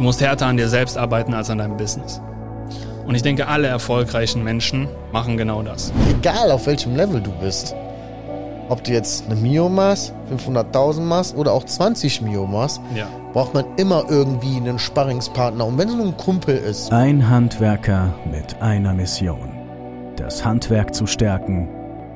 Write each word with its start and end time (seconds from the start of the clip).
Du 0.00 0.04
musst 0.04 0.22
härter 0.22 0.46
an 0.46 0.56
dir 0.56 0.70
selbst 0.70 0.96
arbeiten 0.96 1.34
als 1.34 1.50
an 1.50 1.58
deinem 1.58 1.76
Business. 1.76 2.22
Und 3.06 3.14
ich 3.14 3.20
denke, 3.20 3.48
alle 3.48 3.66
erfolgreichen 3.68 4.42
Menschen 4.42 4.88
machen 5.12 5.36
genau 5.36 5.60
das. 5.62 5.92
Egal 6.08 6.50
auf 6.52 6.66
welchem 6.66 6.96
Level 6.96 7.20
du 7.20 7.30
bist. 7.32 7.74
Ob 8.70 8.82
du 8.82 8.92
jetzt 8.92 9.26
eine 9.26 9.34
Mio 9.38 9.68
machst, 9.68 10.14
500.000 10.34 11.02
machst 11.02 11.36
oder 11.36 11.52
auch 11.52 11.64
20 11.64 12.22
Mio 12.22 12.46
machst, 12.46 12.80
Ja. 12.94 13.08
braucht 13.34 13.52
man 13.52 13.66
immer 13.76 14.04
irgendwie 14.08 14.56
einen 14.56 14.78
Sparringspartner. 14.78 15.66
Und 15.66 15.76
wenn 15.76 15.90
es 15.90 15.94
nur 15.94 16.06
ein 16.06 16.16
Kumpel 16.16 16.56
ist, 16.56 16.90
Ein 16.90 17.28
Handwerker 17.28 18.14
mit 18.24 18.62
einer 18.62 18.94
Mission. 18.94 19.50
Das 20.16 20.42
Handwerk 20.46 20.94
zu 20.94 21.06
stärken 21.06 21.68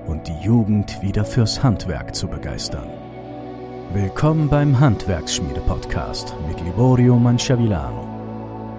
und 0.06 0.26
die 0.26 0.38
Jugend 0.40 1.02
wieder 1.02 1.26
fürs 1.26 1.62
Handwerk 1.62 2.14
zu 2.14 2.28
begeistern. 2.28 2.86
Willkommen 3.92 4.48
beim 4.48 4.80
Handwerksschmiede-Podcast 4.80 6.34
mit 6.48 6.60
Liborio 6.60 7.16
Manciavillano. 7.16 8.04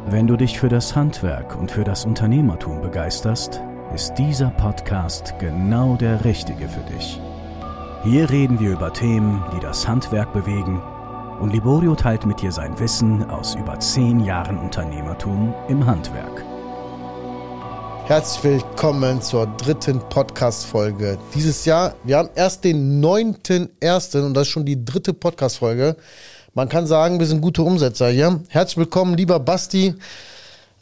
Wenn 0.08 0.28
du 0.28 0.36
dich 0.36 0.60
für 0.60 0.68
das 0.68 0.96
Handwerk 0.96 1.56
und 1.56 1.72
für 1.72 1.84
das 1.84 2.06
Unternehmertum 2.06 2.82
begeisterst, 2.82 3.62
ist 3.94 4.16
dieser 4.16 4.50
Podcast 4.50 5.36
genau 5.40 5.96
der 5.96 6.26
richtige 6.26 6.68
für 6.68 6.82
dich. 6.92 7.22
Hier 8.04 8.30
reden 8.30 8.60
wir 8.60 8.72
über 8.72 8.92
Themen, 8.92 9.44
die 9.56 9.60
das 9.62 9.88
Handwerk 9.88 10.34
bewegen 10.34 10.82
und 11.40 11.54
Liborio 11.54 11.96
teilt 11.96 12.26
mit 12.26 12.42
dir 12.42 12.52
sein 12.52 12.78
Wissen 12.80 13.30
aus 13.30 13.56
über 13.56 13.80
zehn 13.80 14.20
Jahren 14.20 14.58
Unternehmertum 14.58 15.54
im 15.70 15.86
Handwerk. 15.86 16.44
Herzlich 18.08 18.44
willkommen 18.44 19.22
zur 19.22 19.48
dritten 19.58 20.00
Podcast-Folge 20.10 21.18
dieses 21.34 21.66
Jahr. 21.66 21.96
Wir 22.04 22.18
haben 22.18 22.30
erst 22.36 22.64
den 22.64 23.04
9.1. 23.04 24.22
und 24.24 24.34
das 24.34 24.44
ist 24.44 24.50
schon 24.50 24.66
die 24.66 24.84
dritte 24.84 25.14
Podcast-Folge. 25.14 25.96
Man 26.54 26.70
kann 26.70 26.88
sagen, 26.88 27.20
wir 27.20 27.26
sind 27.26 27.42
gute 27.42 27.64
Umsetzer 27.64 28.10
hier. 28.10 28.42
Herzlich 28.50 28.78
willkommen, 28.78 29.16
lieber 29.18 29.40
Basti. 29.40 29.94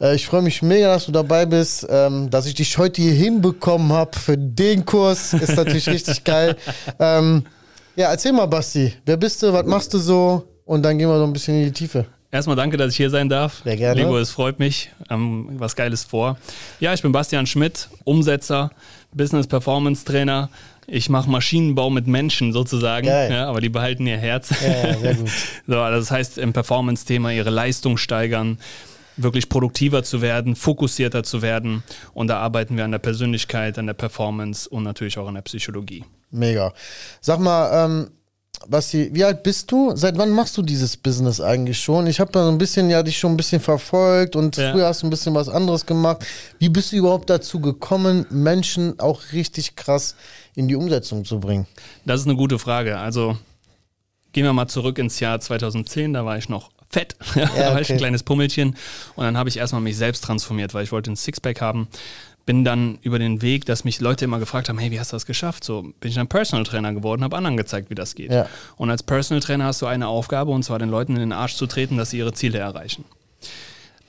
Äh, 0.00 0.14
Ich 0.14 0.26
freue 0.26 0.42
mich 0.42 0.62
mega, 0.62 0.88
dass 0.94 1.06
du 1.06 1.12
dabei 1.12 1.46
bist. 1.46 1.86
Ähm, 1.88 2.30
Dass 2.30 2.46
ich 2.46 2.54
dich 2.54 2.76
heute 2.78 3.02
hier 3.02 3.12
hinbekommen 3.12 3.92
habe 3.92 4.16
für 4.18 4.36
den 4.38 4.84
Kurs, 4.84 5.32
ist 5.34 5.56
natürlich 5.56 5.88
richtig 5.88 6.24
geil. 6.24 6.56
Ähm, 6.98 7.44
Ja, 7.96 8.10
erzähl 8.10 8.32
mal, 8.32 8.46
Basti. 8.46 8.92
Wer 9.06 9.16
bist 9.16 9.42
du? 9.42 9.52
Was 9.52 9.66
machst 9.66 9.92
du 9.94 9.98
so? 9.98 10.44
Und 10.64 10.82
dann 10.82 10.96
gehen 10.98 11.08
wir 11.08 11.18
so 11.18 11.24
ein 11.24 11.32
bisschen 11.32 11.56
in 11.56 11.64
die 11.66 11.72
Tiefe. 11.72 12.06
Erstmal 12.34 12.56
danke, 12.56 12.76
dass 12.76 12.90
ich 12.90 12.96
hier 12.96 13.10
sein 13.10 13.28
darf. 13.28 13.62
Sehr 13.62 13.76
gerne. 13.76 14.00
Lego, 14.00 14.18
es 14.18 14.32
freut 14.32 14.58
mich. 14.58 14.90
Ähm, 15.08 15.50
was 15.52 15.76
Geiles 15.76 16.02
vor. 16.02 16.36
Ja, 16.80 16.92
ich 16.92 17.00
bin 17.00 17.12
Bastian 17.12 17.46
Schmidt, 17.46 17.88
Umsetzer, 18.02 18.72
Business 19.12 19.46
Performance 19.46 20.04
Trainer. 20.04 20.50
Ich 20.88 21.08
mache 21.08 21.30
Maschinenbau 21.30 21.90
mit 21.90 22.08
Menschen 22.08 22.52
sozusagen, 22.52 23.06
ja, 23.06 23.46
aber 23.46 23.60
die 23.60 23.68
behalten 23.68 24.04
ihr 24.08 24.16
Herz. 24.16 24.50
Ja, 24.50 24.98
sehr 24.98 25.14
gut. 25.14 25.30
so, 25.68 25.74
das 25.74 26.10
heißt, 26.10 26.38
im 26.38 26.52
Performance-Thema 26.52 27.30
ihre 27.30 27.50
Leistung 27.50 27.98
steigern, 27.98 28.58
wirklich 29.16 29.48
produktiver 29.48 30.02
zu 30.02 30.20
werden, 30.20 30.56
fokussierter 30.56 31.22
zu 31.22 31.40
werden. 31.40 31.84
Und 32.14 32.26
da 32.26 32.38
arbeiten 32.38 32.76
wir 32.76 32.84
an 32.84 32.90
der 32.90 32.98
Persönlichkeit, 32.98 33.78
an 33.78 33.86
der 33.86 33.94
Performance 33.94 34.68
und 34.68 34.82
natürlich 34.82 35.18
auch 35.18 35.28
an 35.28 35.34
der 35.34 35.42
Psychologie. 35.42 36.02
Mega. 36.32 36.72
Sag 37.20 37.38
mal, 37.38 37.84
ähm, 37.84 38.10
Basti, 38.68 39.10
wie 39.12 39.24
alt 39.24 39.42
bist 39.42 39.70
du? 39.70 39.94
Seit 39.94 40.16
wann 40.18 40.30
machst 40.30 40.56
du 40.56 40.62
dieses 40.62 40.96
Business 40.96 41.40
eigentlich 41.40 41.78
schon? 41.78 42.06
Ich 42.06 42.20
habe 42.20 42.32
da 42.32 42.44
so 42.44 42.50
ein 42.50 42.58
bisschen, 42.58 42.90
ja, 42.90 43.02
dich 43.02 43.18
schon 43.18 43.32
ein 43.32 43.36
bisschen 43.36 43.60
verfolgt 43.60 44.36
und 44.36 44.56
Ja. 44.56 44.72
früher 44.72 44.86
hast 44.86 45.02
du 45.02 45.06
ein 45.06 45.10
bisschen 45.10 45.34
was 45.34 45.48
anderes 45.48 45.86
gemacht. 45.86 46.24
Wie 46.58 46.68
bist 46.68 46.92
du 46.92 46.96
überhaupt 46.96 47.28
dazu 47.30 47.60
gekommen, 47.60 48.26
Menschen 48.30 48.98
auch 49.00 49.20
richtig 49.32 49.76
krass 49.76 50.16
in 50.54 50.68
die 50.68 50.76
Umsetzung 50.76 51.24
zu 51.24 51.40
bringen? 51.40 51.66
Das 52.04 52.20
ist 52.20 52.26
eine 52.26 52.36
gute 52.36 52.58
Frage. 52.58 52.98
Also 52.98 53.36
gehen 54.32 54.44
wir 54.44 54.52
mal 54.52 54.68
zurück 54.68 54.98
ins 54.98 55.20
Jahr 55.20 55.40
2010, 55.40 56.12
da 56.12 56.24
war 56.24 56.36
ich 56.38 56.48
noch 56.48 56.70
fett, 56.90 57.16
da 57.34 57.40
war 57.72 57.80
ich 57.80 57.86
okay. 57.86 57.94
ein 57.94 57.98
kleines 57.98 58.22
Pummelchen 58.22 58.76
und 59.16 59.24
dann 59.24 59.36
habe 59.36 59.48
ich 59.48 59.56
erstmal 59.56 59.80
mich 59.82 59.96
selbst 59.96 60.24
transformiert, 60.24 60.74
weil 60.74 60.84
ich 60.84 60.92
wollte 60.92 61.10
ein 61.10 61.16
Sixpack 61.16 61.60
haben. 61.60 61.88
Bin 62.46 62.64
dann 62.64 62.98
über 63.02 63.18
den 63.18 63.40
Weg, 63.40 63.64
dass 63.64 63.84
mich 63.84 64.00
Leute 64.00 64.26
immer 64.26 64.38
gefragt 64.38 64.68
haben, 64.68 64.78
hey, 64.78 64.90
wie 64.90 65.00
hast 65.00 65.12
du 65.12 65.16
das 65.16 65.24
geschafft? 65.24 65.64
So 65.64 65.82
bin 66.00 66.10
ich 66.10 66.14
dann 66.14 66.28
Personal 66.28 66.64
Trainer 66.64 66.92
geworden, 66.92 67.24
habe 67.24 67.36
anderen 67.36 67.56
gezeigt, 67.56 67.88
wie 67.90 67.94
das 67.94 68.14
geht. 68.14 68.30
Ja. 68.30 68.46
Und 68.76 68.90
als 68.90 69.02
Personal 69.02 69.40
Trainer 69.40 69.64
hast 69.64 69.80
du 69.80 69.86
eine 69.86 70.08
Aufgabe 70.08 70.50
und 70.50 70.62
zwar 70.62 70.78
den 70.78 70.90
Leuten 70.90 71.14
in 71.14 71.20
den 71.20 71.32
Arsch 71.32 71.56
zu 71.56 71.66
treten, 71.66 71.96
dass 71.96 72.10
sie 72.10 72.18
ihre 72.18 72.32
Ziele 72.34 72.58
erreichen. 72.58 73.04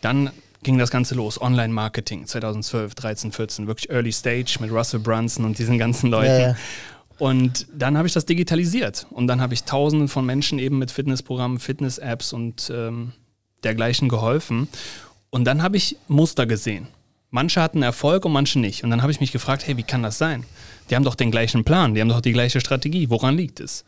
Dann 0.01 0.31
ging 0.63 0.77
das 0.77 0.91
Ganze 0.91 1.15
los, 1.15 1.39
Online-Marketing 1.39 2.25
2012, 2.25 2.95
13, 2.95 3.31
14, 3.31 3.67
wirklich 3.67 3.89
Early 3.89 4.11
Stage 4.11 4.57
mit 4.59 4.71
Russell 4.71 4.99
Brunson 4.99 5.45
und 5.45 5.57
diesen 5.57 5.77
ganzen 5.77 6.09
Leuten. 6.09 6.31
Ja, 6.31 6.47
ja. 6.49 6.55
Und 7.17 7.67
dann 7.73 7.97
habe 7.97 8.07
ich 8.07 8.13
das 8.13 8.25
digitalisiert 8.25 9.07
und 9.11 9.27
dann 9.27 9.39
habe 9.39 9.53
ich 9.53 9.63
tausenden 9.63 10.09
von 10.09 10.25
Menschen 10.25 10.59
eben 10.59 10.77
mit 10.77 10.91
Fitnessprogrammen, 10.91 11.59
Fitness-Apps 11.59 12.33
und 12.33 12.69
ähm, 12.73 13.13
dergleichen 13.63 14.09
geholfen. 14.09 14.67
Und 15.29 15.45
dann 15.45 15.63
habe 15.63 15.77
ich 15.77 15.97
Muster 16.07 16.45
gesehen. 16.45 16.87
Manche 17.29 17.61
hatten 17.61 17.81
Erfolg 17.81 18.25
und 18.25 18.31
manche 18.31 18.59
nicht. 18.59 18.83
Und 18.83 18.89
dann 18.89 19.01
habe 19.01 19.11
ich 19.11 19.19
mich 19.19 19.31
gefragt, 19.31 19.67
hey, 19.67 19.77
wie 19.77 19.83
kann 19.83 20.03
das 20.03 20.17
sein? 20.17 20.45
Die 20.89 20.95
haben 20.95 21.03
doch 21.03 21.15
den 21.15 21.31
gleichen 21.31 21.63
Plan, 21.63 21.95
die 21.95 22.01
haben 22.01 22.09
doch 22.09 22.21
die 22.21 22.33
gleiche 22.33 22.59
Strategie. 22.59 23.09
Woran 23.09 23.35
liegt 23.35 23.59
es? 23.59 23.85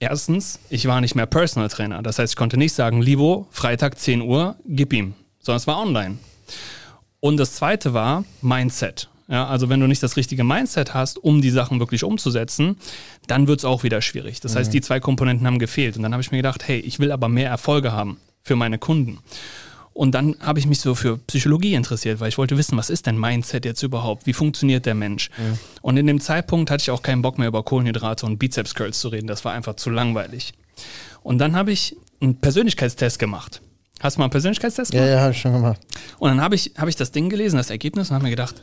Erstens, 0.00 0.60
ich 0.70 0.86
war 0.86 1.00
nicht 1.00 1.14
mehr 1.14 1.26
Personal 1.26 1.68
Trainer. 1.68 2.02
Das 2.02 2.18
heißt, 2.18 2.32
ich 2.32 2.36
konnte 2.36 2.56
nicht 2.56 2.72
sagen, 2.72 3.02
Libo, 3.02 3.48
Freitag 3.50 3.98
10 3.98 4.22
Uhr, 4.22 4.56
gib 4.64 4.92
ihm. 4.92 5.14
Sondern 5.40 5.56
es 5.58 5.66
war 5.66 5.80
online. 5.80 6.18
Und 7.20 7.36
das 7.36 7.54
zweite 7.54 7.94
war 7.94 8.24
Mindset. 8.42 9.08
Ja, 9.28 9.46
also 9.46 9.68
wenn 9.68 9.80
du 9.80 9.86
nicht 9.86 10.02
das 10.02 10.16
richtige 10.16 10.42
Mindset 10.42 10.94
hast, 10.94 11.18
um 11.18 11.42
die 11.42 11.50
Sachen 11.50 11.80
wirklich 11.80 12.02
umzusetzen, 12.02 12.76
dann 13.26 13.46
wird 13.46 13.58
es 13.58 13.64
auch 13.64 13.82
wieder 13.82 14.00
schwierig. 14.00 14.40
Das 14.40 14.56
heißt, 14.56 14.72
die 14.72 14.80
zwei 14.80 15.00
Komponenten 15.00 15.46
haben 15.46 15.58
gefehlt. 15.58 15.96
Und 15.96 16.02
dann 16.02 16.12
habe 16.12 16.22
ich 16.22 16.30
mir 16.30 16.38
gedacht, 16.38 16.66
hey, 16.66 16.78
ich 16.78 16.98
will 16.98 17.12
aber 17.12 17.28
mehr 17.28 17.50
Erfolge 17.50 17.92
haben 17.92 18.18
für 18.42 18.56
meine 18.56 18.78
Kunden. 18.78 19.18
Und 19.98 20.12
dann 20.14 20.36
habe 20.40 20.60
ich 20.60 20.66
mich 20.68 20.78
so 20.80 20.94
für 20.94 21.18
Psychologie 21.18 21.74
interessiert, 21.74 22.20
weil 22.20 22.28
ich 22.28 22.38
wollte 22.38 22.56
wissen, 22.56 22.78
was 22.78 22.88
ist 22.88 23.06
denn 23.06 23.18
Mindset 23.18 23.64
jetzt 23.64 23.82
überhaupt? 23.82 24.26
Wie 24.26 24.32
funktioniert 24.32 24.86
der 24.86 24.94
Mensch? 24.94 25.28
Und 25.82 25.96
in 25.96 26.06
dem 26.06 26.20
Zeitpunkt 26.20 26.70
hatte 26.70 26.82
ich 26.82 26.92
auch 26.92 27.02
keinen 27.02 27.20
Bock 27.20 27.36
mehr 27.36 27.48
über 27.48 27.64
Kohlenhydrate 27.64 28.24
und 28.24 28.38
Bizeps 28.38 28.76
Curls 28.76 29.00
zu 29.00 29.08
reden. 29.08 29.26
Das 29.26 29.44
war 29.44 29.54
einfach 29.54 29.74
zu 29.74 29.90
langweilig. 29.90 30.52
Und 31.24 31.38
dann 31.38 31.56
habe 31.56 31.72
ich 31.72 31.96
einen 32.20 32.36
Persönlichkeitstest 32.40 33.18
gemacht. 33.18 33.60
Hast 33.98 34.14
du 34.14 34.20
mal 34.20 34.26
einen 34.26 34.30
Persönlichkeitstest 34.30 34.94
Ja, 34.94 35.00
gemacht? 35.00 35.14
ja, 35.16 35.20
habe 35.20 35.32
ich 35.32 35.40
schon 35.40 35.52
gemacht. 35.52 35.80
Und 36.20 36.28
dann 36.28 36.40
habe 36.40 36.54
ich, 36.54 36.74
hab 36.78 36.86
ich 36.86 36.94
das 36.94 37.10
Ding 37.10 37.28
gelesen, 37.28 37.56
das 37.56 37.70
Ergebnis, 37.70 38.10
und 38.10 38.14
habe 38.14 38.22
mir 38.26 38.30
gedacht, 38.30 38.62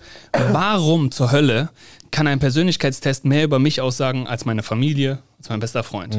warum 0.53 1.11
zur 1.11 1.33
Hölle 1.33 1.69
kann 2.11 2.27
ein 2.27 2.39
Persönlichkeitstest 2.39 3.25
mehr 3.25 3.43
über 3.43 3.59
mich 3.59 3.81
aussagen 3.81 4.25
als 4.25 4.45
meine 4.45 4.63
Familie, 4.63 5.19
als 5.37 5.49
mein 5.49 5.59
bester 5.59 5.83
Freund? 5.83 6.15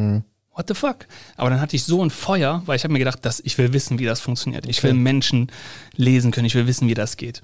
What 0.56 0.69
the 0.69 0.75
fuck? 0.75 1.06
Aber 1.37 1.50
dann 1.50 1.61
hatte 1.61 1.77
ich 1.77 1.84
so 1.84 2.03
ein 2.03 2.09
Feuer, 2.09 2.62
weil 2.65 2.77
ich 2.77 2.84
habe 2.84 2.93
mir 2.93 2.99
gedacht, 2.99 3.25
dass 3.27 3.41
ich 3.41 3.59
will 3.59 3.75
wissen, 3.75 3.99
wie 3.99 4.06
das 4.06 4.21
funktioniert. 4.21 4.67
Ich 4.67 4.83
will 4.83 4.94
Menschen 4.94 5.53
lesen 5.97 6.31
können, 6.31 6.47
ich 6.47 6.55
will 6.55 6.67
wissen, 6.67 6.89
wie 6.89 6.94
das 6.94 7.19
geht. 7.19 7.43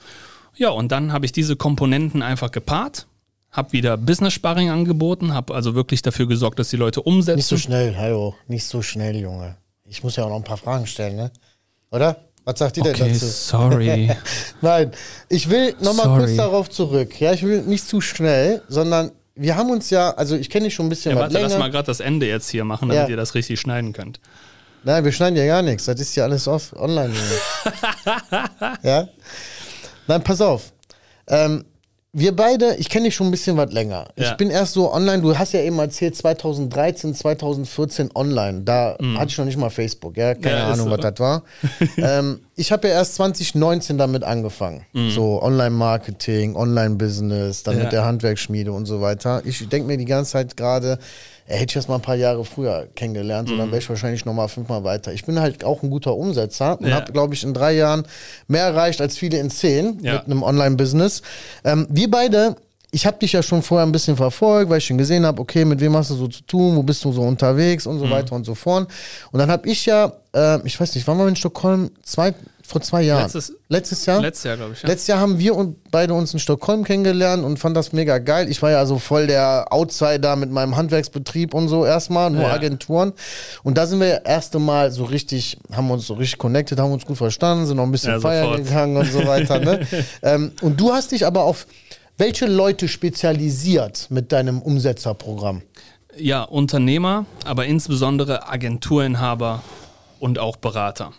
Ja, 0.56 0.70
und 0.70 0.90
dann 0.90 1.12
habe 1.12 1.26
ich 1.26 1.32
diese 1.32 1.54
Komponenten 1.54 2.22
einfach 2.22 2.50
gepaart, 2.50 3.06
habe 3.50 3.72
wieder 3.72 3.98
Business-Sparring 3.98 4.70
angeboten, 4.70 5.34
habe 5.34 5.54
also 5.54 5.74
wirklich 5.74 6.00
dafür 6.00 6.26
gesorgt, 6.26 6.58
dass 6.58 6.70
die 6.70 6.76
Leute 6.76 7.02
umsetzen. 7.02 7.36
Nicht 7.36 7.46
so 7.46 7.58
schnell, 7.58 7.94
hallo. 7.96 8.34
Nicht 8.48 8.64
so 8.64 8.80
schnell, 8.80 9.16
Junge. 9.16 9.56
Ich 9.84 10.02
muss 10.02 10.16
ja 10.16 10.24
auch 10.24 10.30
noch 10.30 10.36
ein 10.36 10.44
paar 10.44 10.56
Fragen 10.56 10.86
stellen, 10.86 11.16
ne? 11.16 11.30
Oder? 11.90 12.16
Was 12.44 12.58
sagt 12.58 12.78
ihr 12.78 12.82
denn 12.82 12.94
okay, 12.94 13.12
dazu? 13.12 13.26
sorry. 13.26 14.10
Nein, 14.62 14.90
ich 15.28 15.50
will 15.50 15.76
nochmal 15.80 16.18
kurz 16.18 16.34
darauf 16.34 16.70
zurück. 16.70 17.20
Ja, 17.20 17.34
ich 17.34 17.42
will 17.42 17.62
nicht 17.62 17.86
zu 17.86 18.00
schnell, 18.00 18.62
sondern 18.68 19.12
wir 19.34 19.56
haben 19.56 19.70
uns 19.70 19.90
ja, 19.90 20.10
also 20.10 20.36
ich 20.36 20.50
kenne 20.50 20.64
dich 20.66 20.74
schon 20.74 20.86
ein 20.86 20.88
bisschen 20.90 21.14
Ja, 21.14 21.20
warte, 21.20 21.34
länger. 21.34 21.48
lass 21.48 21.58
mal 21.58 21.70
gerade 21.70 21.86
das 21.86 22.00
Ende 22.00 22.26
jetzt 22.26 22.48
hier 22.50 22.64
machen, 22.64 22.88
damit 22.88 23.04
Ja. 23.04 23.08
ihr 23.10 23.16
das 23.16 23.34
richtig 23.34 23.58
schneiden 23.60 23.92
könnt. 23.92 24.20
Nein, 24.84 25.04
wir 25.04 25.12
schneiden 25.12 25.36
ja 25.36 25.46
gar 25.46 25.62
nichts. 25.62 25.84
Das 25.84 26.00
ist 26.00 26.14
ja 26.16 26.24
alles 26.24 26.48
off, 26.48 26.72
online. 26.74 27.14
Ja? 28.82 29.08
Nein, 30.06 30.22
pass 30.24 30.40
auf. 30.40 30.72
Ähm, 31.28 31.64
wir 32.14 32.36
beide, 32.36 32.74
ich 32.76 32.90
kenne 32.90 33.06
dich 33.06 33.14
schon 33.14 33.28
ein 33.28 33.30
bisschen 33.30 33.56
was 33.56 33.72
länger. 33.72 34.08
Ich 34.16 34.24
Ja. 34.24 34.34
bin 34.34 34.50
erst 34.50 34.74
so 34.74 34.92
online, 34.92 35.22
du 35.22 35.38
hast 35.38 35.54
ja 35.54 35.60
eben 35.60 35.78
erzählt, 35.78 36.14
2013, 36.14 37.14
2014 37.14 38.10
online. 38.14 38.62
Da 38.62 38.98
hatte 39.16 39.28
ich 39.28 39.38
noch 39.38 39.46
nicht 39.46 39.56
mal 39.56 39.70
Facebook, 39.70 40.16
ja. 40.18 40.34
Keine. 40.34 40.56
Ja, 40.56 40.66
Ahnung, 40.72 40.86
so. 40.86 40.90
was 40.90 41.00
das 41.00 41.18
war. 41.18 41.42
ähm, 41.96 42.40
ich 42.54 42.70
habe 42.70 42.88
ja 42.88 42.94
erst 42.94 43.14
2019 43.14 43.96
damit 43.96 44.24
angefangen. 44.24 44.84
So 45.10 45.42
Online-Marketing, 45.42 46.54
Online-Business, 46.54 47.62
dann. 47.62 47.78
Ja. 47.78 47.84
mit 47.84 47.92
der 47.92 48.04
Handwerksschmiede 48.04 48.72
und 48.72 48.84
so 48.86 49.00
weiter. 49.00 49.40
Ich 49.46 49.66
denke 49.70 49.86
mir 49.88 49.96
die 49.96 50.04
ganze 50.04 50.32
Zeit 50.32 50.56
gerade, 50.56 50.98
ey, 51.52 51.58
hätte 51.58 51.70
ich 51.70 51.74
das 51.74 51.88
mal 51.88 51.96
ein 51.96 52.02
paar 52.02 52.14
Jahre 52.16 52.44
früher 52.44 52.88
kennengelernt, 52.94 53.48
so, 53.48 53.56
dann 53.56 53.68
Mhm. 53.68 53.72
wäre 53.72 53.82
ich 53.82 53.88
wahrscheinlich 53.88 54.24
noch 54.24 54.32
mal 54.32 54.48
fünfmal 54.48 54.84
weiter. 54.84 55.12
Ich 55.12 55.24
bin 55.24 55.38
halt 55.38 55.64
auch 55.64 55.82
ein 55.82 55.90
guter 55.90 56.14
Umsetzer 56.16 56.78
und 56.80 56.88
Ja. 56.88 56.94
habe, 56.96 57.12
glaube 57.12 57.34
ich, 57.34 57.44
in 57.44 57.52
drei 57.52 57.72
Jahren 57.72 58.04
mehr 58.48 58.64
erreicht 58.64 59.00
als 59.00 59.18
viele 59.18 59.38
in 59.38 59.50
zehn 59.50 59.98
Ja. 60.02 60.14
mit 60.14 60.24
einem 60.26 60.42
Online-Business. 60.42 61.22
Ähm, 61.64 61.86
wir 61.90 62.10
beide 62.10 62.56
ich 62.94 63.06
habe 63.06 63.16
dich 63.18 63.32
ja 63.32 63.42
schon 63.42 63.62
vorher 63.62 63.86
ein 63.86 63.90
bisschen 63.92 64.18
verfolgt, 64.18 64.68
weil 64.68 64.76
ich 64.76 64.84
schon 64.84 64.98
gesehen 64.98 65.24
habe, 65.24 65.40
okay, 65.40 65.64
mit 65.64 65.80
wem 65.80 65.96
hast 65.96 66.10
du 66.10 66.14
so 66.14 66.28
zu 66.28 66.42
tun, 66.42 66.76
wo 66.76 66.82
bist 66.82 67.02
du 67.02 67.10
so 67.10 67.22
unterwegs 67.22 67.86
und 67.86 67.98
so 67.98 68.10
weiter 68.10 68.34
und 68.36 68.44
so 68.44 68.54
fort. 68.54 68.86
Und 69.30 69.38
dann 69.38 69.50
habe 69.50 69.66
ich 69.66 69.86
ja, 69.86 70.12
äh, 70.34 70.58
ich 70.66 70.78
weiß 70.78 70.94
nicht, 70.94 71.06
wann 71.06 71.16
waren 71.16 71.24
wir 71.24 71.30
in 71.30 71.36
Stockholm? 71.36 71.90
Zwei, 72.02 72.34
vor 72.66 72.80
zwei 72.80 73.02
Jahren. 73.02 73.22
Letztes- 73.24 73.52
Letztes 73.68 74.06
Jahr? 74.06 74.20
Letztes 74.20 74.44
Jahr, 74.44 74.56
glaube 74.56 74.72
ich. 74.74 74.82
Ja. 74.82 74.88
Letztes 74.88 75.06
Jahr 75.08 75.20
haben 75.20 75.38
wir 75.38 75.54
und 75.54 75.90
beide 75.90 76.14
uns 76.14 76.32
in 76.32 76.38
Stockholm 76.38 76.84
kennengelernt 76.84 77.44
und 77.44 77.58
fand 77.58 77.76
das 77.76 77.92
mega 77.92 78.18
geil. 78.18 78.48
Ich 78.50 78.60
war 78.62 78.70
ja 78.70 78.78
also 78.78 78.98
voll 78.98 79.26
der 79.26 79.66
Outsider 79.70 80.36
mit 80.36 80.50
meinem 80.50 80.76
Handwerksbetrieb 80.76 81.54
und 81.54 81.68
so 81.68 81.84
erstmal, 81.84 82.30
nur 82.30 82.42
Ja. 82.42 82.52
Agenturen. 82.52 83.12
Und 83.62 83.78
da 83.78 83.86
sind 83.86 84.00
wir 84.00 84.06
ja 84.08 84.16
erste 84.18 84.58
Mal 84.58 84.90
so 84.92 85.04
richtig, 85.04 85.58
haben 85.72 85.90
uns 85.90 86.06
so 86.06 86.14
richtig 86.14 86.38
connected, 86.38 86.78
haben 86.78 86.92
uns 86.92 87.04
gut 87.06 87.16
verstanden, 87.18 87.66
sind 87.66 87.76
noch 87.76 87.84
ein 87.84 87.92
bisschen 87.92 88.12
Ja, 88.12 88.20
feiern 88.20 88.44
sofort. 88.44 88.64
gegangen 88.64 88.96
und 88.96 89.10
so 89.12 89.26
weiter. 89.26 89.58
Ne? 89.58 89.86
ähm, 90.22 90.52
und 90.60 90.80
du 90.80 90.92
hast 90.92 91.12
dich 91.12 91.26
aber 91.26 91.42
auf 91.44 91.66
welche 92.18 92.46
Leute 92.46 92.88
spezialisiert 92.88 94.06
mit 94.10 94.32
deinem 94.32 94.60
Umsetzerprogramm? 94.62 95.62
ja, 96.18 96.42
Unternehmer, 96.42 97.24
aber 97.46 97.64
insbesondere 97.64 98.46
Agenturinhaber 98.46 99.62
und 100.20 100.38
auch 100.38 100.56
Berater. 100.56 101.12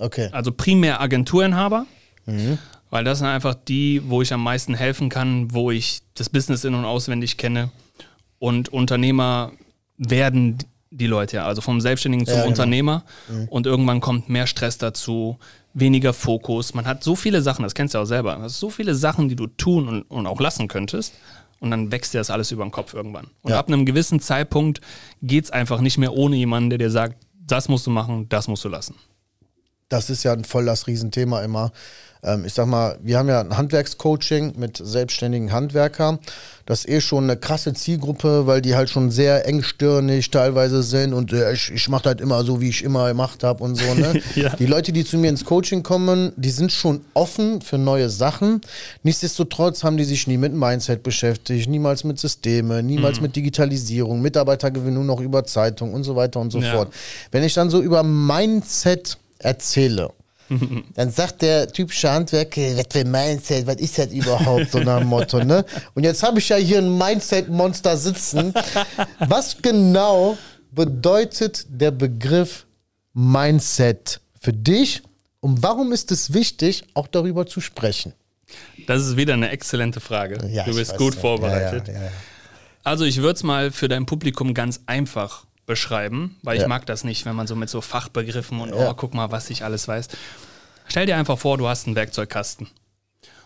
Okay. 0.00 0.28
Also 0.32 0.50
primär 0.52 1.00
Agenturinhaber, 1.00 1.86
weil 2.90 3.04
das 3.04 3.18
sind 3.18 3.28
einfach 3.28 3.54
die, 3.54 4.02
wo 4.06 4.22
ich 4.22 4.32
am 4.32 4.42
meisten 4.42 4.74
helfen 4.74 5.08
kann, 5.08 5.52
wo 5.52 5.70
ich 5.70 6.00
das 6.14 6.28
Business 6.28 6.64
in- 6.64 6.74
und 6.74 6.84
auswendig 6.84 7.36
kenne. 7.36 7.70
Und 8.38 8.68
Unternehmer 8.70 9.52
werden 9.98 10.58
die 10.90 11.06
Leute 11.06 11.36
ja, 11.36 11.44
also 11.46 11.60
vom 11.60 11.80
Selbstständigen 11.80 12.26
zum 12.26 12.34
Ja, 12.34 12.40
genau. 12.40 12.48
Unternehmer. 12.50 13.04
Und 13.48 13.66
irgendwann 13.66 14.00
kommt 14.00 14.28
mehr 14.28 14.46
Stress 14.46 14.78
dazu, 14.78 15.38
weniger 15.74 16.12
Fokus. 16.12 16.74
Man 16.74 16.84
hat 16.86 17.04
so 17.04 17.14
viele 17.14 17.42
Sachen, 17.42 17.62
das 17.62 17.74
kennst 17.74 17.94
du 17.94 17.98
auch 17.98 18.04
selber, 18.06 18.34
du 18.36 18.42
hast 18.42 18.58
so 18.58 18.70
viele 18.70 18.94
Sachen, 18.94 19.28
die 19.28 19.36
du 19.36 19.46
tun 19.46 19.86
und, 19.88 20.02
und 20.02 20.26
auch 20.26 20.40
lassen 20.40 20.66
könntest. 20.66 21.14
Und 21.60 21.70
dann 21.70 21.92
wächst 21.92 22.14
dir 22.14 22.18
das 22.18 22.30
alles 22.30 22.50
über 22.52 22.64
den 22.64 22.70
Kopf 22.72 22.94
irgendwann. 22.94 23.26
Und 23.42 23.50
Ja. 23.50 23.58
ab 23.58 23.68
einem 23.68 23.84
gewissen 23.84 24.18
Zeitpunkt 24.18 24.80
geht 25.22 25.44
es 25.44 25.50
einfach 25.50 25.80
nicht 25.82 25.98
mehr 25.98 26.14
ohne 26.14 26.36
jemanden, 26.36 26.70
der 26.70 26.78
dir 26.78 26.90
sagt, 26.90 27.16
das 27.46 27.68
musst 27.68 27.86
du 27.86 27.90
machen, 27.90 28.28
das 28.30 28.48
musst 28.48 28.64
du 28.64 28.68
lassen. 28.70 28.94
Das 29.90 30.08
ist 30.08 30.22
ja 30.22 30.34
voll 30.46 30.64
das 30.64 30.86
Riesenthema 30.86 31.42
immer. 31.42 31.72
Ähm, 32.22 32.44
ich 32.44 32.52
sag 32.54 32.66
mal, 32.66 32.98
wir 33.02 33.18
haben 33.18 33.28
ja 33.28 33.40
ein 33.40 33.56
Handwerkscoaching 33.56 34.52
mit 34.56 34.76
selbstständigen 34.82 35.52
Handwerkern. 35.52 36.18
Das 36.66 36.80
ist 36.84 36.88
eh 36.88 37.00
schon 37.00 37.24
eine 37.24 37.36
krasse 37.36 37.72
Zielgruppe, 37.72 38.46
weil 38.46 38.60
die 38.60 38.76
halt 38.76 38.88
schon 38.90 39.10
sehr 39.10 39.46
engstirnig 39.48 40.30
teilweise 40.30 40.82
sind 40.84 41.12
und 41.14 41.32
äh, 41.32 41.52
ich, 41.52 41.72
ich 41.72 41.88
mache 41.88 42.04
halt 42.04 42.20
immer 42.20 42.44
so, 42.44 42.60
wie 42.60 42.68
ich 42.68 42.84
immer 42.84 43.08
gemacht 43.08 43.42
habe 43.42 43.64
und 43.64 43.74
so. 43.76 43.94
Ne? 43.94 44.20
Ja. 44.36 44.50
Die 44.54 44.66
Leute, 44.66 44.92
die 44.92 45.04
zu 45.04 45.18
mir 45.18 45.28
ins 45.28 45.44
Coaching 45.44 45.82
kommen, 45.82 46.32
die 46.36 46.50
sind 46.50 46.70
schon 46.70 47.00
offen 47.14 47.62
für 47.62 47.78
neue 47.78 48.08
Sachen. 48.10 48.60
Nichtsdestotrotz 49.02 49.82
haben 49.82 49.96
die 49.96 50.04
sich 50.04 50.26
nie 50.28 50.36
mit 50.36 50.52
Mindset 50.52 51.02
beschäftigt, 51.02 51.68
niemals 51.68 52.04
mit 52.04 52.20
Systeme, 52.20 52.82
niemals 52.82 53.20
mit 53.20 53.34
Digitalisierung, 53.34 54.20
Mitarbeitergewinnung 54.22 55.04
noch 55.04 55.20
über 55.20 55.44
Zeitung 55.44 55.94
und 55.94 56.04
so 56.04 56.14
weiter 56.14 56.38
und 56.38 56.52
so 56.52 56.60
Ja. 56.60 56.74
fort. 56.76 56.92
Wenn 57.32 57.42
ich 57.42 57.54
dann 57.54 57.70
so 57.70 57.80
über 57.82 58.02
Mindset 58.04 59.18
erzähle, 59.40 60.10
dann 60.94 61.10
sagt 61.10 61.42
der 61.42 61.68
typische 61.68 62.10
Handwerker, 62.10 62.76
was 62.76 62.86
für 62.90 63.04
Mindset, 63.04 63.66
was 63.66 63.76
ist 63.76 63.98
das 63.98 64.08
überhaupt, 64.08 64.72
so 64.72 64.78
nach 64.80 64.98
dem 64.98 65.08
Motto, 65.08 65.42
ne? 65.44 65.64
Und 65.94 66.04
jetzt 66.04 66.22
habe 66.22 66.38
ich 66.38 66.48
ja 66.48 66.56
hier 66.56 66.78
ein 66.78 66.98
Mindset-Monster 66.98 67.96
sitzen. 67.96 68.52
Was 69.20 69.56
genau 69.62 70.36
bedeutet 70.72 71.66
der 71.68 71.90
Begriff 71.90 72.66
Mindset 73.12 74.20
für 74.40 74.52
dich 74.52 75.02
und 75.40 75.62
warum 75.62 75.92
ist 75.92 76.10
es 76.12 76.32
wichtig, 76.32 76.84
auch 76.94 77.06
darüber 77.06 77.46
zu 77.46 77.60
sprechen? 77.60 78.12
Das 78.86 79.02
ist 79.02 79.16
wieder 79.16 79.34
eine 79.34 79.50
exzellente 79.50 80.00
Frage. 80.00 80.44
Ja, 80.48 80.64
du 80.64 80.74
bist 80.74 80.96
gut 80.96 81.14
ja. 81.14 81.20
vorbereitet. 81.20 81.88
Ja. 81.88 82.10
Also 82.82 83.04
ich 83.04 83.18
würde 83.18 83.34
es 83.34 83.42
mal 83.42 83.70
für 83.70 83.88
dein 83.88 84.06
Publikum 84.06 84.54
ganz 84.54 84.80
einfach 84.86 85.44
beschreiben, 85.66 86.36
weil 86.42 86.56
ich 86.56 86.62
Ja. 86.62 86.68
mag 86.68 86.86
das 86.86 87.04
nicht, 87.04 87.24
wenn 87.26 87.36
man 87.36 87.46
so 87.46 87.54
mit 87.56 87.68
so 87.70 87.80
Fachbegriffen 87.80 88.60
und 88.60 88.70
Ja. 88.70 88.90
oh, 88.90 88.94
guck 88.94 89.14
mal, 89.14 89.30
was 89.30 89.50
ich 89.50 89.64
alles 89.64 89.86
weiß. 89.88 90.08
Stell 90.88 91.06
dir 91.06 91.16
einfach 91.16 91.38
vor, 91.38 91.58
du 91.58 91.68
hast 91.68 91.86
einen 91.86 91.96
Werkzeugkasten. 91.96 92.68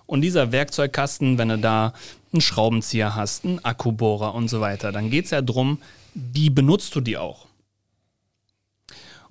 Und 0.07 0.21
dieser 0.23 0.53
Werkzeugkasten, 0.53 1.39
wenn 1.39 1.49
du 1.49 1.59
da 1.59 1.93
einen 2.33 2.41
Schraubenzieher 2.41 3.15
hast, 3.15 3.45
einen 3.45 3.65
Akkubohrer 3.65 4.35
und 4.35 4.49
so 4.49 4.61
weiter, 4.61 4.93
dann 4.93 5.11
geht 5.11 5.27
es 5.27 5.31
ja 5.31 5.41
darum, 5.43 5.79
wie 6.15 6.51
benutzt 6.51 6.95
du 6.95 7.01
die 7.01 7.17
auch? 7.19 7.47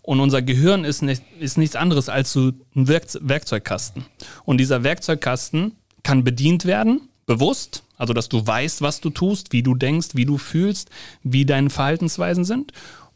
Und 0.02 0.20
unser 0.20 0.42
Gehirn 0.42 0.84
ist, 0.84 1.02
nicht, 1.02 1.24
ist 1.40 1.58
nichts 1.58 1.76
anderes 1.78 2.10
als 2.10 2.34
so 2.34 2.52
ein 2.76 2.88
Werkze 2.88 3.20
Werkzeugkasten. 3.24 4.06
Und 4.44 4.58
dieser 4.58 4.84
Werkzeugkasten 4.84 5.78
kann 6.04 6.24
bedient 6.26 6.66
werden, 6.66 7.08
bewusst, 7.26 7.84
also 7.98 8.14
dass 8.14 8.30
du 8.30 8.46
weißt, 8.46 8.82
was 8.82 9.02
du 9.02 9.10
tust, 9.10 9.54
wie 9.54 9.64
du 9.64 9.76
denkst, 9.76 10.10
wie 10.14 10.26
du 10.26 10.38
fühlst, 10.38 10.90
wie 11.24 11.46
deine 11.46 11.70
Verhaltensweisen 11.70 12.46
sind, 12.46 12.72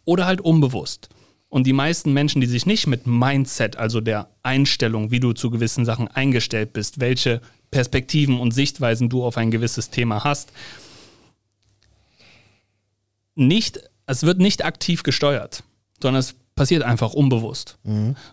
oder 0.06 0.26
halt 0.26 0.42
unbewusst. 0.42 1.10
Und 1.50 1.66
die 1.66 1.74
meisten 1.74 2.14
Menschen, 2.14 2.42
die 2.42 2.48
sich 2.48 2.66
nicht 2.66 2.88
mit 2.88 3.08
Mindset, 3.08 3.78
also 3.78 4.02
der 4.02 4.30
Einstellung, 4.44 5.12
wie 5.12 5.20
du 5.20 5.34
zu 5.34 5.50
gewissen 5.50 5.86
Sachen 5.86 6.08
eingestellt 6.08 6.74
bist, 6.74 7.00
welche 7.00 7.42
Perspektiven 7.72 8.40
und 8.40 8.52
Sichtweisen 8.52 9.10
du 9.10 9.24
auf 9.24 9.38
ein 9.38 9.52
gewisses 9.52 9.90
Thema 9.90 10.24
hast, 10.24 10.52
nicht, 13.36 13.80
es 14.08 14.24
wird 14.24 14.40
nicht 14.40 14.66
aktiv 14.66 15.04
gesteuert, 15.04 15.64
sondern 16.02 16.20
es 16.20 16.36
passiert 16.56 16.84
einfach 16.84 17.14
unbewusst. 17.14 17.78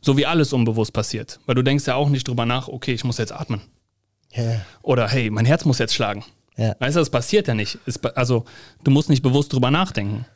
So 0.00 0.16
wie 0.16 0.26
alles 0.26 0.52
unbewusst 0.52 0.92
passiert. 0.92 1.40
Weil 1.46 1.54
du 1.54 1.62
denkst 1.62 1.86
ja 1.86 1.94
auch 1.94 2.08
nicht 2.08 2.26
drüber 2.26 2.46
nach, 2.46 2.68
okay, 2.68 2.94
ich 2.94 3.04
muss 3.04 3.18
jetzt 3.18 3.32
atmen. 3.32 3.60
Ja. 4.34 4.60
Oder 4.82 5.08
hey, 5.08 5.30
mein 5.30 5.46
Herz 5.46 5.64
muss 5.64 5.78
jetzt 5.78 5.94
schlagen. 5.94 6.24
Ja. 6.56 6.74
Weißt 6.78 6.96
du, 6.96 7.00
das 7.00 7.10
passiert 7.10 7.48
ja 7.48 7.54
nicht. 7.54 7.78
Es, 7.86 8.02
also, 8.04 8.44
du 8.82 8.90
musst 8.90 9.10
nicht 9.10 9.22
bewusst 9.22 9.52
drüber 9.52 9.70
nachdenken. 9.70 10.26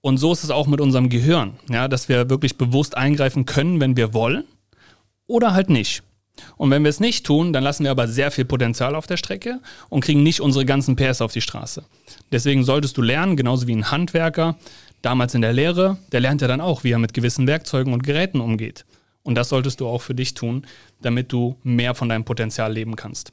Und 0.00 0.18
so 0.18 0.32
ist 0.32 0.44
es 0.44 0.50
auch 0.50 0.66
mit 0.66 0.80
unserem 0.80 1.08
Gehirn, 1.08 1.54
ja, 1.68 1.88
dass 1.88 2.08
wir 2.08 2.30
wirklich 2.30 2.56
bewusst 2.56 2.96
eingreifen 2.96 3.44
können, 3.44 3.80
wenn 3.80 3.96
wir 3.96 4.14
wollen 4.14 4.44
oder 5.26 5.52
halt 5.52 5.68
nicht. 5.68 6.02
Und 6.56 6.70
wenn 6.70 6.84
wir 6.84 6.90
es 6.90 7.00
nicht 7.00 7.26
tun, 7.26 7.52
dann 7.52 7.64
lassen 7.64 7.84
wir 7.84 7.90
aber 7.90 8.06
sehr 8.06 8.30
viel 8.30 8.44
Potenzial 8.44 8.94
auf 8.94 9.06
der 9.06 9.16
Strecke 9.16 9.60
und 9.88 10.04
kriegen 10.04 10.22
nicht 10.22 10.40
unsere 10.40 10.64
ganzen 10.64 10.94
PS 10.94 11.22
auf 11.22 11.32
die 11.32 11.40
Straße. 11.40 11.82
Deswegen 12.30 12.62
solltest 12.62 12.96
du 12.96 13.02
lernen, 13.02 13.36
genauso 13.36 13.66
wie 13.66 13.74
ein 13.74 13.90
Handwerker 13.90 14.56
damals 15.02 15.34
in 15.34 15.40
der 15.40 15.52
Lehre, 15.52 15.96
der 16.12 16.20
lernt 16.20 16.42
ja 16.42 16.48
dann 16.48 16.60
auch, 16.60 16.84
wie 16.84 16.92
er 16.92 16.98
mit 16.98 17.14
gewissen 17.14 17.46
Werkzeugen 17.46 17.92
und 17.92 18.02
Geräten 18.02 18.40
umgeht. 18.40 18.84
Und 19.26 19.34
das 19.34 19.48
solltest 19.48 19.80
du 19.80 19.88
auch 19.88 20.00
für 20.02 20.14
dich 20.14 20.34
tun, 20.34 20.66
damit 21.02 21.32
du 21.32 21.56
mehr 21.62 21.94
von 21.94 22.08
deinem 22.08 22.24
Potenzial 22.24 22.72
leben 22.72 22.96
kannst. 22.96 23.32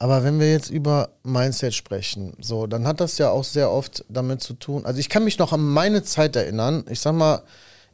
Aber 0.00 0.22
wenn 0.22 0.38
wir 0.38 0.50
jetzt 0.50 0.70
über 0.70 1.10
Mindset 1.24 1.74
sprechen, 1.74 2.32
so, 2.40 2.66
dann 2.66 2.86
hat 2.86 3.00
das 3.00 3.18
ja 3.18 3.30
auch 3.30 3.44
sehr 3.44 3.70
oft 3.70 4.04
damit 4.08 4.40
zu 4.40 4.54
tun. 4.54 4.86
Also 4.86 5.00
ich 5.00 5.08
kann 5.08 5.24
mich 5.24 5.38
noch 5.38 5.52
an 5.52 5.60
meine 5.60 6.02
Zeit 6.04 6.36
erinnern. 6.36 6.84
Ich 6.88 7.00
sag 7.00 7.14
mal, 7.14 7.42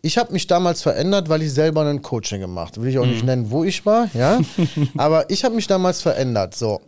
ich 0.03 0.19
habe 0.19 0.33
mich 0.35 0.47
damals 0.47 0.83
verändert, 0.83 1.31
weil 1.31 1.41
ich 1.43 1.53
selber 1.53 1.81
ein 1.87 2.03
Coaching 2.03 2.41
gemacht. 2.41 2.79
Will 2.81 2.91
ich 2.91 2.99
auch 2.99 3.07
nicht 3.07 3.25
nennen, 3.25 3.51
wo 3.51 3.65
ich 3.65 3.87
war, 3.87 4.09
ja. 4.13 4.39
Aber 4.99 5.31
ich 5.31 5.45
habe 5.45 5.55
mich 5.55 5.67
damals 5.67 6.03
verändert. 6.03 6.55
So. 6.55 6.83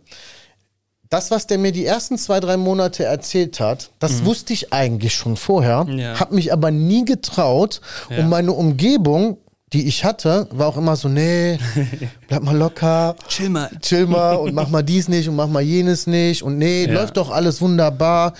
Das, 1.09 1.31
was 1.31 1.47
der 1.47 1.57
mir 1.57 1.71
die 1.71 1.85
ersten 1.85 2.19
zwei, 2.19 2.39
drei 2.39 2.57
Monate 2.57 3.05
erzählt 3.05 3.59
hat, 3.59 3.89
das 3.97 4.23
wusste 4.23 4.53
ich 4.53 4.71
eigentlich 4.71 5.15
schon 5.15 5.35
vorher, 5.35 5.87
Ja. 5.89 6.19
habe 6.19 6.35
mich 6.35 6.53
aber 6.53 6.69
nie 6.69 7.05
getraut. 7.05 7.81
Ja. 8.11 8.19
Und 8.19 8.29
meine 8.29 8.51
Umgebung, 8.51 9.37
die 9.73 9.85
ich 9.87 10.05
hatte, 10.05 10.47
war 10.51 10.67
auch 10.67 10.77
immer 10.77 10.95
so, 10.95 11.09
nee, 11.09 11.57
bleib 12.27 12.43
mal 12.43 12.55
locker 12.55 13.15
Chill 13.27 13.49
mal. 13.49 13.69
chill 13.81 14.05
mal 14.07 14.35
und 14.35 14.53
mach 14.53 14.69
mal 14.69 14.81
dies 14.83 15.07
nicht 15.09 15.27
und 15.27 15.35
mach 15.35 15.47
mal 15.47 15.61
jenes 15.61 16.07
nicht 16.07 16.41
und 16.43 16.57
nee, 16.57 16.85
Ja. 16.85 16.93
läuft 16.93 17.17
doch 17.17 17.29
alles 17.31 17.61
wunderbar. 17.61 18.33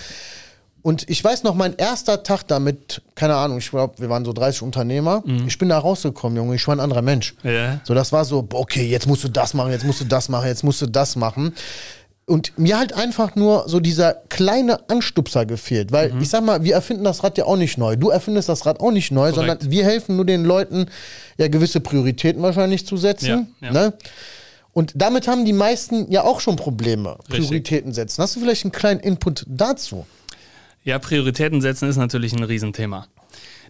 Und 0.84 1.10
ich 1.10 1.22
weiß 1.22 1.44
noch, 1.44 1.54
mein 1.54 1.76
erster 1.76 2.24
Tag 2.24 2.44
damit, 2.48 3.02
keine 3.14 3.36
Ahnung, 3.36 3.58
ich 3.58 3.70
glaube, 3.70 3.96
wir 3.98 4.10
waren 4.10 4.24
so 4.24 4.32
30 4.32 4.62
Unternehmer. 4.62 5.22
Ich 5.46 5.58
bin 5.58 5.68
da 5.68 5.78
rausgekommen, 5.80 6.38
Junge, 6.38 6.56
ich 6.56 6.66
war 6.66 6.78
ein 6.78 6.80
anderer 6.80 7.02
Mensch. 7.02 7.36
Ja. 7.44 7.82
So, 7.84 7.94
das 7.94 8.14
war 8.14 8.24
so, 8.24 8.48
okay, 8.54 8.88
jetzt 8.88 9.06
musst 9.06 9.22
du 9.26 9.28
das 9.28 9.54
machen, 9.54 9.72
jetzt 9.72 9.84
musst 9.84 10.00
du 10.00 10.06
das 10.06 10.30
machen, 10.30 10.48
jetzt 10.48 10.64
musst 10.64 10.82
du 10.82 10.86
das 10.86 11.18
machen. 11.18 11.54
Und 12.30 12.60
mir 12.60 12.78
halt 12.78 12.92
einfach 12.92 13.36
nur 13.36 13.70
so 13.70 13.80
dieser 13.80 14.14
kleine 14.28 14.90
Anstupser 14.90 15.46
gefehlt, 15.46 15.94
weil 15.94 16.14
ich 16.22 16.28
sag 16.28 16.44
mal, 16.44 16.62
wir 16.62 16.74
erfinden 16.74 17.06
das 17.06 17.24
Rad 17.24 17.38
ja 17.38 17.46
auch 17.46 17.56
nicht 17.56 17.78
neu. 17.78 17.96
Du 17.96 18.10
erfindest 18.10 18.50
das 18.50 18.66
Rad 18.66 18.82
auch 18.82 18.92
nicht 18.92 19.12
neu, 19.12 19.32
Korrekt. 19.32 19.36
sondern 19.36 19.72
wir 19.72 19.86
helfen 19.86 20.18
nur 20.18 20.26
den 20.26 20.44
Leuten, 20.44 20.88
ja 21.38 21.48
gewisse 21.48 21.80
Prioritäten 21.80 22.42
wahrscheinlich 22.42 22.86
zu 22.86 22.98
setzen. 22.98 23.56
Ja, 23.62 23.68
ja. 23.68 23.72
Ne? 23.72 23.94
Und 24.74 24.92
damit 24.96 25.30
haben 25.30 25.46
die 25.46 25.54
meisten 25.54 26.12
ja 26.12 26.24
auch 26.24 26.42
schon 26.42 26.58
Probleme, 26.58 27.18
Richtig. 27.30 27.48
Prioritäten 27.48 27.94
setzen. 27.94 28.22
Hast 28.22 28.36
du 28.36 28.42
vielleicht 28.42 28.66
einen 28.66 28.74
kleinen 28.74 29.00
Input 29.00 29.46
dazu? 29.48 30.06
Ja, 30.84 31.00
Prioritäten 31.00 31.62
setzen 31.62 31.88
ist 31.88 31.96
natürlich 31.96 32.34
ein 32.34 32.44
Riesenthema. 32.44 33.08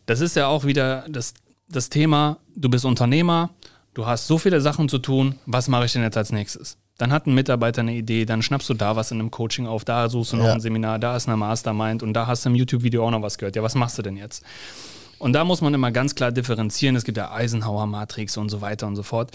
Das 0.08 0.20
ist 0.20 0.36
ja 0.36 0.48
auch 0.48 0.66
wieder 0.66 1.06
das, 1.08 1.36
das 1.70 1.90
Thema, 1.90 2.40
du 2.56 2.70
bist 2.70 2.86
Unternehmer, 2.86 3.52
du 3.94 4.08
hast 4.08 4.26
so 4.26 4.40
viele 4.40 4.62
Sachen 4.62 4.90
zu 4.90 4.98
tun, 4.98 5.36
was 5.46 5.68
mache 5.68 5.86
ich 5.86 5.94
denn 5.94 6.02
jetzt 6.02 6.18
als 6.18 6.32
nächstes? 6.32 6.78
Dann 6.98 7.12
hat 7.12 7.28
ein 7.28 7.34
Mitarbeiter 7.36 7.82
eine 7.82 7.94
Idee, 7.94 8.26
dann 8.26 8.42
schnappst 8.42 8.68
du 8.70 8.74
da 8.74 8.96
was 8.96 9.12
in 9.12 9.20
einem 9.20 9.30
Coaching 9.32 9.68
auf, 9.68 9.86
da 9.86 10.10
suchst 10.10 10.34
du 10.34 10.38
noch 10.38 10.46
Ja. 10.46 10.54
ein 10.54 10.60
Seminar, 10.62 10.98
da 11.00 11.16
ist 11.16 11.28
eine 11.28 11.38
Mastermind 11.38 12.02
und 12.04 12.14
da 12.14 12.26
hast 12.28 12.44
du 12.46 12.50
im 12.50 12.56
YouTube-Video 12.56 13.06
auch 13.06 13.12
noch 13.12 13.22
was 13.22 13.38
gehört. 13.38 13.56
Ja, 13.56 13.62
was 13.64 13.76
machst 13.76 13.98
du 13.98 14.02
denn 14.02 14.18
jetzt? 14.18 14.44
Und 15.20 15.34
da 15.34 15.44
muss 15.44 15.62
man 15.62 15.74
immer 15.74 15.92
ganz 15.92 16.16
klar 16.16 16.32
differenzieren. 16.32 16.96
Es 16.96 17.04
gibt 17.04 17.18
ja 17.18 17.32
Eisenhower-Matrix 17.32 18.38
und 18.38 18.50
so 18.50 18.62
weiter 18.62 18.88
und 18.88 18.96
so 18.96 19.04
fort. 19.04 19.32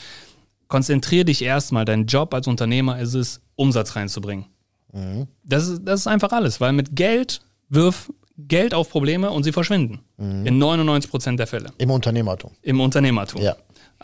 konzentriere 0.68 1.24
dich 1.26 1.42
erstmal. 1.42 1.84
Dein 1.84 2.06
Job 2.06 2.32
als 2.32 2.46
Unternehmer 2.46 2.98
ist 2.98 3.12
es, 3.14 3.40
Umsatz 3.56 3.94
reinzubringen. 3.94 4.46
Mhm. 4.92 5.26
Das, 5.44 5.68
ist, 5.68 5.82
das 5.84 6.00
ist 6.00 6.06
einfach 6.06 6.32
alles, 6.32 6.60
weil 6.62 6.72
mit 6.72 6.96
Geld 6.96 7.42
wirf 7.68 8.10
Geld 8.38 8.72
auf 8.72 8.88
Probleme 8.88 9.30
und 9.30 9.42
sie 9.42 9.52
verschwinden. 9.52 10.00
Mhm. 10.16 10.46
In 10.46 10.58
99 10.58 11.10
Prozent 11.10 11.38
der 11.38 11.46
Fälle. 11.46 11.70
Im 11.78 11.90
Unternehmertum. 11.90 12.52
Im 12.62 12.80
Unternehmertum. 12.80 13.42
Ja. 13.42 13.54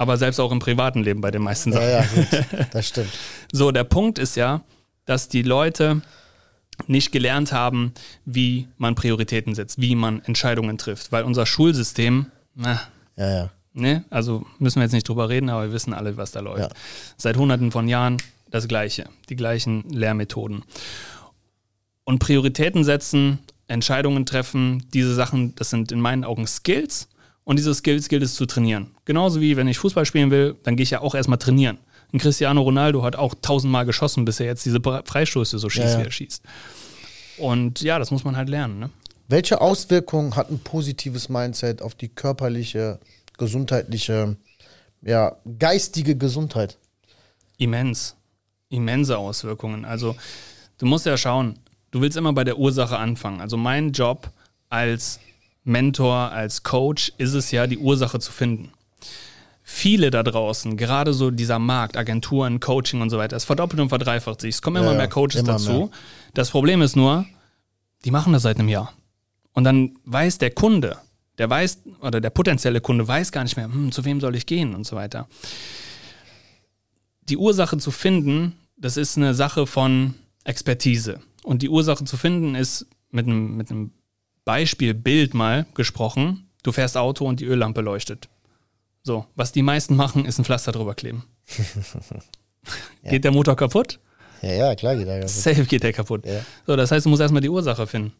Aber 0.00 0.16
selbst 0.16 0.38
auch 0.38 0.52
im 0.52 0.60
privaten 0.60 1.02
Leben 1.02 1.20
bei 1.20 1.32
den 1.32 1.42
meisten 1.42 1.72
Sachen. 1.72 1.88
Ja, 1.88 2.02
ja, 2.02 2.06
gut. 2.06 2.68
Das 2.70 2.86
stimmt. 2.86 3.10
So, 3.50 3.72
der 3.72 3.82
Punkt 3.82 4.20
ist 4.20 4.36
ja, 4.36 4.62
dass 5.06 5.26
die 5.28 5.42
Leute 5.42 6.02
nicht 6.86 7.10
gelernt 7.10 7.50
haben, 7.50 7.92
wie 8.24 8.68
man 8.76 8.94
Prioritäten 8.94 9.56
setzt, 9.56 9.80
wie 9.80 9.96
man 9.96 10.22
Entscheidungen 10.22 10.78
trifft, 10.78 11.10
weil 11.10 11.24
unser 11.24 11.46
Schulsystem, 11.46 12.26
na, 12.54 12.80
Ja, 13.16 13.28
ja. 13.28 13.50
ne, 13.72 14.04
also 14.08 14.46
müssen 14.60 14.76
wir 14.76 14.84
jetzt 14.84 14.92
nicht 14.92 15.08
drüber 15.08 15.28
reden, 15.28 15.50
aber 15.50 15.64
wir 15.64 15.72
wissen 15.72 15.92
alle, 15.92 16.16
was 16.16 16.30
da 16.30 16.38
läuft. 16.38 16.70
Ja. 16.70 16.76
Seit 17.16 17.36
hunderten 17.36 17.72
von 17.72 17.88
Jahren 17.88 18.18
das 18.52 18.68
Gleiche, 18.68 19.08
die 19.28 19.34
gleichen 19.34 19.82
Lehrmethoden. 19.90 20.62
Und 22.04 22.20
Prioritäten 22.20 22.84
setzen, 22.84 23.40
Entscheidungen 23.66 24.26
treffen, 24.26 24.86
diese 24.94 25.12
Sachen, 25.12 25.56
das 25.56 25.70
sind 25.70 25.90
in 25.90 26.00
meinen 26.00 26.22
Augen 26.22 26.46
Skills 26.46 27.08
und 27.48 27.56
diese 27.56 27.74
Skills 27.74 28.10
gilt 28.10 28.22
es 28.22 28.34
zu 28.34 28.44
trainieren. 28.44 28.90
Genauso 29.06 29.40
wie 29.40 29.56
wenn 29.56 29.68
ich 29.68 29.78
Fußball 29.78 30.04
spielen 30.04 30.30
will, 30.30 30.56
dann 30.64 30.76
gehe 30.76 30.82
ich 30.82 30.90
ja 30.90 31.00
auch 31.00 31.14
erstmal 31.14 31.38
trainieren. 31.38 31.78
Ein 32.12 32.18
Cristiano 32.18 32.60
Ronaldo 32.60 33.02
hat 33.02 33.16
auch 33.16 33.34
tausendmal 33.40 33.86
geschossen, 33.86 34.26
bis 34.26 34.38
er 34.38 34.44
jetzt 34.44 34.66
diese 34.66 34.82
Freistoße 34.82 35.58
so 35.58 35.70
schießt, 35.70 35.86
Ja, 35.86 35.92
ja. 35.92 35.98
wie 36.00 36.04
er 36.04 36.10
schießt. 36.10 36.42
Und 37.38 37.80
ja, 37.80 37.98
das 37.98 38.10
muss 38.10 38.22
man 38.22 38.36
halt 38.36 38.50
lernen. 38.50 38.78
Ne? 38.78 38.90
Welche 39.28 39.62
Auswirkungen 39.62 40.36
hat 40.36 40.50
ein 40.50 40.58
positives 40.58 41.30
Mindset 41.30 41.80
auf 41.80 41.94
die 41.94 42.08
körperliche, 42.08 42.98
gesundheitliche, 43.38 44.36
ja, 45.00 45.34
geistige 45.58 46.16
Gesundheit? 46.16 46.76
Immens. 47.56 48.14
Immense 48.68 49.16
Auswirkungen. 49.16 49.86
Also 49.86 50.16
du 50.76 50.84
musst 50.84 51.06
ja 51.06 51.16
schauen, 51.16 51.58
du 51.92 52.02
willst 52.02 52.18
immer 52.18 52.34
bei 52.34 52.44
der 52.44 52.58
Ursache 52.58 52.98
anfangen. 52.98 53.40
Also 53.40 53.56
mein 53.56 53.92
Job 53.92 54.30
als 54.68 55.18
Mentor, 55.68 56.32
als 56.32 56.62
Coach 56.62 57.12
ist 57.18 57.34
es 57.34 57.50
ja, 57.50 57.66
die 57.66 57.78
Ursache 57.78 58.18
zu 58.20 58.32
finden. 58.32 58.72
Viele 59.62 60.10
da 60.10 60.22
draußen, 60.22 60.76
gerade 60.76 61.12
so 61.12 61.30
dieser 61.30 61.58
Markt, 61.58 61.96
Agenturen, 61.96 62.58
Coaching 62.58 63.02
und 63.02 63.10
so 63.10 63.18
weiter, 63.18 63.36
es 63.36 63.44
verdoppelt 63.44 63.80
und 63.80 63.90
verdreifacht 63.90 64.40
sich. 64.40 64.54
Es 64.56 64.62
kommen 64.62 64.78
immer 64.82 64.92
Ja, 64.92 64.96
mehr 64.98 65.08
Coaches 65.08 65.36
immer 65.36 65.52
dazu. 65.52 65.70
mehr. 65.72 65.90
Das 66.34 66.50
Problem 66.50 66.80
ist 66.80 66.96
nur, 66.96 67.26
die 68.04 68.10
machen 68.10 68.32
das 68.32 68.42
seit 68.42 68.58
einem 68.58 68.68
Jahr. 68.68 68.92
Und 69.52 69.64
dann 69.64 69.96
weiß 70.04 70.38
der 70.38 70.50
Kunde, 70.52 70.96
der 71.36 71.50
weiß, 71.50 71.80
oder 72.00 72.20
der 72.20 72.30
potenzielle 72.30 72.80
Kunde 72.80 73.06
weiß 73.06 73.30
gar 73.30 73.42
nicht 73.44 73.56
mehr, 73.56 73.66
hm, 73.66 73.92
zu 73.92 74.04
wem 74.04 74.20
soll 74.20 74.36
ich 74.36 74.46
gehen 74.46 74.74
und 74.74 74.86
so 74.86 74.96
weiter 74.96 75.28
die 77.28 77.36
Ursache 77.36 77.78
zu 77.78 77.90
finden, 77.90 78.54
das 78.76 78.96
ist 78.96 79.16
eine 79.16 79.34
Sache 79.34 79.66
von 79.66 80.14
Expertise. 80.44 81.20
Und 81.42 81.62
die 81.62 81.68
Ursache 81.68 82.04
zu 82.04 82.16
finden 82.16 82.54
ist 82.54 82.86
mit 83.10 83.26
einem, 83.26 83.56
mit 83.56 83.70
einem 83.70 83.92
Beispielbild 84.48 85.34
mal 85.34 85.66
gesprochen. 85.74 86.48
Du 86.62 86.72
fährst 86.72 86.96
Auto 86.96 87.26
und 87.26 87.38
die 87.38 87.44
Öllampe 87.44 87.82
leuchtet. 87.82 88.30
So, 89.02 89.26
was 89.36 89.52
die 89.52 89.60
meisten 89.60 89.94
machen, 89.94 90.24
ist 90.24 90.38
ein 90.38 90.46
Pflaster 90.46 90.72
drüber 90.72 90.94
kleben. 90.94 91.24
Geht 93.04 93.24
der 93.24 93.30
Motor 93.30 93.56
kaputt? 93.56 94.00
Ja, 94.40 94.52
ja, 94.52 94.74
klar 94.74 94.96
geht 94.96 95.06
da. 95.06 95.28
Safe 95.28 95.64
geht 95.64 95.82
der 95.82 95.92
kaputt. 95.92 96.24
Ja. 96.24 96.40
So, 96.66 96.76
das 96.76 96.90
heißt, 96.90 97.04
du 97.04 97.10
musst 97.10 97.20
erstmal 97.20 97.42
die 97.42 97.50
Ursache 97.50 97.86
finden. 97.86 98.14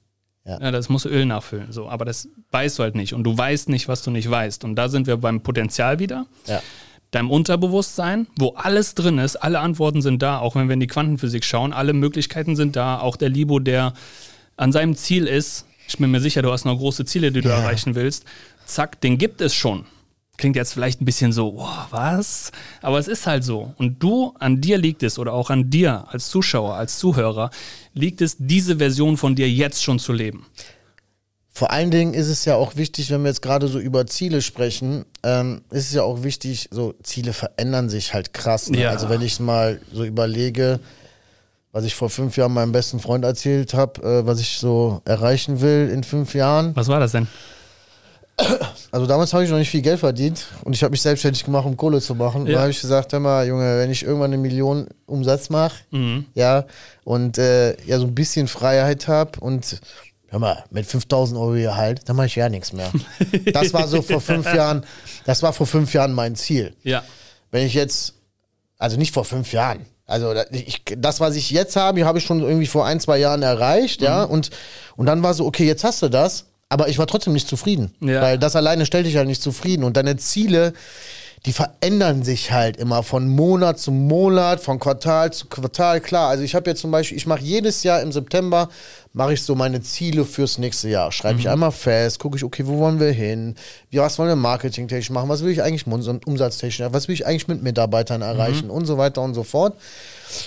Ja. 0.44 0.61
Ja. 0.61 0.70
das 0.70 0.90
musst 0.90 1.06
du 1.06 1.08
Öl 1.08 1.25
nachfüllen. 1.25 1.73
So, 1.73 1.88
aber 1.88 2.04
das 2.04 2.28
weißt 2.50 2.78
du 2.78 2.82
halt 2.82 2.94
nicht. 2.94 3.14
Und 3.14 3.25
du 3.25 3.38
weißt 3.38 3.70
nicht, 3.70 3.88
was 3.88 4.02
du 4.02 4.11
nicht 4.11 4.30
weißt. 4.30 4.64
Und 4.64 4.75
da 4.75 4.90
sind 4.90 5.06
wir 5.06 5.16
beim 5.16 5.42
Potenzial 5.42 5.99
wieder. 5.99 6.26
Ja. 6.47 6.61
Deinem 7.11 7.30
Unterbewusstsein, 7.30 8.26
wo 8.38 8.50
alles 8.50 8.94
drin 8.94 9.16
ist, 9.16 9.37
alle 9.37 9.61
Antworten 9.61 10.02
sind 10.02 10.20
da, 10.20 10.40
auch 10.40 10.56
wenn 10.56 10.68
wir 10.68 10.75
in 10.75 10.80
die 10.80 10.88
Quantenphysik 10.88 11.42
schauen, 11.42 11.73
alle 11.73 11.94
Möglichkeiten 11.94 12.54
sind 12.54 12.76
da, 12.76 13.00
auch 13.00 13.16
der 13.16 13.30
Libo, 13.30 13.61
der 13.61 13.94
an 14.58 14.73
seinem 14.73 14.94
Ziel 14.94 15.26
ist, 15.26 15.64
ich 15.88 15.99
bin 15.99 16.11
mir 16.11 16.21
sicher, 16.21 16.42
du 16.42 16.52
hast 16.52 16.64
noch 16.64 16.76
große 16.78 17.04
Ziele, 17.04 17.33
die 17.33 17.40
du 17.40 17.49
Ja. 17.49 17.57
erreichen 17.61 17.95
willst, 17.95 18.25
zack, 18.66 19.00
den 19.00 19.18
gibt 19.18 19.40
es 19.40 19.54
schon. 19.54 19.87
Klingt 20.37 20.54
jetzt 20.54 20.73
vielleicht 20.73 21.00
ein 21.00 21.04
bisschen 21.04 21.33
so, 21.33 21.50
boah, 21.52 21.88
was? 21.90 22.52
Aber 22.80 22.99
es 23.00 23.09
ist 23.09 23.26
halt 23.26 23.42
so. 23.42 23.75
Und 23.76 24.00
du, 24.00 24.35
an 24.38 24.61
dir 24.61 24.78
liegt 24.78 25.02
es, 25.02 25.18
oder 25.18 25.33
auch 25.33 25.50
an 25.50 25.68
dir 25.68 26.04
als 26.12 26.28
Zuschauer, 26.28 26.75
als 26.75 26.99
Zuhörer, 26.99 27.50
liegt 27.92 28.21
es, 28.21 28.37
diese 28.38 28.76
Version 28.76 29.16
von 29.16 29.35
dir 29.35 29.50
jetzt 29.50 29.83
schon 29.83 29.99
zu 29.99 30.12
leben. 30.12 30.47
Vor 31.52 31.73
allen 31.73 31.90
Dingen 31.90 32.14
ist 32.14 32.28
es 32.28 32.45
ja 32.45 32.54
auch 32.54 32.76
wichtig, 32.76 33.11
wenn 33.11 33.23
wir 33.23 33.30
jetzt 33.30 33.42
gerade 33.42 33.66
so 33.66 33.80
über 33.80 34.07
Ziele 34.07 34.42
sprechen, 34.42 35.04
ähm, 35.25 35.62
ist 35.73 35.87
es 35.88 35.92
ja 35.95 36.04
auch 36.04 36.23
wichtig, 36.23 36.68
so 36.71 36.95
Ziele 37.02 37.33
verändern 37.33 37.88
sich 37.88 38.14
halt 38.14 38.33
krass. 38.33 38.71
Ne? 38.71 38.83
Ja. 38.83 38.90
Also 38.90 39.09
wenn 39.09 39.23
ich 39.23 39.40
mal 39.40 39.80
so 39.92 40.04
überlege, 40.04 40.78
was 41.78 41.85
ich 41.85 41.94
vor 41.94 42.11
fünf 42.11 42.37
Jahren 42.37 42.52
meinem 42.52 42.73
besten 42.73 42.99
Freund 42.99 43.25
erzählt 43.25 43.73
habe, 43.73 44.02
äh, 44.02 44.26
was 44.26 44.40
ich 44.40 44.58
so 44.58 45.00
erreichen 45.04 45.61
will 45.61 45.88
in 45.94 46.02
fünf 46.02 46.35
Jahren. 46.35 46.75
Was 46.75 46.88
war 46.88 46.99
das 46.99 47.12
denn? 47.12 47.28
Also 48.90 49.06
damals 49.06 49.32
habe 49.32 49.44
ich 49.44 49.50
noch 49.50 49.58
nicht 49.58 49.70
viel 49.70 49.82
Geld 49.82 50.00
verdient 50.00 50.47
und 50.64 50.73
ich 50.73 50.82
habe 50.82 50.90
mich 50.90 51.02
selbstständig 51.02 51.44
gemacht, 51.44 51.66
um 51.66 51.76
Kohle 51.76 52.00
zu 52.00 52.16
machen. 52.16 52.47
Ja. 52.47 52.54
Da 52.54 52.61
habe 52.62 52.70
ich 52.73 52.80
gesagt, 52.80 53.12
hör 53.12 53.20
mal, 53.20 53.47
Junge, 53.47 53.78
wenn 53.78 53.92
ich 53.92 54.02
irgendwann 54.04 54.32
eine 54.32 54.42
Million 54.42 54.88
Umsatz 55.06 55.50
mache, 55.50 55.76
Mhm. 55.92 56.26
ja, 56.35 56.64
und 57.04 57.38
äh, 57.38 57.76
ja 57.87 57.99
so 58.00 58.06
ein 58.06 58.14
bisschen 58.14 58.49
Freiheit 58.49 59.06
habe 59.06 59.38
und 59.38 59.80
hör 60.28 60.40
mal, 60.40 60.64
mit 60.70 60.85
5000 60.87 61.38
Euro 61.38 61.52
Gehalt, 61.52 62.08
dann 62.08 62.16
mache 62.16 62.26
ich 62.26 62.35
ja 62.35 62.49
nichts 62.49 62.73
mehr. 62.73 62.90
das 63.52 63.73
war 63.73 63.87
so 63.87 64.02
vor 64.02 64.20
fünf 64.20 64.52
Jahren, 64.52 64.85
das 65.26 65.44
war 65.44 65.52
vor 65.52 65.66
fünf 65.68 65.92
Jahren 65.94 66.12
mein 66.12 66.35
Ziel. 66.35 66.75
Ja. 66.82 67.04
Wenn 67.52 67.66
ich 67.66 67.75
jetzt, 67.75 68.14
also 68.78 68.97
nicht 68.97 69.14
vor 69.14 69.25
fünf 69.25 69.52
Jahren, 69.52 69.87
also 70.09 70.35
ich, 70.50 70.83
das, 70.97 71.21
was 71.21 71.37
ich 71.37 71.50
jetzt 71.53 71.77
habe, 71.77 72.05
habe 72.05 72.19
ich 72.19 72.25
schon 72.25 72.41
irgendwie 72.41 72.67
vor 72.67 72.85
ein, 72.87 72.99
zwei 72.99 73.19
Jahren 73.19 73.43
erreicht, 73.43 74.03
ja, 74.03 74.25
Mhm. 74.27 74.33
und, 74.33 74.50
und 74.97 75.07
dann 75.07 75.23
war 75.23 75.35
so, 75.35 75.47
okay, 75.47 75.65
jetzt 75.67 75.85
hast 75.85 76.03
du 76.03 76.09
das, 76.09 76.47
aber 76.69 76.88
ich 76.88 76.99
war 76.99 77.07
trotzdem 77.07 77.35
nicht 77.35 77.47
zufrieden, 77.49 77.95
Ja. 78.00 78.21
weil 78.23 78.38
das 78.38 78.57
alleine 78.57 78.85
stellt 78.87 79.07
dich 79.07 79.17
halt 79.17 79.29
nicht 79.29 79.43
zufrieden 79.43 79.85
und 79.85 79.97
deine 79.97 80.17
Ziele, 80.17 80.73
die 81.47 81.53
verändern 81.53 82.25
sich 82.25 82.50
halt 82.50 82.77
immer 82.79 83.05
von 83.05 83.29
Monat 83.29 83.79
zu 83.79 83.93
Monat, 83.93 84.61
von 84.61 84.81
Quartal 84.81 85.33
zu 85.33 85.47
Quartal. 85.47 86.00
Klar, 86.00 86.31
also 86.31 86.43
ich 86.43 86.57
habe 86.57 86.69
jetzt 86.69 86.81
zum 86.81 86.91
Beispiel, 86.91 87.17
ich 87.17 87.27
mache 87.29 87.43
jedes 87.43 87.85
Jahr 87.85 88.03
im 88.03 88.11
September, 88.11 88.69
mache 89.12 89.35
ich 89.35 89.43
so 89.43 89.55
meine 89.55 89.81
Ziele 89.81 90.25
fürs 90.25 90.59
nächste 90.59 90.88
Jahr. 90.88 91.12
Schreibe 91.12 91.41
ich 91.41 91.49
einmal 91.49 91.73
fest, 91.73 92.19
gucke 92.19 92.37
ich, 92.37 92.45
okay, 92.45 92.67
wo 92.67 92.79
wollen 92.79 93.00
wir 93.00 93.12
hin? 93.12 93.55
Wie, 93.91 93.99
was 93.99 94.19
wollen 94.19 94.29
wir 94.29 94.37
marketingtechnisch 94.37 95.11
machen? 95.11 95.29
Was 95.29 95.43
will 95.43 95.50
ich 95.50 95.62
eigentlich 95.62 95.87
umsatztechnisch? 95.87 96.88
Was 96.93 97.09
will 97.09 97.15
ich 97.15 97.27
eigentlich 97.27 97.49
mit 97.49 97.62
Mitarbeitern 97.62 98.23
erreichen? 98.23 98.71
Und 98.71 98.87
so 98.87 98.99
weiter 98.99 99.23
und 99.23 99.35
so 99.35 99.43
fort. 99.43 99.77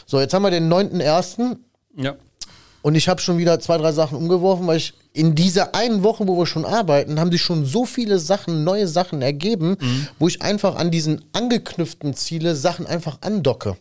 So, 0.06 0.20
jetzt 0.20 0.34
haben 0.34 0.44
wir 0.44 0.52
den 0.52 0.72
9.1. 0.72 1.58
Ja. 1.98 2.16
Und 2.84 2.96
ich 2.96 3.08
habe 3.08 3.22
schon 3.22 3.38
wieder 3.38 3.60
zwei, 3.60 3.78
drei 3.78 3.92
Sachen 3.92 4.18
umgeworfen, 4.18 4.66
weil 4.66 4.78
ich 4.78 4.94
in 5.14 5.36
dieser 5.36 5.76
einen 5.76 6.02
Woche, 6.04 6.28
wo 6.28 6.36
wir 6.38 6.48
schon 6.48 6.66
arbeiten, 6.66 7.20
haben 7.20 7.32
sich 7.32 7.42
schon 7.42 7.64
so 7.64 7.86
viele 7.86 8.18
Sachen, 8.18 8.64
neue 8.64 8.88
Sachen 8.88 9.22
ergeben, 9.22 9.78
wo 10.18 10.28
ich 10.28 10.42
einfach 10.42 10.78
an 10.78 10.90
diesen 10.90 11.24
angeknüpften 11.34 12.16
Ziele 12.16 12.56
Sachen 12.56 12.88
einfach 12.88 13.20
andocke. 13.22 13.76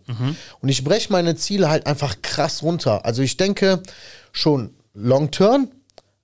Und 0.61 0.69
ich 0.69 0.85
breche 0.85 1.11
meine 1.11 1.37
Ziele 1.37 1.71
halt 1.71 1.87
einfach 1.87 2.17
krass 2.21 2.63
runter. 2.63 3.07
Also 3.07 3.23
ich 3.23 3.39
denke 3.39 3.81
schon 4.33 4.75
Long 4.95 5.31
Term, 5.31 5.69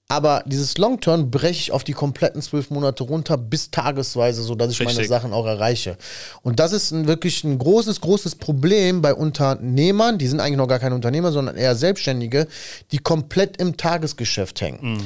aber 0.08 0.44
dieses 0.46 0.78
Long 0.78 1.00
Term 1.00 1.30
breche 1.32 1.58
ich 1.58 1.72
auf 1.72 1.82
die 1.82 1.92
kompletten 1.92 2.40
zwölf 2.40 2.70
Monate 2.70 3.02
runter 3.02 3.36
bis 3.36 3.72
tagesweise, 3.72 4.42
sodass 4.42 4.70
ich 4.70 4.78
meine 4.78 4.90
Richtig. 4.90 5.08
Sachen 5.08 5.32
auch 5.32 5.46
erreiche. 5.46 5.96
Und 6.42 6.60
das 6.60 6.72
ist 6.72 6.92
ein, 6.92 7.08
wirklich 7.08 7.42
ein 7.42 7.58
großes, 7.58 8.00
großes 8.00 8.36
Problem 8.36 9.02
bei 9.02 9.14
Unternehmern, 9.14 10.18
die 10.18 10.28
sind 10.28 10.38
eigentlich 10.38 10.58
noch 10.58 10.68
gar 10.68 10.78
keine 10.78 10.94
Unternehmer, 10.94 11.32
sondern 11.32 11.56
eher 11.56 11.74
Selbstständige, 11.74 12.46
die 12.92 12.98
komplett 12.98 13.56
im 13.56 13.76
Tagesgeschäft 13.76 14.60
hängen. 14.60 15.02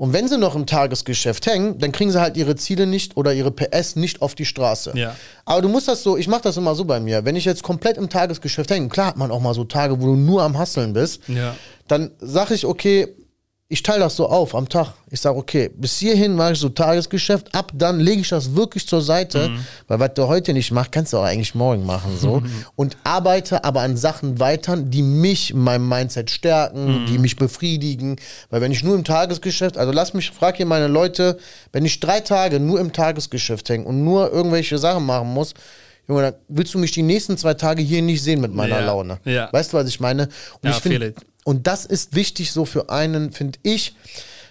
Und 0.00 0.14
wenn 0.14 0.28
sie 0.28 0.38
noch 0.38 0.56
im 0.56 0.64
Tagesgeschäft 0.64 1.44
hängen, 1.46 1.76
dann 1.78 1.92
kriegen 1.92 2.10
sie 2.10 2.18
halt 2.22 2.38
ihre 2.38 2.56
Ziele 2.56 2.86
nicht 2.86 3.18
oder 3.18 3.34
ihre 3.34 3.50
PS 3.50 3.96
nicht 3.96 4.22
auf 4.22 4.34
die 4.34 4.46
Straße. 4.46 4.92
Ja. 4.94 5.14
Aber 5.44 5.60
du 5.60 5.68
musst 5.68 5.88
das 5.88 6.02
so, 6.02 6.16
ich 6.16 6.26
mache 6.26 6.40
das 6.40 6.56
immer 6.56 6.74
so 6.74 6.86
bei 6.86 7.00
mir, 7.00 7.26
wenn 7.26 7.36
ich 7.36 7.44
jetzt 7.44 7.62
komplett 7.62 7.98
im 7.98 8.08
Tagesgeschäft 8.08 8.70
hänge, 8.70 8.88
klar 8.88 9.08
hat 9.08 9.18
man 9.18 9.30
auch 9.30 9.40
mal 9.42 9.52
so 9.52 9.64
Tage, 9.64 10.00
wo 10.00 10.06
du 10.06 10.16
nur 10.16 10.42
am 10.42 10.56
Hasseln 10.56 10.94
bist, 10.94 11.20
Ja. 11.28 11.54
dann 11.86 12.12
sage 12.18 12.54
ich, 12.54 12.64
okay, 12.64 13.08
ich 13.72 13.84
teile 13.84 14.00
das 14.00 14.16
so 14.16 14.28
auf 14.28 14.54
am 14.56 14.68
Tag. 14.68 14.94
Ich 15.12 15.20
sage, 15.20 15.38
okay, 15.38 15.70
bis 15.72 15.96
hierhin 15.98 16.34
mache 16.34 16.52
ich 16.52 16.58
so 16.58 16.68
Tagesgeschäft, 16.68 17.54
ab 17.54 17.70
dann 17.72 18.00
lege 18.00 18.20
ich 18.20 18.28
das 18.28 18.56
wirklich 18.56 18.86
zur 18.88 19.00
Seite, 19.00 19.48
weil 19.86 20.00
was 20.00 20.14
du 20.14 20.26
heute 20.26 20.52
nicht 20.52 20.72
machst, 20.72 20.90
kannst 20.90 21.12
du 21.12 21.18
auch 21.18 21.22
eigentlich 21.22 21.54
morgen 21.54 21.86
machen 21.86 22.18
so 22.18 22.42
und 22.76 22.96
arbeite 23.04 23.62
aber 23.62 23.82
an 23.82 23.96
Sachen 23.96 24.40
weiter, 24.40 24.76
die 24.76 25.02
mich 25.02 25.52
in 25.52 25.60
meinem 25.60 25.88
Mindset 25.88 26.30
stärken, 26.32 27.06
die 27.08 27.18
mich 27.18 27.36
befriedigen, 27.36 28.16
weil 28.50 28.60
wenn 28.60 28.72
ich 28.72 28.82
nur 28.82 28.96
im 28.96 29.04
Tagesgeschäft, 29.04 29.78
also 29.78 29.92
lass 29.92 30.14
mich, 30.14 30.32
frag 30.32 30.56
hier 30.56 30.66
meine 30.66 30.88
Leute, 30.88 31.38
wenn 31.72 31.84
ich 31.84 32.00
drei 32.00 32.18
Tage 32.20 32.58
nur 32.58 32.80
im 32.80 32.92
Tagesgeschäft 32.92 33.68
hänge 33.68 33.84
und 33.84 34.02
nur 34.02 34.32
irgendwelche 34.32 34.78
Sachen 34.78 35.06
machen 35.06 35.28
muss, 35.32 35.54
Junge, 36.08 36.22
dann 36.22 36.34
willst 36.48 36.74
du 36.74 36.78
mich 36.80 36.90
die 36.90 37.02
nächsten 37.02 37.38
zwei 37.38 37.54
Tage 37.54 37.82
hier 37.82 38.02
nicht 38.02 38.20
sehen 38.24 38.40
mit 38.40 38.52
meiner 38.52 38.80
Ja, 38.80 38.84
Laune. 38.86 39.18
ja. 39.24 39.48
Weißt 39.52 39.72
du, 39.72 39.76
was 39.76 39.86
ich 39.86 40.00
meine? 40.00 40.24
Und 40.24 40.30
Ja, 40.64 40.70
ich 40.70 40.76
find- 40.78 40.94
feel 40.96 41.02
it. 41.04 41.16
Und 41.44 41.66
das 41.66 41.84
ist 41.86 42.14
wichtig 42.14 42.52
so 42.52 42.64
für 42.64 42.90
einen, 42.90 43.32
finde 43.32 43.58
ich, 43.62 43.94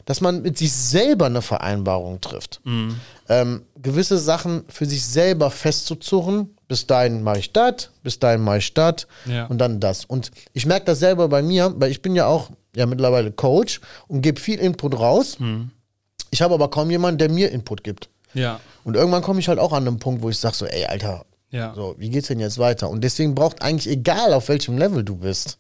dass 0.06 0.22
man 0.22 0.42
mit 0.42 0.58
sich 0.58 0.72
selber 0.74 1.28
eine 1.28 1.42
Vereinbarung 1.44 2.20
trifft. 2.20 2.62
Mhm. 2.64 2.96
Ähm, 3.28 3.62
gewisse 3.80 4.18
Sachen 4.18 4.64
für 4.68 4.86
sich 4.88 5.06
selber 5.06 5.52
festzuzurren, 5.52 6.56
bis 6.68 6.88
dahin 6.88 7.22
mache 7.22 7.40
ich 7.40 7.54
das, 7.54 7.92
bis 8.02 8.18
dahin 8.18 8.42
mache 8.42 8.58
ich 8.58 8.74
das 8.74 9.06
Ja. 9.26 9.46
und 9.48 9.60
dann 9.60 9.80
das. 9.80 10.06
Und 10.06 10.32
ich 10.54 10.66
merke 10.66 10.86
das 10.86 11.00
selber 11.00 11.28
bei 11.28 11.42
mir, 11.44 11.74
weil 11.78 11.92
ich 11.92 12.02
bin 12.02 12.16
ja 12.16 12.26
auch 12.26 12.50
ja 12.76 12.86
mittlerweile 12.86 13.32
Coach 13.32 13.82
und 14.08 14.22
gebe 14.22 14.40
viel 14.40 14.60
Input 14.60 14.98
raus. 14.98 15.38
Ich 16.32 16.42
habe 16.42 16.54
aber 16.56 16.70
kaum 16.70 16.90
jemanden, 16.90 17.18
der 17.20 17.30
mir 17.30 17.52
Input 17.52 17.84
gibt. 17.84 18.10
Ja. 18.34 18.60
Und 18.84 18.96
irgendwann 18.96 19.22
komme 19.24 19.40
ich 19.40 19.48
halt 19.48 19.60
auch 19.60 19.74
an 19.74 19.88
einen 19.88 20.00
Punkt, 20.00 20.22
wo 20.24 20.30
ich 20.30 20.38
sage 20.38 20.56
so, 20.56 20.66
ey, 20.66 20.86
Alter, 20.86 21.26
Ja. 21.52 21.74
so, 21.76 21.96
wie 21.98 22.10
geht's 22.10 22.28
denn 22.28 22.40
jetzt 22.40 22.58
weiter? 22.60 22.90
Und 22.90 23.04
deswegen 23.04 23.34
braucht 23.36 23.62
eigentlich 23.62 23.88
egal, 23.92 24.34
auf 24.34 24.50
welchem 24.50 24.78
Level 24.78 25.04
du 25.04 25.16
bist, 25.16 25.58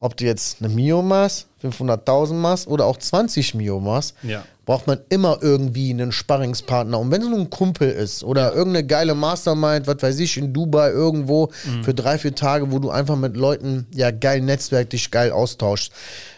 ob 0.00 0.16
du 0.16 0.24
jetzt 0.24 0.56
eine 0.62 0.72
Mio 0.72 1.02
machst, 1.02 1.46
500.000 1.62 2.32
machst 2.34 2.66
oder 2.66 2.86
auch 2.86 2.96
20 2.96 3.54
Mio 3.54 3.80
machst, 3.80 4.14
Ja. 4.22 4.44
braucht 4.64 4.86
man 4.86 4.98
immer 5.10 5.38
irgendwie 5.42 5.90
einen 5.90 6.10
Sparringspartner. 6.10 6.98
Und 6.98 7.10
wenn 7.10 7.20
es 7.20 7.28
nur 7.28 7.38
ein 7.38 7.50
Kumpel 7.50 7.90
ist 7.90 8.24
oder 8.24 8.54
irgendeine 8.54 8.86
geile 8.86 9.14
Mastermind, 9.14 9.86
was 9.86 10.02
weiß 10.02 10.18
ich, 10.20 10.38
in 10.38 10.54
Dubai 10.54 10.90
irgendwo 10.90 11.50
Mhm. 11.66 11.84
für 11.84 11.92
drei, 11.92 12.16
vier 12.18 12.34
Tage, 12.34 12.72
wo 12.72 12.78
du 12.78 12.88
einfach 12.90 13.16
mit 13.16 13.36
Leuten, 13.36 13.86
ja, 13.92 14.10
geil 14.10 14.40
Netzwerk, 14.40 14.88
dich 14.88 15.10
geil 15.10 15.32
austauschst. 15.32 15.92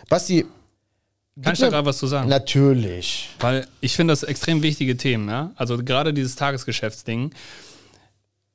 Basti, 0.09 0.45
Kann 1.41 1.53
ich 1.55 1.61
da 1.61 1.69
gerade 1.71 1.87
was 1.87 1.99
zu 1.99 2.07
sagen? 2.09 2.29
natürlich. 2.29 3.31
Weil 3.39 3.67
ich 3.81 3.95
finde 3.95 4.13
das 4.13 4.25
extrem 4.25 4.63
wichtige 4.63 4.97
Themen, 4.97 5.29
ja. 5.29 5.53
Also 5.55 5.79
gerade 5.79 6.13
dieses 6.13 6.35
Tagesgeschäftsding, 6.35 7.31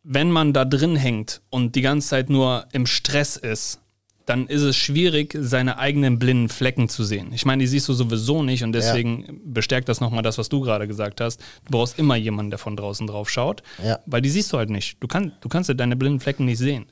wenn 0.03 0.31
man 0.31 0.51
da 0.53 0.65
drin 0.65 0.95
hängt 0.97 1.41
und 1.49 1.75
die 1.75 1.81
ganze 1.81 2.09
Zeit 2.09 2.29
nur 2.29 2.65
im 2.73 2.85
Stress 2.85 3.37
ist, 3.37 3.79
dann 4.27 4.45
ist 4.47 4.61
es 4.61 4.75
schwierig, 4.75 5.35
seine 5.39 5.79
eigenen 5.79 6.19
blinden 6.19 6.49
Flecken 6.49 6.89
zu 6.89 7.03
sehen. 7.03 7.31
Ich 7.33 7.45
meine, 7.45 7.61
die 7.63 7.67
siehst 7.67 7.87
du 7.87 7.93
sowieso 7.93 8.43
nicht 8.43 8.63
und 8.63 8.73
deswegen 8.73 9.41
bestärkt 9.45 9.87
das 9.89 10.01
nochmal 10.01 10.21
das, 10.21 10.37
was 10.37 10.49
du 10.49 10.59
gerade 10.61 10.87
gesagt 10.87 11.21
hast. 11.21 11.39
Du 11.65 11.71
brauchst 11.71 11.97
immer 11.97 12.15
jemanden, 12.17 12.51
der 12.51 12.59
von 12.59 12.75
draußen 12.75 13.07
drauf 13.07 13.29
schaut, 13.29 13.63
Ja. 13.83 13.99
weil 14.05 14.21
die 14.21 14.29
siehst 14.29 14.51
du 14.53 14.57
halt 14.57 14.69
nicht. 14.69 14.97
Du, 14.99 15.07
kann, 15.07 15.31
du 15.41 15.49
kannst 15.49 15.69
ja 15.69 15.73
deine 15.73 15.95
blinden 15.95 16.19
Flecken 16.19 16.45
nicht 16.45 16.59
sehen. 16.59 16.85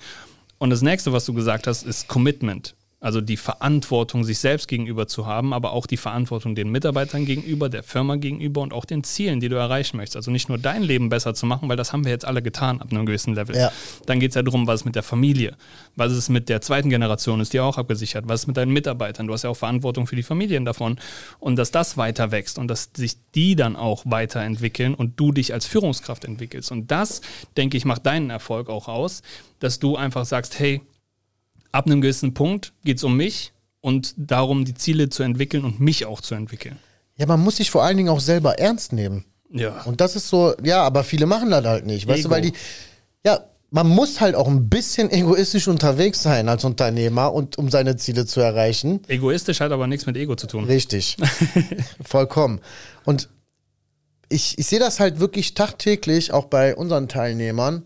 Und 0.58 0.70
das 0.70 0.82
nächste, 0.82 1.12
was 1.12 1.26
du 1.26 1.34
gesagt 1.34 1.68
hast, 1.68 1.84
ist 1.84 2.08
Commitment. 2.08 2.76
Also 3.06 3.22
die 3.22 3.38
Verantwortung 3.38 4.24
sich 4.24 4.40
selbst 4.40 4.68
gegenüber 4.68 5.08
zu 5.08 5.28
haben, 5.28 5.54
aber 5.54 5.74
auch 5.74 5.86
die 5.86 5.96
Verantwortung 5.96 6.56
den 6.56 6.72
Mitarbeitern 6.72 7.24
gegenüber, 7.24 7.70
der 7.70 7.84
Firma 7.84 8.16
gegenüber 8.16 8.62
und 8.62 8.74
auch 8.74 8.84
den 8.84 9.04
Zielen, 9.04 9.40
die 9.40 9.48
du 9.48 9.58
erreichen 9.58 9.98
möchtest. 9.98 10.16
Also 10.16 10.32
nicht 10.32 10.50
nur 10.50 10.58
dein 10.58 10.82
Leben 10.82 11.10
besser 11.10 11.36
zu 11.36 11.46
machen, 11.46 11.70
weil 11.70 11.78
das 11.78 11.94
haben 11.94 12.04
wir 12.04 12.12
jetzt 12.12 12.26
alle 12.26 12.42
getan 12.42 12.82
ab 12.82 12.88
einem 12.90 13.06
gewissen 13.06 13.36
Level. 13.36 13.56
Ja. 13.56 13.72
Dann 14.08 14.20
geht 14.20 14.32
es 14.32 14.36
ja 14.36 14.42
darum, 14.42 14.66
was 14.66 14.82
ist 14.82 14.86
mit 14.86 14.96
der 14.96 15.04
Familie, 15.04 15.56
was 15.96 16.14
ist 16.14 16.30
mit 16.30 16.50
der 16.50 16.62
zweiten 16.62 16.90
Generation, 16.90 17.42
ist 17.42 17.54
die 17.54 17.60
auch 17.60 17.78
abgesichert, 17.78 18.28
was 18.28 18.42
ist 18.42 18.48
mit 18.48 18.58
deinen 18.58 18.74
Mitarbeitern, 18.74 19.28
du 19.28 19.34
hast 19.34 19.44
ja 19.44 19.52
auch 19.52 19.58
Verantwortung 19.58 20.08
für 20.08 20.16
die 20.16 20.24
Familien 20.24 20.66
davon 20.66 20.98
und 21.38 21.58
dass 21.58 21.70
das 21.70 21.98
weiter 21.98 22.32
wächst 22.32 22.58
und 22.58 22.70
dass 22.70 22.90
sich 22.98 23.18
die 23.36 23.56
dann 23.56 23.76
auch 23.76 24.02
weiterentwickeln 24.08 24.96
und 24.96 25.20
du 25.20 25.32
dich 25.32 25.54
als 25.54 25.68
Führungskraft 25.68 26.26
entwickelst. 26.26 26.72
Und 26.72 26.90
das, 26.90 27.22
denke 27.56 27.78
ich, 27.78 27.86
macht 27.86 28.04
deinen 28.08 28.32
Erfolg 28.32 28.68
auch 28.68 28.88
aus, 28.88 29.22
dass 29.60 29.78
du 29.78 29.96
einfach 29.96 30.26
sagst, 30.26 30.58
hey, 30.58 30.82
ab 31.76 31.86
einem 31.86 32.02
gewissen 32.02 32.34
Punkt 32.34 32.74
geht 32.84 32.98
es 32.98 33.04
um 33.04 33.18
mich 33.18 33.52
und 33.82 34.14
darum, 34.18 34.66
die 34.66 34.74
Ziele 34.74 35.10
zu 35.10 35.24
entwickeln 35.24 35.66
und 35.66 35.80
mich 35.80 36.06
auch 36.06 36.22
zu 36.22 36.34
entwickeln. 36.34 36.80
Ja, 37.18 37.26
man 37.26 37.42
muss 37.42 37.58
sich 37.58 37.70
vor 37.70 37.84
allen 37.84 37.98
Dingen 37.98 38.10
auch 38.10 38.20
selber 38.20 38.60
ernst 38.60 38.94
nehmen. 38.94 39.26
Ja. 39.52 39.82
Und 39.84 40.02
das 40.02 40.16
ist 40.16 40.30
so, 40.30 40.56
ja, 40.64 40.82
aber 40.84 41.04
viele 41.04 41.26
machen 41.26 41.52
das 41.52 41.66
halt 41.66 41.86
nicht. 41.86 42.08
Weißt 42.08 42.20
Ego. 42.20 42.30
du, 42.30 42.34
weil 42.34 42.42
die, 42.42 42.54
ja, 43.26 43.42
man 43.72 43.88
muss 43.88 44.22
halt 44.22 44.36
auch 44.36 44.48
ein 44.48 44.70
bisschen 44.70 45.12
egoistisch 45.12 45.68
unterwegs 45.68 46.24
sein 46.24 46.48
als 46.48 46.64
Unternehmer 46.64 47.34
und 47.34 47.58
um 47.58 47.70
seine 47.70 47.98
Ziele 47.98 48.26
zu 48.26 48.40
erreichen. 48.40 49.02
Egoistisch 49.08 49.60
hat 49.60 49.72
aber 49.72 49.88
nichts 49.88 50.06
mit 50.06 50.16
Ego 50.16 50.36
zu 50.36 50.48
tun. 50.48 50.64
Richtig. 50.64 51.18
Vollkommen. 52.02 52.62
Und 53.04 53.30
ich, 54.30 54.58
ich 54.58 54.66
sehe 54.66 54.80
das 54.80 55.00
halt 55.00 55.20
wirklich 55.20 55.54
tagtäglich, 55.54 56.32
auch 56.32 56.46
bei 56.46 56.76
unseren 56.76 57.10
Teilnehmern. 57.10 57.84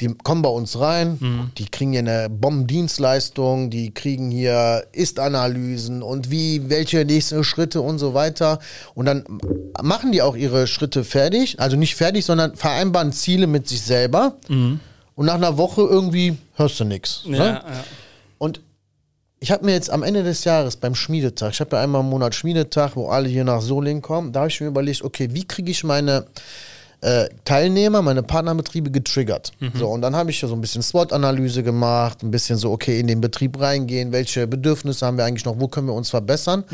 Die 0.00 0.08
kommen 0.14 0.40
bei 0.42 0.48
uns 0.48 0.78
rein, 0.80 1.50
die 1.58 1.66
kriegen 1.66 1.90
hier 1.92 2.00
eine 2.00 2.28
Bombendienstleistung, 2.30 3.70
die 3.70 3.92
kriegen 3.92 4.30
hier 4.30 4.84
Ist-Analysen 4.92 6.02
und 6.02 6.30
wie, 6.30 6.68
welche 6.70 7.04
nächsten 7.04 7.44
Schritte 7.44 7.80
und 7.80 7.98
so 7.98 8.14
weiter. 8.14 8.58
Und 8.94 9.06
dann 9.06 9.24
machen 9.82 10.12
die 10.12 10.22
auch 10.22 10.36
ihre 10.36 10.66
Schritte 10.66 11.04
fertig, 11.04 11.60
also 11.60 11.76
nicht 11.76 11.94
fertig, 11.96 12.24
sondern 12.24 12.56
vereinbaren 12.56 13.12
Ziele 13.12 13.46
mit 13.46 13.68
sich 13.68 13.82
selber. 13.82 14.36
Und 14.48 15.26
nach 15.26 15.34
einer 15.34 15.58
Woche 15.58 15.82
irgendwie 15.82 16.36
hörst 16.56 16.80
du 16.80 16.84
nichts. 16.84 17.22
Ja, 17.26 17.30
Ne? 17.30 17.44
ja. 17.46 17.62
Und 18.38 18.60
ich 19.38 19.50
habe 19.50 19.64
mir 19.64 19.72
jetzt 19.72 19.90
am 19.90 20.02
Ende 20.02 20.22
des 20.22 20.44
Jahres 20.44 20.76
beim 20.76 20.94
Schmiedetag, 20.94 21.50
ich 21.52 21.60
habe 21.60 21.76
ja 21.76 21.82
einmal 21.82 22.00
im 22.02 22.08
Monat 22.10 22.34
Schmiedetag, 22.34 22.92
wo 22.94 23.08
alle 23.08 23.28
hier 23.28 23.44
nach 23.44 23.60
Solingen 23.62 24.02
kommen, 24.02 24.32
da 24.32 24.40
habe 24.40 24.48
ich 24.50 24.60
mir 24.60 24.66
überlegt, 24.68 25.02
okay, 25.02 25.28
wie 25.32 25.44
kriege 25.44 25.70
ich 25.70 25.84
meine 25.84 26.26
äh, 27.02 27.28
Teilnehmer, 27.44 28.02
meine 28.02 28.22
Partnerbetriebe 28.22 28.90
getriggert. 28.90 29.52
So, 29.74 29.88
und 29.88 30.02
dann 30.02 30.14
habe 30.14 30.30
ich 30.30 30.40
so 30.40 30.52
ein 30.52 30.60
bisschen 30.60 30.82
SWOT-Analyse 30.82 31.62
gemacht, 31.62 32.22
ein 32.22 32.30
bisschen 32.30 32.58
so, 32.58 32.70
okay, 32.72 33.00
in 33.00 33.06
den 33.06 33.20
Betrieb 33.20 33.58
reingehen, 33.58 34.12
welche 34.12 34.46
Bedürfnisse 34.46 35.06
haben 35.06 35.16
wir 35.16 35.24
eigentlich 35.24 35.44
noch, 35.46 35.58
wo 35.58 35.68
können 35.68 35.86
wir 35.86 35.94
uns 35.94 36.10
verbessern. 36.10 36.64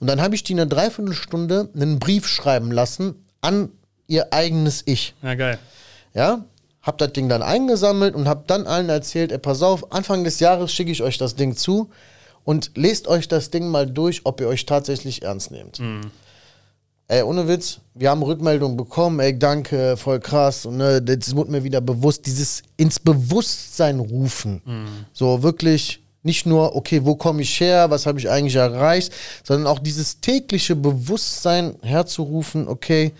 Und 0.00 0.06
dann 0.06 0.20
habe 0.22 0.34
ich 0.34 0.42
die 0.44 0.54
eine 0.54 0.66
Dreiviertelstunde 0.66 1.68
einen 1.74 1.98
Brief 1.98 2.26
schreiben 2.26 2.70
lassen 2.72 3.14
an 3.42 3.68
ihr 4.06 4.32
eigenes 4.32 4.82
Ich. 4.86 5.14
ja, 5.22 5.34
geil. 5.34 5.58
Ja, 6.14 6.44
hab 6.80 6.96
das 6.98 7.12
Ding 7.12 7.28
dann 7.28 7.42
eingesammelt 7.42 8.14
und 8.14 8.28
hab 8.28 8.46
dann 8.46 8.66
allen 8.66 8.88
erzählt, 8.88 9.32
ey, 9.32 9.38
pass 9.38 9.60
auf, 9.62 9.92
Anfang 9.92 10.24
des 10.24 10.40
Jahres 10.40 10.72
schicke 10.72 10.90
ich 10.92 11.02
euch 11.02 11.18
das 11.18 11.34
Ding 11.34 11.56
zu 11.56 11.90
und 12.44 12.70
lest 12.76 13.08
euch 13.08 13.28
das 13.28 13.50
Ding 13.50 13.68
mal 13.68 13.86
durch, 13.86 14.22
ob 14.24 14.40
ihr 14.40 14.48
euch 14.48 14.64
tatsächlich 14.64 15.22
ernst 15.22 15.50
nehmt. 15.50 15.80
Ey, 17.08 17.22
ohne 17.22 17.46
Witz, 17.46 17.78
wir 17.94 18.10
haben 18.10 18.22
Rückmeldungen 18.22 18.76
bekommen, 18.76 19.20
ey, 19.20 19.38
danke, 19.38 19.96
voll 19.96 20.18
krass. 20.18 20.66
Und 20.66 20.78
ne, 20.78 21.00
das 21.00 21.36
wurde 21.36 21.52
mir 21.52 21.62
wieder 21.62 21.80
bewusst, 21.80 22.26
dieses 22.26 22.62
ins 22.76 22.98
Bewusstsein 22.98 24.00
rufen. 24.00 24.60
So 25.12 25.42
wirklich 25.42 26.02
nicht 26.24 26.44
nur, 26.46 26.74
okay, 26.74 27.04
wo 27.04 27.14
komme 27.14 27.42
ich 27.42 27.60
her, 27.60 27.90
was 27.90 28.06
habe 28.06 28.18
ich 28.18 28.28
eigentlich 28.28 28.56
erreicht, 28.56 29.12
sondern 29.44 29.68
auch 29.68 29.78
dieses 29.78 30.20
tägliche 30.20 30.74
Bewusstsein 30.74 31.76
herzurufen, 31.82 32.66
okay, 32.66 33.12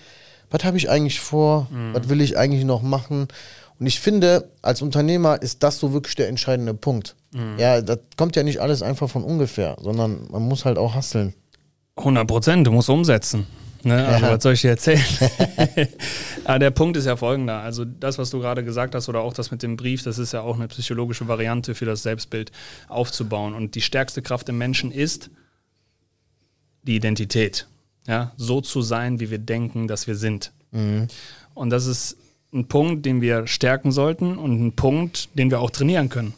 was 0.51 0.64
habe 0.64 0.77
ich 0.77 0.90
eigentlich 0.90 1.20
vor, 1.20 1.68
was 1.92 2.09
will 2.09 2.20
ich 2.20 2.37
eigentlich 2.37 2.64
noch 2.64 2.83
machen. 2.83 3.29
Und 3.79 3.87
ich 3.87 4.01
finde, 4.01 4.49
als 4.62 4.83
Unternehmer 4.83 5.40
ist 5.40 5.62
das 5.62 5.79
so 5.79 5.92
wirklich 5.92 6.16
der 6.16 6.29
entscheidende 6.29 6.75
Punkt. 6.75 7.14
Ja, 7.59 7.81
das 7.81 7.99
kommt 8.16 8.35
ja 8.35 8.42
nicht 8.42 8.61
alles 8.61 8.83
einfach 8.83 9.09
von 9.09 9.22
ungefähr, 9.22 9.77
sondern 9.81 10.27
man 10.31 10.42
muss 10.42 10.64
halt 10.64 10.77
auch 10.79 10.94
hasseln. 10.94 11.35
100 11.96 12.27
Prozent, 12.27 12.66
du 12.66 12.72
musst 12.72 12.90
umsetzen. 12.90 13.46
Ne? 13.85 14.07
Also, 14.07 14.27
Ja. 14.27 14.33
was 14.35 14.43
soll 14.43 14.53
ich 14.55 14.61
dir 14.62 14.71
erzählen? 14.71 15.05
Aber 16.45 16.59
der 16.59 16.71
Punkt 16.71 16.97
ist 16.97 17.07
ja 17.07 17.17
folgender. 17.17 17.61
Also, 17.61 17.85
das, 17.85 18.19
was 18.19 18.31
du 18.31 18.41
gerade 18.41 18.65
gesagt 18.65 18.95
hast, 18.95 19.09
oder 19.09 19.21
auch 19.21 19.33
das 19.35 19.51
mit 19.51 19.62
dem 19.62 19.77
Brief, 19.77 20.03
das 20.03 20.19
ist 20.19 20.33
ja 20.33 20.41
auch 20.43 20.57
eine 20.57 20.69
psychologische 20.69 21.29
Variante 21.29 21.75
für 21.75 21.85
das 21.85 22.03
Selbstbild 22.03 22.53
aufzubauen. 22.89 23.55
Und 23.55 23.75
die 23.75 23.83
stärkste 23.83 24.23
Kraft 24.23 24.49
im 24.49 24.59
Menschen 24.59 24.91
ist 24.93 25.31
die 26.83 26.97
Identität. 26.97 27.67
Ja? 28.07 28.33
So 28.37 28.61
zu 28.61 28.83
sein, 28.83 29.19
wie 29.21 29.31
wir 29.31 29.39
denken, 29.39 29.89
dass 29.89 30.07
wir 30.07 30.15
sind. 30.15 30.53
Und 31.55 31.71
das 31.71 31.87
ist 31.87 32.17
ein 32.53 32.69
Punkt, 32.69 33.07
den 33.07 33.21
wir 33.21 33.47
stärken 33.47 33.93
sollten 33.93 34.37
und 34.37 34.67
ein 34.67 34.73
Punkt, 34.77 35.31
den 35.35 35.51
wir 35.51 35.61
auch 35.61 35.71
trainieren 35.71 36.09
können. 36.09 36.35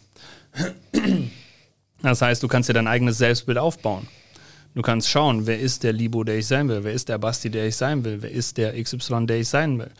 Das 2.03 2.23
heißt, 2.23 2.43
du 2.43 2.49
kannst 2.49 2.69
dir 2.69 2.73
dein 2.75 2.87
eigenes 2.87 3.19
Selbstbild 3.19 3.59
aufbauen. 3.59 4.07
Du 4.75 4.83
kannst 4.83 5.09
schauen, 5.09 5.47
wer 5.47 5.59
ist 5.59 5.83
der 5.83 5.93
Libo, 5.93 6.25
der 6.25 6.39
ich 6.39 6.47
sein 6.47 6.69
will, 6.69 6.85
wer 6.85 6.93
ist 6.93 7.09
der 7.09 7.19
Basti, 7.19 7.51
der 7.51 7.67
ich 7.67 7.77
sein 7.77 8.05
will, 8.05 8.23
wer 8.23 8.31
ist 8.31 8.57
der 8.59 8.81
XY, 8.81 9.27
der 9.27 9.41
ich 9.41 9.49
sein 9.49 9.79
will. 9.79 9.91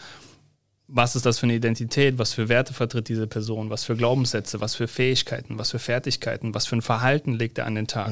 Was 0.91 1.17
ist 1.17 1.27
das 1.27 1.39
für 1.39 1.45
eine 1.45 1.55
Identität, 1.55 2.17
was 2.17 2.33
für 2.33 2.49
Werte 2.49 2.73
vertritt 2.73 3.11
diese 3.11 3.27
Person, 3.27 3.69
was 3.69 3.85
für 3.85 3.95
Glaubenssätze, 3.95 4.63
was 4.63 4.75
für 4.75 4.89
Fähigkeiten, 4.89 5.59
was 5.59 5.71
für 5.71 5.79
Fertigkeiten, 5.79 6.55
was 6.55 6.67
für 6.67 6.77
ein 6.77 6.83
Verhalten 6.83 7.35
legt 7.35 7.59
er 7.59 7.67
an 7.67 7.75
den 7.75 7.87
Tag, 7.87 8.11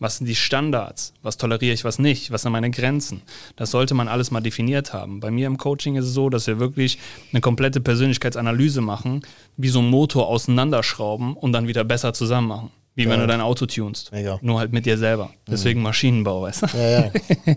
was 0.00 0.16
sind 0.18 0.26
die 0.26 0.34
Standards, 0.34 1.12
was 1.22 1.36
toleriere 1.36 1.72
ich, 1.72 1.84
was 1.84 2.00
nicht, 2.00 2.32
was 2.32 2.42
sind 2.42 2.50
meine 2.50 2.72
Grenzen. 2.72 3.22
Das 3.54 3.70
sollte 3.70 3.94
man 3.94 4.08
alles 4.08 4.32
mal 4.32 4.40
definiert 4.40 4.92
haben. 4.92 5.20
Bei 5.20 5.30
mir 5.30 5.46
im 5.46 5.56
Coaching 5.56 5.94
ist 5.94 6.06
es 6.06 6.14
so, 6.14 6.28
dass 6.28 6.48
wir 6.48 6.58
wirklich 6.58 6.98
eine 7.30 7.40
komplette 7.40 7.80
Persönlichkeitsanalyse 7.80 8.80
machen, 8.80 9.22
wie 9.56 9.68
so 9.68 9.78
ein 9.78 9.88
Motor 9.88 10.26
auseinanderschrauben 10.26 11.36
und 11.36 11.52
dann 11.52 11.68
wieder 11.68 11.84
besser 11.84 12.12
zusammen 12.12 12.48
machen. 12.48 12.70
Wie 12.96 13.08
wenn 13.08 13.20
du 13.20 13.26
dein 13.26 13.40
Auto 13.40 13.66
tunst. 13.66 14.10
Mega. 14.10 14.38
Nur 14.42 14.58
halt 14.58 14.72
mit 14.72 14.86
dir 14.86 14.98
selber. 14.98 15.30
Deswegen 15.46 15.82
Maschinenbau, 15.82 16.42
weißt 16.42 16.62
du? 16.62 16.66
Ja, 16.76 16.90
ja. 16.90 17.10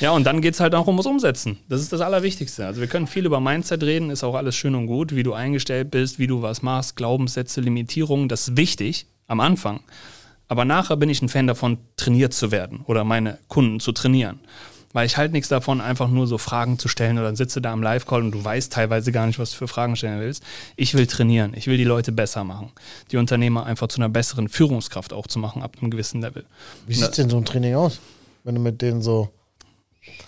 Ja, 0.00 0.10
und 0.10 0.24
dann 0.24 0.40
geht 0.40 0.54
es 0.54 0.60
halt 0.60 0.74
auch 0.74 0.86
ums 0.86 1.06
Umsetzen. 1.06 1.58
Das 1.68 1.80
ist 1.80 1.92
das 1.92 2.00
Allerwichtigste. 2.00 2.66
Also 2.66 2.80
wir 2.80 2.88
können 2.88 3.06
viel 3.06 3.26
über 3.26 3.40
Mindset 3.40 3.82
reden, 3.82 4.10
ist 4.10 4.24
auch 4.24 4.34
alles 4.34 4.56
schön 4.56 4.74
und 4.74 4.86
gut, 4.86 5.14
wie 5.14 5.22
du 5.22 5.34
eingestellt 5.34 5.90
bist, 5.90 6.18
wie 6.18 6.26
du 6.26 6.42
was 6.42 6.62
machst, 6.62 6.96
Glaubenssätze, 6.96 7.60
Limitierungen, 7.60 8.28
das 8.28 8.48
ist 8.48 8.56
wichtig 8.56 9.06
am 9.26 9.40
Anfang. 9.40 9.80
Aber 10.48 10.64
nachher 10.64 10.96
bin 10.96 11.08
ich 11.08 11.22
ein 11.22 11.28
Fan 11.28 11.46
davon, 11.46 11.78
trainiert 11.96 12.34
zu 12.34 12.50
werden 12.50 12.82
oder 12.86 13.04
meine 13.04 13.38
Kunden 13.48 13.80
zu 13.80 13.92
trainieren. 13.92 14.40
Weil 14.94 15.06
ich 15.06 15.16
halt 15.16 15.32
nichts 15.32 15.48
davon, 15.48 15.80
einfach 15.80 16.08
nur 16.08 16.26
so 16.26 16.38
Fragen 16.38 16.78
zu 16.78 16.86
stellen 16.88 17.18
oder 17.18 17.26
dann 17.26 17.36
sitze 17.36 17.60
da 17.60 17.72
am 17.72 17.82
Live-Call 17.82 18.22
und 18.22 18.30
du 18.30 18.42
weißt 18.42 18.72
teilweise 18.72 19.10
gar 19.12 19.26
nicht, 19.26 19.38
was 19.40 19.50
du 19.50 19.56
für 19.56 19.68
Fragen 19.68 19.96
stellen 19.96 20.20
willst. 20.20 20.42
Ich 20.76 20.94
will 20.94 21.06
trainieren, 21.06 21.52
ich 21.54 21.66
will 21.66 21.76
die 21.76 21.84
Leute 21.84 22.12
besser 22.12 22.44
machen. 22.44 22.70
Die 23.10 23.16
Unternehmer 23.16 23.66
einfach 23.66 23.88
zu 23.88 23.98
einer 23.98 24.08
besseren 24.08 24.48
Führungskraft 24.48 25.12
auch 25.12 25.26
zu 25.26 25.40
machen 25.40 25.62
ab 25.62 25.72
einem 25.80 25.90
gewissen 25.90 26.22
Level. 26.22 26.44
Wie 26.86 26.94
sieht 26.94 27.18
denn 27.18 27.28
so 27.28 27.36
ein 27.36 27.44
Training 27.44 27.74
aus, 27.74 27.98
wenn 28.44 28.54
du 28.54 28.60
mit 28.60 28.80
denen 28.82 29.02
so 29.02 29.30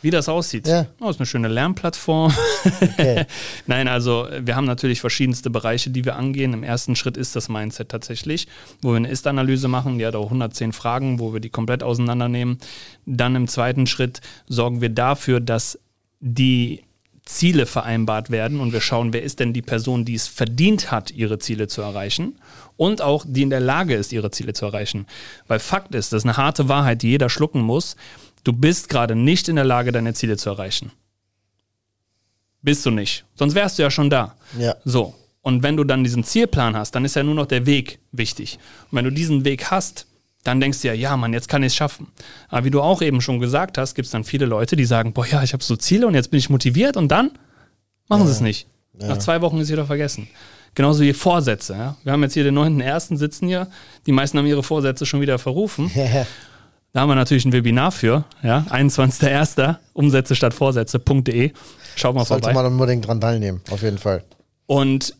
Wie 0.03 0.11
das 0.11 0.29
aussieht? 0.29 0.67
Ja. 0.67 0.87
Oh, 1.01 1.09
ist 1.09 1.19
eine 1.19 1.27
schöne 1.27 1.49
Lernplattform. 1.49 2.33
Okay. 2.81 3.27
Nein, 3.67 3.89
also 3.89 4.29
wir 4.41 4.57
haben 4.57 4.67
natürlich 4.67 5.01
verschiedenste 5.01 5.51
Bereiche, 5.51 5.91
die 5.91 6.05
wir 6.05 6.17
angehen. 6.17 6.53
Im 6.53 6.63
ersten 6.63 6.97
Schritt 6.97 7.17
ist 7.17 7.37
das 7.37 7.49
Mindset 7.49 7.89
tatsächlich, 7.89 8.47
wo 8.83 8.91
wir 8.91 8.97
eine 8.97 9.09
Ist-Analyse 9.09 9.69
machen. 9.69 9.99
Die 9.99 10.07
hat 10.07 10.15
auch 10.15 10.27
110 10.27 10.73
Fragen, 10.73 11.19
wo 11.19 11.33
wir 11.33 11.41
die 11.41 11.51
komplett 11.51 11.83
auseinandernehmen. 11.83 12.59
Dann 13.05 13.37
im 13.37 13.49
zweiten 13.49 13.87
Schritt 13.87 14.21
sorgen 14.49 14.81
wir 14.81 14.91
dafür, 14.91 15.41
dass 15.41 15.79
die 16.21 16.83
Ziele 17.27 17.67
vereinbart 17.67 18.31
werden 18.31 18.61
und 18.61 18.73
wir 18.73 18.81
schauen, 18.81 19.13
wer 19.13 19.23
ist 19.23 19.41
denn 19.41 19.53
die 19.53 19.63
Person, 19.63 20.05
die 20.05 20.15
es 20.15 20.29
verdient 20.29 20.93
hat, 20.93 21.11
ihre 21.11 21.39
Ziele 21.39 21.67
zu 21.67 21.83
erreichen 21.83 22.39
und 22.77 23.03
auch 23.03 23.25
die 23.27 23.43
in 23.43 23.51
der 23.51 23.61
Lage 23.61 23.95
ist, 23.95 24.13
ihre 24.13 24.31
Ziele 24.31 24.53
zu 24.53 24.65
erreichen. 24.65 25.07
Weil 25.49 25.59
Fakt 25.59 25.95
ist, 25.95 26.13
das 26.13 26.23
ist 26.23 26.25
eine 26.25 26.37
harte 26.37 26.69
Wahrheit, 26.69 27.03
die 27.03 27.09
jeder 27.09 27.29
schlucken 27.29 27.61
muss. 27.61 27.97
Du 28.47 28.53
bist 28.53 28.89
gerade 28.89 29.17
nicht 29.17 29.49
in 29.49 29.57
der 29.57 29.65
Lage, 29.65 29.91
deine 29.91 30.15
Ziele 30.15 30.37
zu 30.37 30.51
erreichen. 30.51 30.93
Bist 32.63 32.87
du 32.87 32.93
nicht. 32.93 33.25
Sonst 33.35 33.57
wärst 33.57 33.77
du 33.77 33.83
ja 33.83 33.91
schon 33.91 34.09
da. 34.09 34.37
Ja. 34.57 34.77
So. 34.85 35.17
Und 35.43 35.65
wenn 35.65 35.77
du 35.77 35.83
dann 35.83 36.05
diesen 36.05 36.23
Zielplan 36.23 36.77
hast, 36.77 36.93
dann 36.95 37.05
ist 37.05 37.17
ja 37.17 37.25
nur 37.25 37.35
noch 37.35 37.47
der 37.47 37.67
Weg 37.67 37.99
wichtig. 38.13 38.61
Und 38.85 38.99
wenn 38.99 39.05
du 39.05 39.11
diesen 39.11 39.45
Weg 39.45 39.73
hast, 39.73 40.07
dann 40.45 40.61
denkst 40.61 40.81
du 40.81 40.87
ja, 40.87 40.95
ja, 40.95 41.17
Mann, 41.17 41.33
jetzt 41.33 41.49
kann 41.49 41.65
ich 41.65 41.73
es 41.73 41.75
schaffen. 41.75 42.07
Aber 42.49 42.65
wie 42.65 42.71
du 42.71 42.83
auch 42.83 43.03
eben 43.03 43.21
schon 43.21 43.41
gesagt 43.41 43.79
hast, 43.79 43.97
gibt 43.97 44.07
es 44.07 44.13
dann 44.13 44.23
viele 44.23 44.47
Leute, 44.47 44.77
die 44.77 44.85
sagen, 44.85 45.13
boah, 45.13 45.27
ja, 45.27 45.43
ich 45.43 45.53
habe 45.53 45.65
so 45.65 45.75
Ziele 45.75 46.07
und 46.07 46.15
jetzt 46.15 46.31
bin 46.31 46.39
ich 46.39 46.49
motiviert 46.49 46.97
und 46.97 47.09
dann 47.09 47.33
machen 48.07 48.27
sie 48.27 48.33
es 48.33 48.41
nicht. 48.41 48.69
Nach 48.93 49.19
zwei 49.19 49.41
Wochen 49.41 49.59
ist 49.59 49.73
wieder 49.73 49.87
vergessen. 49.87 50.29
Genauso 50.77 51.03
wie 51.03 51.13
Vorsätze. 51.15 51.73
Ja? 51.73 51.97
Wir 52.05 52.13
haben 52.13 52.23
jetzt 52.23 52.35
hier 52.35 52.45
den 52.45 52.57
9.1. 52.57 53.17
sitzen 53.17 53.49
hier. 53.49 53.67
Die 54.07 54.13
meisten 54.13 54.39
haben 54.39 54.47
ihre 54.47 54.63
Vorsätze 54.63 55.05
schon 55.05 55.21
wieder 55.21 55.41
verrufen. 55.41 55.91
Da 56.93 57.01
haben 57.01 57.11
wir 57.11 57.15
natürlich 57.15 57.45
ein 57.45 57.53
Webinar 57.53 57.93
für, 57.93 58.25
ja, 58.43 58.65
21.01. 58.71 59.77
Umsätze 59.93 60.35
statt 60.35 60.55
Vorsätze.de. 60.55 61.53
Schaut 61.95 62.15
mal 62.15 62.25
Sollte 62.25 62.45
vorbei. 62.45 62.63
man 62.63 62.73
unbedingt 62.73 63.07
dran 63.07 63.21
teilnehmen, 63.21 63.61
auf 63.71 63.83
jeden 63.83 63.99
Fall. 63.99 64.23
Und 64.67 65.15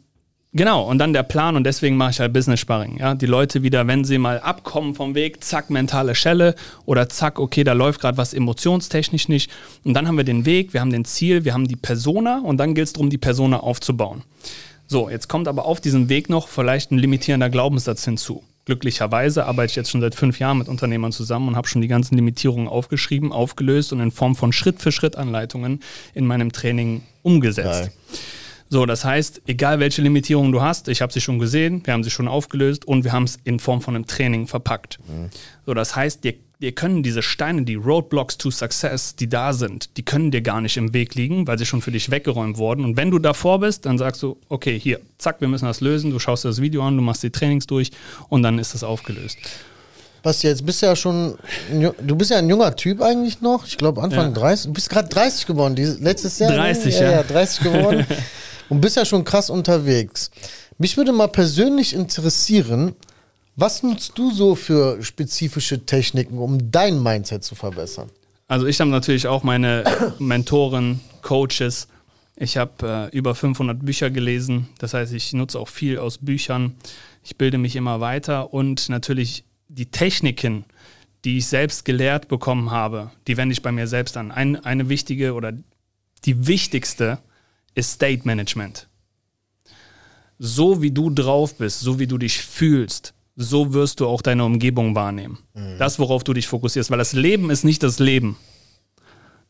genau, 0.53 0.89
und 0.89 0.99
dann 0.99 1.13
der 1.13 1.23
Plan 1.23 1.57
und 1.57 1.65
deswegen 1.65 1.97
mache 1.97 2.11
ich 2.13 2.21
halt 2.21 2.33
Business 2.33 2.61
Sparring. 2.61 2.99
Ja? 2.99 3.15
Die 3.15 3.27
Leute 3.27 3.63
wieder, 3.63 3.87
wenn 3.87 4.05
sie 4.05 4.19
mal 4.19 4.41
abkommen 4.41 4.95
vom 4.95 5.15
Weg, 5.15 5.45
zack, 5.45 5.71
mentale 5.71 6.15
Schelle 6.15 6.55
oder 6.85 7.09
zack, 7.09 7.39
okay, 7.39 7.63
da 7.65 7.73
läuft 7.73 8.01
gerade 8.01 8.19
was 8.19 8.35
emotionstechnisch 8.35 9.29
nicht. 9.29 9.51
Und 9.85 9.95
dann 9.95 10.09
haben 10.09 10.17
wir 10.17 10.25
den 10.25 10.47
Weg, 10.47 10.73
wir 10.73 10.81
haben 10.81 10.91
den 10.91 11.05
Ziel, 11.05 11.45
wir 11.45 11.53
haben 11.55 11.69
die 11.69 11.77
Persona 11.77 12.41
und 12.43 12.57
dann 12.59 12.75
gilt 12.75 12.89
es 12.89 12.93
darum, 12.95 13.11
die 13.11 13.19
Persona 13.19 13.61
aufzubauen. 13.61 14.23
So, 14.87 15.11
jetzt 15.11 15.29
kommt 15.29 15.49
aber 15.49 15.65
auf 15.65 15.81
diesem 15.81 16.09
Weg 16.09 16.29
noch 16.31 16.49
vielleicht 16.49 16.91
ein 16.91 16.99
limitierender 16.99 17.51
Glaubenssatz 17.51 18.05
hinzu. 18.05 18.43
Glücklicherweise 18.67 19.47
arbeite 19.47 19.71
ich 19.71 19.77
jetzt 19.77 19.91
schon 19.91 20.01
seit 20.01 20.17
fünf 20.17 20.41
Jahren 20.41 20.59
mit 20.59 20.69
Unternehmern 20.69 21.13
zusammen 21.13 21.49
und 21.49 21.57
habe 21.57 21.69
schon 21.69 21.83
die 21.83 21.89
ganzen 21.89 22.17
Limitierungen 22.17 22.67
aufgeschrieben, 22.67 23.31
aufgelöst 23.31 23.93
und 23.93 24.01
in 24.01 24.11
Form 24.11 24.35
von 24.35 24.53
Schritt-für-Schritt-Anleitungen 24.53 25.81
in 26.15 26.27
meinem 26.27 26.51
Training 26.51 27.03
umgesetzt. 27.23 27.83
Geil. 27.83 27.93
So, 28.69 28.85
das 28.85 29.05
heißt, 29.05 29.43
egal 29.47 29.79
welche 29.79 30.03
Limitierungen 30.03 30.51
du 30.51 30.61
hast, 30.61 30.89
ich 30.89 31.01
habe 31.01 31.13
sie 31.13 31.21
schon 31.21 31.39
gesehen, 31.39 31.83
wir 31.85 31.95
haben 31.95 32.03
sie 32.03 32.11
schon 32.11 32.27
aufgelöst 32.27 32.85
und 32.85 33.05
wir 33.05 33.13
haben 33.13 33.23
es 33.23 33.39
in 33.45 33.61
Form 33.61 33.81
von 33.81 33.95
einem 33.95 34.07
Training 34.07 34.49
verpackt. 34.49 34.99
So, 35.65 35.73
das 35.73 35.95
heißt, 35.95 36.25
dir, 36.25 36.35
dir 36.61 36.73
können 36.73 37.03
diese 37.03 37.23
Steine, 37.23 37.63
die 37.63 37.75
Roadblocks 37.75 38.39
to 38.39 38.51
Success, 38.51 39.15
die 39.15 39.29
da 39.29 39.53
sind, 39.53 39.97
die 39.97 40.05
können 40.05 40.31
dir 40.31 40.41
gar 40.41 40.61
nicht 40.61 40.77
im 40.77 40.95
Weg 40.95 41.15
liegen, 41.15 41.47
weil 41.47 41.59
sie 41.59 41.67
schon 41.67 41.83
für 41.83 41.91
dich 41.91 42.11
weggeräumt 42.11 42.57
wurden. 42.57 42.85
Und 42.85 42.97
wenn 42.97 43.11
du 43.11 43.19
davor 43.19 43.61
bist, 43.61 43.85
dann 43.85 43.99
sagst 43.99 44.23
du, 44.23 44.39
okay, 44.49 44.79
hier, 44.79 45.01
zack, 45.19 45.41
wir 45.41 45.49
müssen 45.49 45.67
das 45.67 45.81
lösen, 45.81 46.11
du 46.11 46.19
schaust 46.19 46.45
dir 46.45 46.49
das 46.49 46.61
Video 46.61 46.83
an, 46.83 46.97
du 46.97 47.03
machst 47.03 47.23
die 47.23 47.31
Trainings 47.31 47.67
durch 47.67 47.91
und 48.29 48.43
dann 48.43 48.59
ist 48.59 48.75
das 48.75 48.85
aufgelöst. 48.85 49.37
Basti, 50.23 50.49
jetzt 50.49 50.65
bist 50.65 50.83
du 50.83 50.87
ja 50.87 50.97
schon, 50.97 51.37
du 51.71 52.17
bist 52.17 52.31
ja 52.31 52.39
ein 52.39 52.49
junger 52.49 52.75
Typ 52.75 53.01
eigentlich 53.03 53.43
noch. 53.43 53.67
Ich 53.67 53.77
glaube 53.77 54.03
Anfang 54.03 54.29
Ja. 54.35 54.41
30. 54.41 54.67
Du 54.67 54.73
bist 54.73 54.91
gerade 54.91 55.09
30 55.09 55.47
geworden, 55.47 55.77
dieses, 55.77 56.01
letztes 56.01 56.39
Jahr. 56.39 56.51
ne? 56.51 56.57
30, 56.57 56.95
ja. 56.95 57.03
ja. 57.03 57.11
ja. 57.13 57.23
30 57.23 57.61
geworden. 57.61 58.07
und 58.69 58.81
bist 58.81 58.97
ja 58.97 59.05
schon 59.05 59.25
krass 59.25 59.51
unterwegs. 59.51 60.31
Mich 60.79 60.97
würde 60.97 61.13
mal 61.13 61.29
persönlich 61.29 61.95
interessieren, 61.95 62.97
was 63.57 63.83
nutzt 63.83 64.19
du 64.19 64.31
so 64.31 64.55
für 64.55 65.03
spezifische 65.03 65.85
Techniken, 65.87 66.39
um 66.39 66.71
dein 66.71 67.03
Mindset 67.03 67.43
zu 67.43 67.55
verbessern? 67.55 68.11
Also 68.49 68.67
ich 68.67 68.81
habe 68.81 68.91
natürlich 68.91 69.27
auch 69.27 69.43
meine 69.43 69.85
Mentoren, 70.19 71.01
Coaches. 71.23 71.89
Ich 72.37 72.59
habe 72.59 73.11
äh, 73.13 73.17
über 73.17 73.35
500 73.35 73.85
Bücher 73.85 74.11
gelesen. 74.11 74.69
Das 74.79 74.95
heißt, 74.95 75.13
ich 75.15 75.33
nutze 75.33 75.59
auch 75.59 75.69
viel 75.69 75.99
aus 75.99 76.19
Büchern. 76.19 76.77
Ich 77.25 77.37
bilde 77.37 77.59
mich 77.59 77.75
immer 77.77 78.01
weiter 78.01 78.53
und 78.53 78.89
natürlich 78.89 79.45
die 79.69 79.87
Techniken, 79.87 80.65
die 81.25 81.39
ich 81.39 81.47
selbst 81.47 81.85
gelehrt 81.85 82.29
bekommen 82.29 82.71
habe, 82.71 83.11
die 83.27 83.37
wende 83.37 83.53
ich 83.55 83.63
bei 83.63 83.73
mir 83.73 83.89
selbst 83.89 84.17
an. 84.17 84.31
Ein, 84.31 84.65
eine 84.65 84.89
wichtige 84.89 85.35
oder 85.35 85.53
die 86.25 86.47
wichtigste 86.47 87.19
ist 87.75 87.95
State 87.95 88.23
Management. 88.25 88.87
So 90.39 90.83
wie 90.83 90.91
du 90.91 91.11
drauf 91.11 91.57
bist, 91.57 91.81
so 91.81 91.99
wie 91.99 92.07
du 92.07 92.19
dich 92.19 92.39
fühlst, 92.43 93.16
so 93.37 93.75
wirst 93.75 94.01
du 94.01 94.07
auch 94.07 94.23
deine 94.23 94.45
Umgebung 94.45 94.95
wahrnehmen. 94.95 95.39
Das, 95.79 95.99
worauf 95.99 96.25
du 96.25 96.33
dich 96.33 96.47
fokussierst, 96.49 96.91
weil 96.91 96.99
das 96.99 97.13
Leben 97.13 97.51
ist 97.51 97.65
nicht 97.65 97.83
das 97.83 97.99
Leben. 97.99 98.37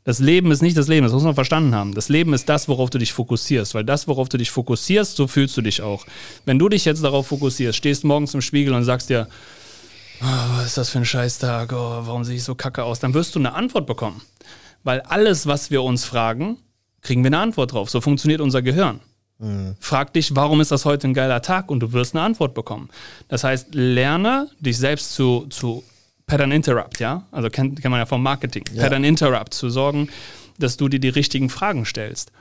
Das 0.03 0.21
Leben 0.21 0.53
ist 0.53 0.63
nicht 0.63 0.77
das 0.77 0.87
Leben, 0.87 1.05
das 1.05 1.13
muss 1.13 1.25
man 1.25 1.35
verstanden 1.35 1.75
haben. 1.75 1.93
Das 1.95 2.09
Leben 2.09 2.33
ist 2.33 2.49
das, 2.49 2.69
worauf 2.69 2.91
du 2.91 2.99
dich 2.99 3.13
fokussierst, 3.13 3.75
weil 3.75 3.85
das, 3.85 4.07
worauf 4.07 4.29
du 4.29 4.39
dich 4.39 4.53
fokussierst, 4.53 5.17
so 5.17 5.27
fühlst 5.27 5.57
du 5.57 5.63
dich 5.63 5.83
auch. 5.83 6.05
Wenn 6.45 6.61
du 6.61 6.69
dich 6.69 6.85
jetzt 6.85 7.03
darauf 7.03 7.27
fokussierst, 7.27 7.77
stehst 7.77 8.05
morgens 8.05 8.33
im 8.35 8.41
Spiegel 8.41 8.73
und 8.75 8.85
sagst 8.85 9.11
dir, 9.11 9.27
oh, 10.23 10.27
was 10.57 10.67
ist 10.67 10.79
das 10.79 10.91
für 10.91 10.99
ein 10.99 11.05
Scheißtag, 11.05 11.73
oh, 11.73 12.03
warum 12.07 12.23
sehe 12.23 12.37
ich 12.37 12.45
so 12.45 12.55
kacke 12.55 12.85
aus, 12.85 13.01
dann 13.01 13.15
wirst 13.15 13.35
du 13.35 13.41
eine 13.41 13.55
Antwort 13.55 13.87
bekommen. 13.87 14.23
Weil 14.85 15.01
alles, 15.01 15.49
was 15.49 15.73
wir 15.73 15.83
uns 15.83 16.05
fragen, 16.05 16.59
kriegen 17.03 17.25
wir 17.25 17.29
eine 17.29 17.39
Antwort 17.39 17.73
drauf. 17.73 17.91
So 17.91 18.01
funktioniert 18.01 18.41
unser 18.41 18.63
Gehirn. 18.63 19.01
Frag 19.81 20.15
dich, 20.15 20.35
warum 20.35 20.63
ist 20.63 20.71
das 20.71 20.87
heute 20.87 21.09
ein 21.09 21.15
geiler 21.15 21.43
Tag 21.43 21.71
und 21.71 21.81
du 21.81 21.93
wirst 21.93 22.15
eine 22.15 22.25
Antwort 22.25 22.55
bekommen. 22.55 22.89
Das 23.29 23.45
heißt, 23.45 23.75
lerne 23.75 24.49
dich 24.61 24.79
selbst 24.79 25.15
zu, 25.15 25.47
zu 25.51 25.85
Pattern 26.27 26.53
Interrupt, 26.53 27.01
ja? 27.01 27.25
Also 27.31 27.51
kennt, 27.51 27.81
kennt 27.81 27.91
man 27.91 28.01
ja 28.01 28.07
vom 28.07 28.23
Marketing. 28.23 28.65
Pattern 28.77 29.05
Interrupt, 29.05 29.53
zu 29.53 29.69
sorgen, 29.69 30.09
dass 30.59 30.79
du 30.79 30.89
dir 30.89 31.01
die 31.01 31.11
richtigen 31.11 31.51
Fragen 31.51 31.85
stellst. 31.85 32.33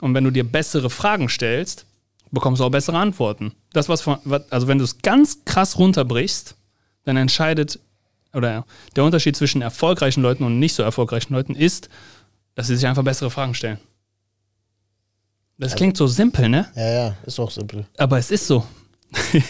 Und 0.00 0.14
wenn 0.14 0.24
du 0.24 0.30
dir 0.30 0.44
bessere 0.44 0.88
Fragen 0.88 1.28
stellst, 1.28 1.84
bekommst 2.30 2.60
du 2.60 2.64
auch 2.64 2.70
bessere 2.70 2.96
Antworten. 2.96 3.52
Das, 3.72 3.88
was 3.88 4.00
von, 4.00 4.18
also 4.48 4.68
wenn 4.68 4.78
du 4.78 4.84
es 4.84 4.98
ganz 5.02 5.44
krass 5.44 5.78
runterbrichst, 5.78 6.56
dann 7.04 7.16
entscheidet, 7.16 7.78
oder 8.32 8.64
der 8.96 9.04
Unterschied 9.04 9.36
zwischen 9.36 9.60
erfolgreichen 9.60 10.22
Leuten 10.22 10.44
und 10.44 10.58
nicht 10.58 10.74
so 10.74 10.82
erfolgreichen 10.82 11.34
Leuten 11.34 11.54
ist, 11.54 11.88
dass 12.54 12.68
sie 12.68 12.76
sich 12.76 12.86
einfach 12.86 13.04
bessere 13.04 13.30
Fragen 13.30 13.54
stellen. 13.54 13.78
Das 15.58 15.74
klingt 15.74 15.96
so 15.96 16.06
simpel, 16.06 16.48
ne? 16.48 16.70
Ja, 16.76 16.90
ja, 16.90 17.16
ist 17.26 17.40
auch 17.40 17.50
simpel. 17.50 17.84
Aber 17.96 18.18
es 18.18 18.30
ist 18.30 18.46
so. 18.46 18.64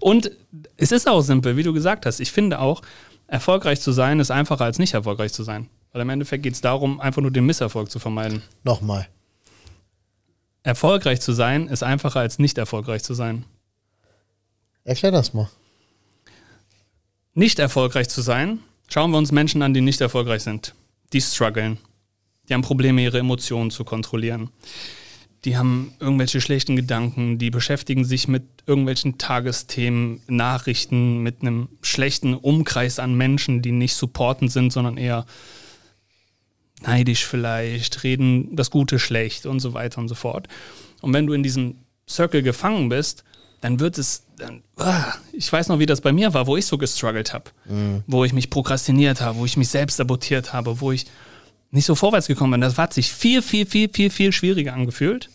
und 0.00 0.30
es 0.76 0.92
ist 0.92 1.08
auch 1.08 1.20
simpel, 1.20 1.56
wie 1.56 1.64
du 1.64 1.72
gesagt 1.72 2.06
hast. 2.06 2.20
Ich 2.20 2.30
finde 2.30 2.60
auch, 2.60 2.80
erfolgreich 3.26 3.80
zu 3.80 3.90
sein 3.90 4.20
ist 4.20 4.30
einfacher 4.30 4.64
als 4.64 4.78
nicht 4.78 4.94
erfolgreich 4.94 5.32
zu 5.32 5.42
sein. 5.42 5.68
Weil 5.92 6.02
im 6.02 6.10
Endeffekt 6.10 6.44
geht 6.44 6.54
es 6.54 6.60
darum, 6.60 7.00
einfach 7.00 7.22
nur 7.22 7.32
den 7.32 7.44
Misserfolg 7.44 7.90
zu 7.90 7.98
vermeiden. 7.98 8.42
Nochmal. 8.62 9.08
Erfolgreich 10.62 11.20
zu 11.20 11.32
sein 11.32 11.66
ist 11.66 11.82
einfacher 11.82 12.20
als 12.20 12.38
nicht 12.38 12.56
erfolgreich 12.58 13.02
zu 13.02 13.14
sein. 13.14 13.44
Erklär 14.84 15.12
das 15.12 15.34
mal. 15.34 15.48
Nicht 17.34 17.58
erfolgreich 17.58 18.08
zu 18.08 18.20
sein, 18.20 18.60
schauen 18.88 19.10
wir 19.10 19.18
uns 19.18 19.32
Menschen 19.32 19.62
an, 19.62 19.74
die 19.74 19.80
nicht 19.80 20.00
erfolgreich 20.00 20.42
sind. 20.42 20.74
Die 21.12 21.20
strugglen. 21.20 21.78
Die 22.48 22.54
haben 22.54 22.62
Probleme, 22.62 23.02
ihre 23.02 23.18
Emotionen 23.18 23.70
zu 23.70 23.84
kontrollieren. 23.84 24.50
Die 25.44 25.56
haben 25.56 25.92
irgendwelche 26.00 26.40
schlechten 26.40 26.74
Gedanken, 26.74 27.38
die 27.38 27.50
beschäftigen 27.50 28.04
sich 28.04 28.26
mit 28.26 28.42
irgendwelchen 28.66 29.18
Tagesthemen, 29.18 30.20
Nachrichten, 30.26 31.22
mit 31.22 31.42
einem 31.42 31.68
schlechten 31.80 32.34
Umkreis 32.34 32.98
an 32.98 33.14
Menschen, 33.14 33.62
die 33.62 33.72
nicht 33.72 33.94
supportend 33.94 34.50
sind, 34.50 34.72
sondern 34.72 34.96
eher 34.96 35.26
neidisch 36.82 37.24
vielleicht, 37.24 38.02
reden 38.04 38.56
das 38.56 38.70
Gute 38.70 38.98
schlecht 38.98 39.46
und 39.46 39.60
so 39.60 39.74
weiter 39.74 40.00
und 40.00 40.08
so 40.08 40.14
fort. 40.14 40.48
Und 41.00 41.12
wenn 41.12 41.26
du 41.26 41.32
in 41.32 41.42
diesem 41.42 41.76
Circle 42.08 42.42
gefangen 42.42 42.88
bist, 42.88 43.24
dann 43.60 43.80
wird 43.80 43.98
es, 43.98 44.24
dann, 44.36 44.62
ah, 44.76 45.14
ich 45.32 45.52
weiß 45.52 45.68
noch, 45.68 45.78
wie 45.78 45.86
das 45.86 46.00
bei 46.00 46.12
mir 46.12 46.32
war, 46.34 46.46
wo 46.46 46.56
ich 46.56 46.66
so 46.66 46.78
gestruggelt 46.78 47.32
habe, 47.32 47.50
wo 48.06 48.24
ich 48.24 48.32
mich 48.32 48.50
prokrastiniert 48.50 49.20
habe, 49.20 49.38
wo 49.38 49.44
ich 49.44 49.56
mich 49.56 49.68
selbst 49.68 49.96
sabotiert 49.96 50.52
habe, 50.52 50.80
wo 50.80 50.92
ich 50.92 51.06
nicht 51.70 51.86
so 51.86 51.94
vorwärts 51.94 52.26
gekommen 52.26 52.52
bin. 52.52 52.60
Das 52.60 52.78
hat 52.78 52.94
sich 52.94 53.12
viel, 53.12 53.42
viel, 53.42 53.66
viel, 53.66 53.88
viel, 53.88 54.10
viel 54.10 54.32
schwieriger 54.32 54.72
angefühlt, 54.72 55.28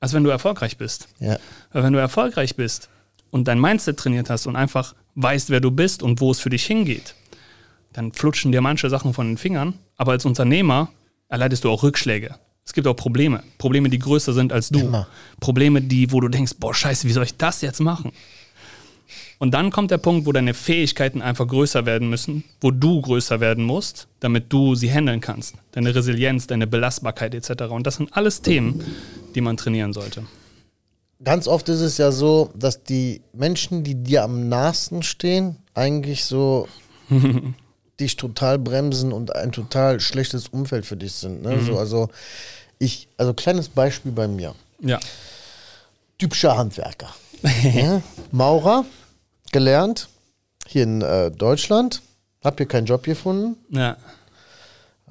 als 0.00 0.12
wenn 0.12 0.24
du 0.24 0.30
erfolgreich 0.30 0.76
bist. 0.76 1.08
Ja. 1.18 1.38
Weil 1.72 1.82
wenn 1.84 1.92
du 1.92 1.98
erfolgreich 1.98 2.56
bist 2.56 2.88
und 3.30 3.48
dein 3.48 3.60
Mindset 3.60 3.98
trainiert 3.98 4.30
hast 4.30 4.46
und 4.46 4.56
einfach 4.56 4.94
weißt, 5.14 5.50
wer 5.50 5.60
du 5.60 5.70
bist 5.70 6.02
und 6.02 6.20
wo 6.20 6.30
es 6.30 6.40
für 6.40 6.50
dich 6.50 6.64
hingeht, 6.64 7.14
dann 7.92 8.12
flutschen 8.12 8.52
dir 8.52 8.60
manche 8.60 8.88
Sachen 8.88 9.12
von 9.12 9.26
den 9.26 9.38
Fingern. 9.38 9.74
Aber 9.96 10.12
als 10.12 10.24
Unternehmer 10.24 10.88
erleidest 11.28 11.64
du 11.64 11.70
auch 11.70 11.82
Rückschläge. 11.82 12.36
Es 12.64 12.72
gibt 12.72 12.86
auch 12.86 12.94
Probleme. 12.94 13.42
Probleme, 13.58 13.90
die 13.90 13.98
größer 13.98 14.32
sind 14.32 14.52
als 14.52 14.68
du. 14.68 14.80
Immer. 14.80 15.08
Probleme, 15.40 15.82
die, 15.82 16.12
wo 16.12 16.20
du 16.20 16.28
denkst, 16.28 16.52
boah, 16.58 16.72
scheiße, 16.72 17.06
wie 17.08 17.12
soll 17.12 17.24
ich 17.24 17.36
das 17.36 17.60
jetzt 17.60 17.80
machen? 17.80 18.12
Und 19.42 19.50
dann 19.54 19.72
kommt 19.72 19.90
der 19.90 19.98
Punkt, 19.98 20.24
wo 20.24 20.30
deine 20.30 20.54
Fähigkeiten 20.54 21.20
einfach 21.20 21.48
größer 21.48 21.84
werden 21.84 22.08
müssen, 22.08 22.44
wo 22.60 22.70
du 22.70 23.00
größer 23.00 23.40
werden 23.40 23.64
musst, 23.64 24.06
damit 24.20 24.52
du 24.52 24.76
sie 24.76 24.88
handeln 24.88 25.20
kannst. 25.20 25.56
Deine 25.72 25.92
Resilienz, 25.92 26.46
deine 26.46 26.68
Belastbarkeit 26.68 27.34
etc. 27.34 27.64
Und 27.64 27.84
das 27.84 27.96
sind 27.96 28.16
alles 28.16 28.42
Themen, 28.42 28.84
die 29.34 29.40
man 29.40 29.56
trainieren 29.56 29.92
sollte. 29.92 30.22
Ganz 31.24 31.48
oft 31.48 31.68
ist 31.68 31.80
es 31.80 31.98
ja 31.98 32.12
so, 32.12 32.52
dass 32.54 32.84
die 32.84 33.20
Menschen, 33.32 33.82
die 33.82 33.96
dir 33.96 34.22
am 34.22 34.48
nahesten 34.48 35.02
stehen, 35.02 35.56
eigentlich 35.74 36.24
so 36.24 36.68
dich 37.98 38.14
total 38.14 38.60
bremsen 38.60 39.12
und 39.12 39.34
ein 39.34 39.50
total 39.50 39.98
schlechtes 39.98 40.46
Umfeld 40.46 40.86
für 40.86 40.96
dich 40.96 41.14
sind. 41.14 41.42
Ne? 41.42 41.60
So, 41.62 41.76
also 41.78 42.10
ich, 42.78 43.08
also 43.16 43.34
kleines 43.34 43.68
Beispiel 43.70 44.12
bei 44.12 44.28
mir. 44.28 44.54
Ja. 44.78 45.00
Typischer 46.16 46.56
Handwerker. 46.56 47.12
ja? 47.74 48.02
Maurer, 48.30 48.84
gelernt, 49.52 50.08
hier 50.66 50.82
in 50.84 51.02
äh, 51.02 51.30
Deutschland, 51.30 52.02
hab 52.42 52.58
hier 52.58 52.66
keinen 52.66 52.86
Job 52.86 53.02
gefunden, 53.04 53.56
Ja. 53.70 53.96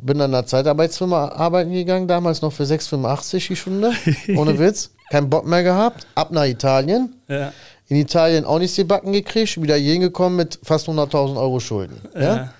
bin 0.02 0.18
dann 0.18 0.32
in 0.32 0.36
einer 0.36 0.46
Zeitarbeitsfirma 0.46 1.30
arbeiten 1.30 1.72
gegangen, 1.72 2.08
damals 2.08 2.42
noch 2.42 2.52
für 2.54 2.64
6,85 2.64 3.48
die 3.48 3.56
Stunde, 3.56 3.92
ohne 4.36 4.58
Witz, 4.60 4.92
keinen 5.10 5.30
Bock 5.30 5.46
mehr 5.46 5.64
gehabt, 5.64 6.08
ab 6.16 6.32
nach 6.32 6.46
Italien, 6.46 7.16
Ja. 7.28 7.54
in 7.88 7.98
Italien 7.98 8.46
auch 8.46 8.60
nicht 8.60 8.76
die 8.78 8.84
Backen 8.84 9.12
gekriegt, 9.14 9.62
wieder 9.62 9.76
hier 9.76 9.94
hingekommen 9.94 10.36
mit 10.38 10.60
fast 10.64 10.88
100.000 10.88 11.38
Euro 11.38 11.60
Schulden. 11.60 12.02
Ja? 12.16 12.22
Ja. 12.22 12.54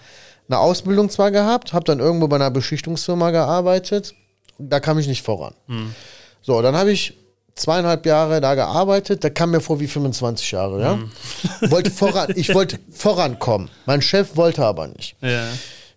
Eine 0.48 0.60
Ausbildung 0.60 1.10
zwar 1.10 1.32
gehabt, 1.32 1.72
habe 1.72 1.86
dann 1.86 2.00
irgendwo 2.00 2.28
bei 2.28 2.36
einer 2.36 2.52
Beschichtungsfirma 2.52 3.32
gearbeitet, 3.32 4.14
da 4.60 4.80
kam 4.82 5.00
ich 5.00 5.08
nicht 5.08 5.24
voran. 5.24 5.54
So, 6.42 6.62
dann 6.62 6.76
habe 6.76 6.92
ich 6.92 7.16
zweieinhalb 7.56 8.06
Jahre 8.06 8.42
da 8.42 8.56
gearbeitet, 8.56 9.24
da 9.24 9.30
kam 9.30 9.52
mir 9.52 9.62
vor 9.62 9.80
wie 9.80 9.88
25 9.88 10.52
Jahre, 10.52 10.82
ja. 10.82 11.00
Wollte 11.72 11.92
voran, 11.92 12.30
ich 12.36 12.54
wollte 12.54 12.80
vorankommen. 12.92 13.70
Mein 13.86 14.02
Chef 14.02 14.36
wollte 14.36 14.66
aber 14.66 14.88
nicht. 14.88 15.16
Ja. 15.22 15.44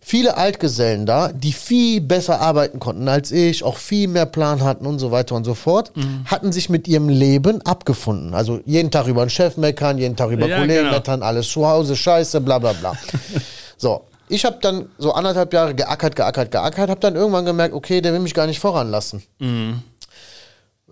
Viele 0.06 0.36
Altgesellen 0.36 1.06
da, 1.06 1.32
die 1.32 1.54
viel 1.54 2.02
besser 2.02 2.38
arbeiten 2.38 2.78
konnten 2.78 3.08
als 3.08 3.32
ich, 3.32 3.64
auch 3.64 3.78
viel 3.78 4.06
mehr 4.06 4.26
Plan 4.26 4.62
hatten 4.62 4.84
und 4.84 4.98
so 4.98 5.10
weiter 5.10 5.34
und 5.34 5.44
so 5.44 5.54
fort, 5.54 5.92
hatten 6.26 6.52
sich 6.52 6.68
mit 6.68 6.86
ihrem 6.86 7.08
Leben 7.08 7.62
abgefunden. 7.62 8.34
Also 8.34 8.60
jeden 8.66 8.90
Tag 8.90 9.06
über 9.06 9.24
den 9.24 9.30
Chef 9.30 9.56
meckern, 9.56 9.96
jeden 9.96 10.14
Tag 10.14 10.30
über 10.30 10.46
Ja, 10.46 10.58
Kollegen 10.58 10.80
genau. 10.84 10.92
meckern, 10.96 11.22
alles 11.22 11.48
zu 11.48 11.66
Hause, 11.66 11.96
scheiße, 11.96 12.42
bla 12.42 12.58
bla 12.58 12.74
bla. 12.74 12.92
so, 13.78 14.02
ich 14.28 14.44
habe 14.44 14.58
dann 14.60 14.90
so 14.98 15.12
anderthalb 15.12 15.54
Jahre 15.54 15.74
geackert, 15.74 16.16
geackert, 16.16 16.50
geackert, 16.50 16.90
habe 16.90 17.00
dann 17.00 17.16
irgendwann 17.16 17.46
gemerkt, 17.46 17.74
okay, 17.74 18.02
der 18.02 18.12
will 18.12 18.20
mich 18.20 18.34
gar 18.34 18.46
nicht 18.46 18.60
voranlassen. 18.60 19.22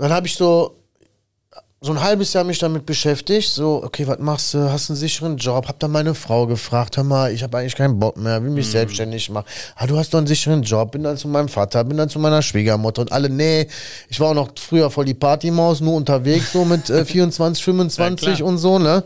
Dann 0.02 0.12
habe 0.12 0.26
ich 0.26 0.34
so 0.34 0.74
so 1.80 1.92
ein 1.92 2.00
halbes 2.00 2.32
Jahr 2.32 2.44
mich 2.44 2.58
damit 2.60 2.86
beschäftigt, 2.86 3.50
so, 3.50 3.82
okay, 3.84 4.06
was 4.06 4.20
machst 4.20 4.54
du, 4.54 4.70
hast 4.70 4.88
einen 4.88 4.96
sicheren 4.96 5.36
Job, 5.36 5.66
hab 5.66 5.80
dann 5.80 5.90
meine 5.90 6.14
Frau 6.14 6.46
gefragt, 6.46 6.96
hör 6.96 7.02
mal, 7.02 7.32
ich 7.32 7.42
habe 7.42 7.58
eigentlich 7.58 7.74
keinen 7.74 7.98
Bock 7.98 8.16
mehr, 8.16 8.40
will 8.42 8.50
mich 8.50 8.68
selbstständig 8.68 9.30
machen. 9.30 9.46
Ah, 9.74 9.88
du 9.88 9.98
hast 9.98 10.14
doch 10.14 10.18
einen 10.18 10.28
sicheren 10.28 10.62
Job, 10.62 10.92
bin 10.92 11.02
dann 11.02 11.16
zu 11.16 11.26
meinem 11.26 11.48
Vater, 11.48 11.82
bin 11.82 11.96
dann 11.96 12.08
zu 12.08 12.20
meiner 12.20 12.40
Schwiegermutter 12.40 13.02
und 13.02 13.10
alle, 13.10 13.28
nee, 13.28 13.66
ich 14.08 14.20
war 14.20 14.30
auch 14.30 14.34
noch 14.34 14.50
früher 14.56 14.90
voll 14.90 15.06
die 15.06 15.14
Partymaus, 15.14 15.80
nur 15.80 15.94
unterwegs, 15.94 16.52
so 16.52 16.64
mit 16.64 16.88
äh, 16.88 17.04
24, 17.04 17.62
25 17.64 18.38
Ja, 18.38 18.44
und 18.44 18.58
so, 18.58 18.78
ne. 18.78 19.02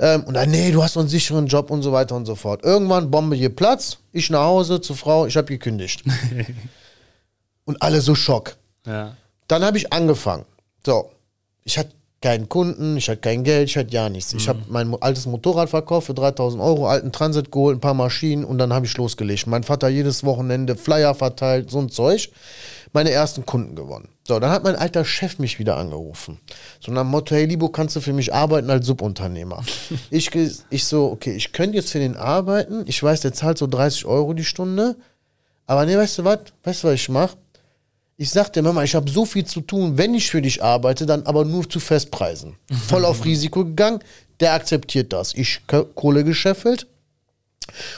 Ähm, 0.00 0.24
und 0.24 0.34
dann, 0.34 0.50
nee, 0.50 0.72
du 0.72 0.82
hast 0.82 0.96
doch 0.96 1.00
einen 1.00 1.08
sicheren 1.08 1.46
Job 1.46 1.70
und 1.70 1.82
so 1.82 1.92
weiter 1.92 2.16
und 2.16 2.26
so 2.26 2.34
fort. 2.34 2.64
Irgendwann 2.64 3.12
Bombe 3.12 3.36
hier 3.36 3.54
Platz, 3.54 3.98
ich 4.12 4.28
nach 4.30 4.44
Hause 4.44 4.80
zur 4.80 4.96
Frau, 4.96 5.26
ich 5.26 5.36
habe 5.36 5.46
gekündigt. 5.46 6.02
und 7.64 7.80
alle 7.80 8.00
so 8.00 8.16
Schock. 8.16 8.56
Ja. 8.84 9.16
Dann 9.48 9.64
habe 9.64 9.78
ich 9.78 9.92
angefangen. 9.92 10.44
So, 10.84 11.10
ich 11.64 11.78
hatte 11.78 11.92
keinen 12.20 12.48
Kunden, 12.48 12.96
ich 12.96 13.08
hatte 13.08 13.20
kein 13.20 13.44
Geld, 13.44 13.68
ich 13.68 13.76
hatte 13.76 13.92
ja 13.92 14.08
nichts. 14.08 14.34
Ich 14.34 14.48
habe 14.48 14.60
mein 14.68 14.92
altes 15.00 15.26
Motorrad 15.26 15.70
verkauft 15.70 16.08
für 16.08 16.14
3000 16.14 16.60
Euro, 16.62 16.88
alten 16.88 17.12
Transit 17.12 17.52
geholt, 17.52 17.76
ein 17.76 17.80
paar 17.80 17.94
Maschinen 17.94 18.44
und 18.44 18.58
dann 18.58 18.72
habe 18.72 18.86
ich 18.86 18.96
losgelegt. 18.96 19.46
Mein 19.46 19.62
Vater 19.62 19.88
jedes 19.88 20.24
Wochenende 20.24 20.74
Flyer 20.74 21.14
verteilt, 21.14 21.70
so 21.70 21.78
ein 21.78 21.90
Zeug. 21.90 22.30
Meine 22.92 23.10
ersten 23.10 23.44
Kunden 23.44 23.76
gewonnen. 23.76 24.08
So, 24.26 24.40
dann 24.40 24.50
hat 24.50 24.64
mein 24.64 24.74
alter 24.74 25.04
Chef 25.04 25.38
mich 25.38 25.58
wieder 25.58 25.76
angerufen. 25.76 26.40
So 26.80 26.90
nach 26.90 27.02
dem 27.02 27.10
Motto, 27.10 27.34
hey 27.34 27.44
Libo, 27.44 27.68
kannst 27.68 27.94
du 27.96 28.00
für 28.00 28.14
mich 28.14 28.32
arbeiten 28.32 28.70
als 28.70 28.86
Subunternehmer? 28.86 29.62
ich, 30.10 30.30
ich 30.70 30.84
so, 30.84 31.10
okay, 31.10 31.34
ich 31.34 31.52
könnte 31.52 31.76
jetzt 31.76 31.92
für 31.92 31.98
den 31.98 32.16
arbeiten. 32.16 32.84
Ich 32.86 33.02
weiß, 33.02 33.20
der 33.20 33.32
zahlt 33.32 33.58
so 33.58 33.66
30 33.66 34.06
Euro 34.06 34.32
die 34.32 34.44
Stunde. 34.44 34.96
Aber 35.66 35.84
nee, 35.84 35.96
weißt 35.96 36.18
du 36.18 36.24
was? 36.24 36.38
Weißt 36.64 36.82
du, 36.82 36.88
was 36.88 36.94
ich 36.94 37.08
mache? 37.10 37.36
Ich 38.20 38.30
sag 38.30 38.52
dir, 38.52 38.62
Mama, 38.62 38.82
ich 38.82 38.96
habe 38.96 39.08
so 39.08 39.24
viel 39.24 39.44
zu 39.44 39.60
tun, 39.60 39.96
wenn 39.96 40.12
ich 40.12 40.28
für 40.28 40.42
dich 40.42 40.60
arbeite, 40.60 41.06
dann 41.06 41.22
aber 41.22 41.44
nur 41.44 41.70
zu 41.70 41.78
Festpreisen. 41.78 42.56
Voll 42.88 43.04
auf 43.04 43.24
Risiko 43.24 43.64
gegangen, 43.64 44.00
der 44.40 44.54
akzeptiert 44.54 45.12
das. 45.12 45.34
Ich 45.34 45.64
Ko- 45.68 45.84
Kohle 45.84 46.24
gescheffelt 46.24 46.88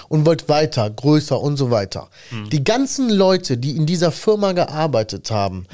und 0.09 0.27
wollte 0.27 0.49
weiter, 0.49 0.89
größer 0.91 1.41
und 1.41 1.57
so 1.57 1.71
weiter. 1.71 2.09
Die 2.53 2.63
ganzen 2.65 3.09
Leute, 3.11 3.57
die 3.57 3.77
in 3.77 3.87
dieser 3.87 4.11
Firma 4.13 4.53
gearbeitet 4.53 5.31
haben, 5.31 5.67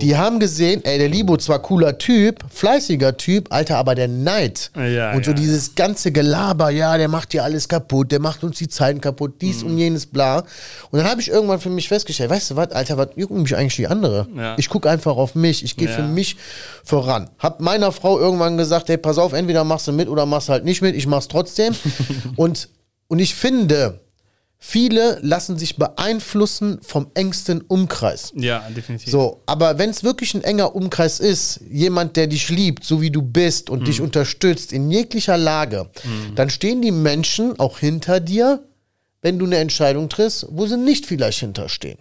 die 0.00 0.16
haben 0.16 0.38
gesehen, 0.40 0.84
ey, 0.84 0.98
der 0.98 1.08
Libo 1.08 1.36
zwar 1.36 1.60
cooler 1.60 1.98
Typ, 1.98 2.44
fleißiger 2.50 3.16
Typ, 3.16 3.52
Alter, 3.52 3.76
aber 3.78 3.94
der 3.94 4.08
Neid 4.08 4.70
Ja, 4.76 5.12
und 5.14 5.24
so 5.24 5.30
ja. 5.32 5.36
dieses 5.36 5.74
ganze 5.74 6.12
Gelaber, 6.12 6.70
ja, 6.70 6.96
der 6.96 7.08
macht 7.08 7.32
dir 7.32 7.44
alles 7.44 7.68
kaputt, 7.68 8.12
der 8.12 8.20
macht 8.20 8.44
uns 8.44 8.58
die 8.58 8.68
Zeiten 8.68 9.00
kaputt, 9.00 9.34
dies 9.40 9.62
Mhm. 9.62 9.70
und 9.70 9.78
jenes, 9.78 10.06
bla. 10.06 10.38
Und 10.90 10.98
dann 10.98 11.08
habe 11.08 11.20
ich 11.20 11.28
irgendwann 11.28 11.60
für 11.60 11.70
mich 11.70 11.88
festgestellt, 11.88 12.30
weißt 12.30 12.50
du 12.52 12.56
was, 12.56 12.70
Alter, 12.72 12.96
was 12.96 13.08
jucken 13.16 13.42
mich 13.42 13.56
eigentlich 13.56 13.76
die 13.76 13.86
andere? 13.86 14.26
Ja. 14.36 14.54
Ich 14.58 14.68
gucke 14.68 14.88
einfach 14.90 15.16
auf 15.16 15.34
mich, 15.34 15.64
ich 15.64 15.76
gehe 15.76 15.88
Ja. 15.88 15.94
für 15.94 16.02
mich 16.02 16.36
voran. 16.84 17.28
Hab 17.38 17.60
meiner 17.60 17.92
Frau 17.92 18.18
irgendwann 18.18 18.56
gesagt, 18.56 18.88
hey, 18.88 18.96
pass 18.98 19.18
auf, 19.18 19.32
entweder 19.32 19.64
machst 19.64 19.86
du 19.88 19.92
mit 19.92 20.08
oder 20.08 20.26
machst 20.26 20.48
halt 20.48 20.64
nicht 20.64 20.82
mit, 20.82 20.94
ich 20.96 21.06
mach's 21.06 21.28
trotzdem. 21.28 21.74
und, 22.36 22.68
und 23.08 23.18
ich 23.18 23.34
finde, 23.34 24.00
viele 24.58 25.18
lassen 25.22 25.58
sich 25.58 25.76
beeinflussen 25.76 26.78
vom 26.82 27.08
engsten 27.14 27.62
Umkreis. 27.62 28.32
Ja, 28.34 28.68
definitiv. 28.70 29.10
So, 29.10 29.40
aber 29.46 29.78
wenn 29.78 29.90
es 29.90 30.04
wirklich 30.04 30.34
ein 30.34 30.44
enger 30.44 30.74
Umkreis 30.74 31.20
ist, 31.20 31.60
jemand, 31.70 32.16
der 32.16 32.26
dich 32.26 32.48
liebt, 32.48 32.84
so 32.84 33.00
wie 33.00 33.10
du 33.10 33.22
bist 33.22 33.70
und 33.70 33.86
dich 33.88 34.00
unterstützt 34.00 34.72
in 34.72 34.90
jeglicher 34.90 35.38
Lage, 35.38 35.88
dann 36.34 36.50
stehen 36.50 36.82
die 36.82 36.90
Menschen 36.90 37.58
auch 37.58 37.78
hinter 37.78 38.20
dir, 38.20 38.62
wenn 39.22 39.38
du 39.38 39.46
eine 39.46 39.56
Entscheidung 39.56 40.08
triffst, 40.08 40.46
wo 40.50 40.66
sie 40.66 40.76
nicht 40.76 41.06
vielleicht 41.06 41.40
hinterstehen. 41.40 41.98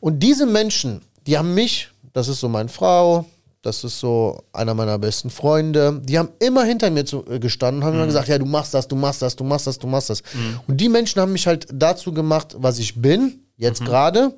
Und 0.00 0.20
diese 0.20 0.46
Menschen, 0.46 1.02
die 1.26 1.36
haben 1.36 1.54
mich, 1.54 1.88
das 2.12 2.28
ist 2.28 2.40
so 2.40 2.48
meine 2.48 2.68
Frau, 2.68 3.26
das 3.62 3.82
ist 3.84 3.98
so 3.98 4.44
einer 4.52 4.74
meiner 4.74 4.98
besten 4.98 5.30
Freunde, 5.30 6.00
die 6.04 6.18
haben 6.18 6.30
immer 6.38 6.64
hinter 6.64 6.90
mir 6.90 7.04
zu, 7.04 7.24
äh, 7.26 7.38
gestanden 7.38 7.82
und 7.82 7.86
haben 7.86 7.94
immer 7.94 8.06
gesagt, 8.06 8.28
ja, 8.28 8.38
du 8.38 8.46
machst 8.46 8.72
das, 8.74 8.86
du 8.88 8.96
machst 8.96 9.22
das, 9.22 9.36
du 9.36 9.44
machst 9.44 9.66
das, 9.66 9.78
du 9.78 9.86
machst 9.86 10.10
das. 10.10 10.22
Und 10.66 10.76
die 10.80 10.88
Menschen 10.88 11.20
haben 11.20 11.32
mich 11.32 11.46
halt 11.46 11.66
dazu 11.72 12.12
gemacht, 12.12 12.54
was 12.58 12.78
ich 12.78 13.00
bin, 13.00 13.40
jetzt 13.56 13.84
gerade. 13.84 14.34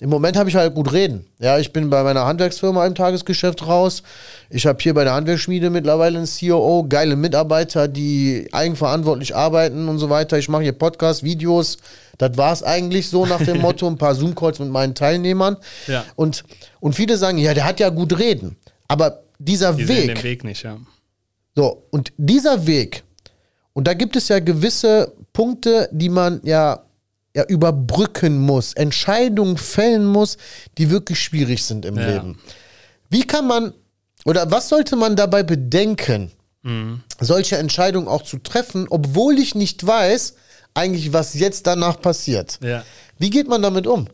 Im 0.00 0.10
Moment 0.10 0.36
habe 0.36 0.48
ich 0.48 0.56
halt 0.56 0.74
gut 0.74 0.92
reden. 0.92 1.26
Ja, 1.38 1.58
ich 1.58 1.72
bin 1.72 1.88
bei 1.90 2.02
meiner 2.02 2.26
Handwerksfirma 2.26 2.86
im 2.86 2.94
Tagesgeschäft 2.94 3.66
raus. 3.66 4.02
Ich 4.50 4.66
habe 4.66 4.78
hier 4.80 4.94
bei 4.94 5.04
der 5.04 5.14
Handwerksschmiede 5.14 5.70
mittlerweile 5.70 6.18
einen 6.18 6.26
COO, 6.28 6.86
geile 6.88 7.16
Mitarbeiter, 7.16 7.88
die 7.88 8.48
eigenverantwortlich 8.52 9.34
arbeiten 9.34 9.88
und 9.88 9.98
so 9.98 10.10
weiter. 10.10 10.38
Ich 10.38 10.48
mache 10.48 10.62
hier 10.62 10.72
Podcasts, 10.72 11.22
Videos. 11.22 11.78
Das 12.18 12.36
war 12.36 12.52
es 12.52 12.62
eigentlich 12.62 13.08
so 13.08 13.26
nach 13.26 13.42
dem 13.42 13.60
Motto, 13.62 13.86
ein 13.86 13.98
paar 13.98 14.14
Zoom-Calls 14.14 14.58
mit 14.58 14.70
meinen 14.70 14.94
Teilnehmern. 14.94 15.56
Ja. 15.86 16.04
Und, 16.16 16.44
und 16.80 16.94
viele 16.94 17.16
sagen, 17.16 17.38
ja, 17.38 17.54
der 17.54 17.64
hat 17.64 17.80
ja 17.80 17.88
gut 17.88 18.18
reden. 18.18 18.56
Aber 18.88 19.22
dieser 19.38 19.74
Die 19.74 19.84
sehen 19.84 20.08
Weg, 20.08 20.14
den 20.16 20.22
Weg 20.24 20.44
nicht, 20.44 20.62
ja. 20.62 20.78
so, 21.54 21.82
und 21.90 22.12
dieser 22.16 22.66
Weg, 22.66 23.02
und 23.72 23.86
da 23.86 23.94
gibt 23.94 24.16
es 24.16 24.28
ja 24.28 24.38
gewisse 24.38 25.12
Punkte, 25.32 25.88
die 25.92 26.08
man 26.08 26.40
ja, 26.44 26.85
ja 27.36 27.44
überbrücken 27.44 28.38
muss, 28.38 28.72
Entscheidungen 28.72 29.58
fällen 29.58 30.06
muss, 30.06 30.38
die 30.78 30.90
wirklich 30.90 31.22
schwierig 31.22 31.62
sind 31.64 31.84
im 31.84 31.96
Ja. 31.98 32.06
Leben. 32.06 32.38
Wie 33.10 33.24
kann 33.24 33.46
man, 33.46 33.74
oder 34.24 34.50
was 34.50 34.70
sollte 34.70 34.96
man 34.96 35.14
dabei 35.14 35.42
bedenken, 35.42 36.32
solche 37.20 37.58
Entscheidungen 37.58 38.08
auch 38.08 38.22
zu 38.22 38.38
treffen, 38.38 38.86
obwohl 38.90 39.38
ich 39.38 39.54
nicht 39.54 39.86
weiß, 39.86 40.34
eigentlich, 40.74 41.12
was 41.12 41.34
jetzt 41.34 41.66
danach 41.68 42.00
passiert? 42.00 42.58
Ja. 42.60 42.82
Wie 43.18 43.30
geht 43.30 43.46
man 43.46 43.62
damit 43.62 43.86
um? 43.86 44.08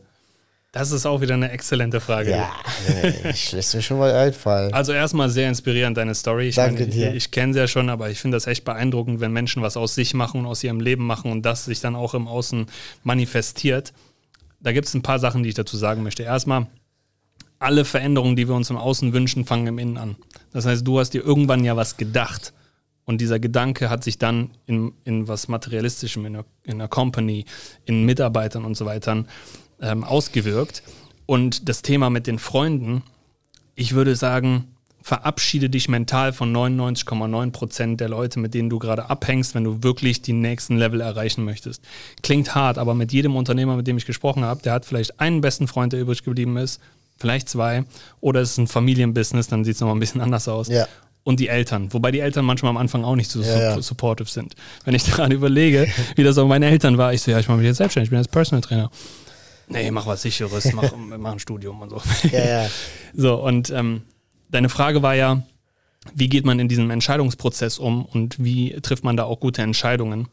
Das 0.73 0.89
ist 0.89 1.05
auch 1.05 1.21
wieder 1.21 1.35
eine 1.35 1.51
exzellente 1.51 2.01
Frage. 2.01 2.47
ich 3.29 3.51
lässt 3.51 3.75
mir 3.75 3.83
schon 3.83 3.99
mal 3.99 4.11
einfallen. 4.11 4.73
Also 4.73 4.91
erstmal 4.91 5.29
sehr 5.29 5.47
inspirierend 5.47 5.97
deine 5.97 6.15
Story. 6.15 6.47
Ich 6.47 6.55
Danke 6.55 6.81
meine, 6.81 6.91
dir. 6.91 7.09
Ich, 7.09 7.25
ich 7.25 7.31
kenne 7.31 7.53
sie 7.53 7.59
ja 7.59 7.67
schon, 7.67 7.91
aber 7.91 8.09
ich 8.09 8.19
finde 8.19 8.37
das 8.37 8.47
echt 8.47 8.65
beeindruckend, 8.65 9.19
wenn 9.19 9.31
Menschen 9.31 9.61
was 9.61 9.77
aus 9.77 9.93
sich 9.93 10.15
machen 10.15 10.39
und 10.39 10.47
aus 10.47 10.63
ihrem 10.63 10.79
Leben 10.79 11.05
machen 11.05 11.31
und 11.31 11.43
das 11.43 11.65
sich 11.65 11.79
dann 11.79 11.95
auch 11.95 12.15
im 12.15 12.27
Außen 12.27 12.65
manifestiert. 13.03 13.93
Da 14.61 14.71
gibt 14.71 14.87
es 14.87 14.95
ein 14.95 15.03
paar 15.03 15.19
Sachen, 15.19 15.43
die 15.43 15.49
ich 15.49 15.55
dazu 15.55 15.77
sagen 15.77 16.01
möchte. 16.01 16.23
Erstmal, 16.23 16.65
alle 17.59 17.85
Veränderungen, 17.85 18.35
die 18.35 18.47
wir 18.47 18.55
uns 18.55 18.71
im 18.71 18.77
Außen 18.77 19.13
wünschen, 19.13 19.45
fangen 19.45 19.67
im 19.67 19.77
Innen 19.77 19.97
an. 19.97 20.15
Das 20.53 20.65
heißt, 20.65 20.87
du 20.87 20.99
hast 20.99 21.11
dir 21.11 21.23
irgendwann 21.23 21.63
ja 21.63 21.75
was 21.75 21.97
gedacht. 21.97 22.51
Und 23.05 23.21
dieser 23.21 23.37
Gedanke 23.37 23.91
hat 23.91 24.03
sich 24.03 24.17
dann 24.17 24.49
in, 24.65 24.93
in 25.03 25.27
was 25.27 25.47
Materialistischem, 25.49 26.25
in 26.25 26.35
einer, 26.35 26.45
in 26.63 26.73
einer 26.75 26.87
Company, 26.87 27.45
in 27.85 28.05
Mitarbeitern 28.05 28.65
und 28.65 28.75
so 28.75 28.87
weiter 28.87 29.25
ähm, 29.83 30.03
ausgewirkt. 30.03 30.81
Und 31.25 31.69
das 31.69 31.81
Thema 31.83 32.09
mit 32.09 32.25
den 32.27 32.39
Freunden, 32.39 33.03
ich 33.75 33.93
würde 33.93 34.15
sagen, 34.15 34.65
verabschiede 35.01 35.69
dich 35.69 35.89
mental 35.89 36.31
von 36.31 36.53
99,9 36.55 37.51
Prozent 37.51 37.99
der 37.99 38.07
Leute, 38.09 38.39
mit 38.39 38.53
denen 38.53 38.69
du 38.69 38.79
gerade 38.79 39.09
abhängst, 39.09 39.53
wenn 39.53 39.65
du 39.65 39.83
wirklich 39.83 40.21
die 40.21 40.31
nächsten 40.33 40.77
Level 40.77 41.01
erreichen 41.01 41.43
möchtest. 41.43 41.81
Klingt 42.21 42.55
hart, 42.55 42.77
aber 42.77 42.93
mit 42.93 43.11
jedem 43.11 43.35
Unternehmer, 43.35 43.75
mit 43.75 43.85
dem 43.87 43.97
ich 43.97 44.05
gesprochen 44.05 44.45
habe, 44.45 44.61
der 44.61 44.71
hat 44.73 44.85
vielleicht 44.85 45.19
einen 45.19 45.41
besten 45.41 45.67
Freund, 45.67 45.91
der 45.91 45.99
übrig 45.99 46.23
geblieben 46.23 46.55
ist, 46.55 46.79
vielleicht 47.17 47.49
zwei, 47.49 47.83
oder 48.21 48.39
es 48.41 48.51
ist 48.51 48.57
ein 48.59 48.67
Familienbusiness, 48.67 49.47
dann 49.47 49.65
sieht 49.65 49.75
es 49.75 49.81
nochmal 49.81 49.97
ein 49.97 49.99
bisschen 49.99 50.21
anders 50.21 50.47
aus. 50.47 50.69
Ja. 50.69 50.87
Und 51.25 51.39
die 51.39 51.47
Eltern, 51.47 51.91
wobei 51.93 52.11
die 52.11 52.19
Eltern 52.19 52.43
manchmal 52.45 52.69
am 52.69 52.77
Anfang 52.77 53.03
auch 53.05 53.15
nicht 53.15 53.31
so 53.31 53.41
Ja, 53.41 53.59
ja. 53.61 53.75
su- 53.75 53.81
supportive 53.81 54.29
sind. 54.29 54.55
Wenn 54.85 54.93
ich 54.95 55.03
daran 55.09 55.31
überlege, 55.31 55.87
wie 56.15 56.23
das 56.23 56.37
auch 56.37 56.47
meine 56.47 56.65
Eltern 56.67 56.97
war, 56.97 57.13
ich 57.13 57.21
so, 57.21 57.31
ja, 57.31 57.39
ich 57.39 57.47
mache 57.47 57.57
mich 57.59 57.67
jetzt 57.67 57.77
selbstständig, 57.77 58.07
ich 58.07 58.11
bin 58.11 58.19
jetzt 58.19 58.31
Personal 58.31 58.61
Trainer. 58.61 58.89
Nee, 59.73 59.91
mach 59.91 60.05
was 60.05 60.21
Sicheres, 60.21 60.71
mach, 60.73 60.91
mach 61.17 61.33
ein 61.33 61.39
Studium 61.39 61.81
und 61.81 61.89
so. 61.89 62.01
Ja, 62.31 62.63
ja. 62.63 62.69
So, 63.15 63.35
und 63.35 63.69
ähm, 63.69 64.01
deine 64.49 64.69
Frage 64.69 65.03
war 65.03 65.13
ja, 65.13 65.43
wie 66.15 66.29
geht 66.29 66.45
man 66.45 66.59
in 66.59 66.67
diesem 66.67 66.89
Entscheidungsprozess 66.89 67.77
um 67.77 68.05
und 68.05 68.43
wie 68.43 68.71
trifft 68.81 69.03
man 69.03 69.17
da 69.17 69.23
auch 69.25 69.39
gute 69.39 69.61
Entscheidungen? 69.61 70.27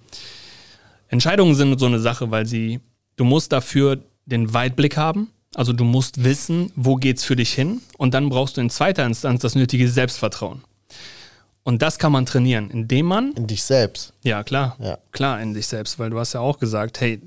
Entscheidungen 1.08 1.54
sind 1.54 1.78
so 1.78 1.86
eine 1.86 2.00
Sache, 2.00 2.30
weil 2.30 2.46
sie, 2.46 2.80
du 3.16 3.24
musst 3.24 3.52
dafür 3.52 3.98
den 4.26 4.54
Weitblick 4.54 4.96
haben, 4.96 5.28
also 5.54 5.72
du 5.72 5.84
musst 5.84 6.24
wissen, 6.24 6.72
wo 6.76 6.96
geht's 6.96 7.24
für 7.24 7.36
dich 7.36 7.52
hin 7.52 7.82
und 7.98 8.14
dann 8.14 8.28
brauchst 8.28 8.56
du 8.56 8.60
in 8.60 8.70
zweiter 8.70 9.04
Instanz 9.04 9.42
das 9.42 9.54
nötige 9.54 9.88
Selbstvertrauen. 9.88 10.62
Und 11.62 11.82
das 11.82 11.98
kann 11.98 12.12
man 12.12 12.24
trainieren, 12.26 12.70
indem 12.70 13.06
man 13.06 13.32
In 13.32 13.46
dich 13.46 13.62
selbst. 13.62 14.14
ja, 14.22 14.42
klar. 14.42 14.76
Ja. 14.80 14.98
Klar 15.12 15.40
in 15.42 15.52
dich 15.52 15.66
selbst, 15.66 15.98
weil 15.98 16.10
du 16.10 16.18
hast 16.18 16.32
ja 16.32 16.40
auch 16.40 16.58
gesagt, 16.58 17.00
hey, 17.00 17.20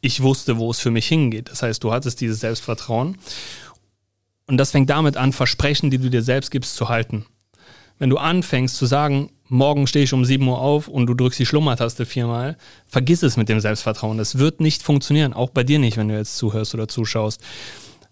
ich 0.00 0.22
wusste, 0.22 0.58
wo 0.58 0.70
es 0.70 0.80
für 0.80 0.90
mich 0.90 1.06
hingeht. 1.08 1.50
Das 1.50 1.62
heißt, 1.62 1.82
du 1.82 1.92
hattest 1.92 2.20
dieses 2.20 2.40
Selbstvertrauen. 2.40 3.18
Und 4.46 4.56
das 4.56 4.70
fängt 4.70 4.90
damit 4.90 5.16
an, 5.16 5.32
Versprechen, 5.32 5.90
die 5.90 5.98
du 5.98 6.08
dir 6.08 6.22
selbst 6.22 6.50
gibst, 6.50 6.76
zu 6.76 6.88
halten. 6.88 7.26
Wenn 7.98 8.10
du 8.10 8.16
anfängst 8.16 8.76
zu 8.76 8.86
sagen, 8.86 9.30
morgen 9.48 9.86
stehe 9.86 10.04
ich 10.04 10.12
um 10.12 10.24
7 10.24 10.46
Uhr 10.46 10.60
auf 10.60 10.88
und 10.88 11.06
du 11.06 11.14
drückst 11.14 11.40
die 11.40 11.46
Schlummertaste 11.46 12.06
viermal, 12.06 12.56
vergiss 12.86 13.22
es 13.22 13.36
mit 13.36 13.48
dem 13.48 13.60
Selbstvertrauen. 13.60 14.18
Das 14.18 14.38
wird 14.38 14.60
nicht 14.60 14.82
funktionieren, 14.82 15.32
auch 15.32 15.50
bei 15.50 15.64
dir 15.64 15.78
nicht, 15.78 15.96
wenn 15.96 16.08
du 16.08 16.16
jetzt 16.16 16.36
zuhörst 16.36 16.74
oder 16.74 16.88
zuschaust. 16.88 17.42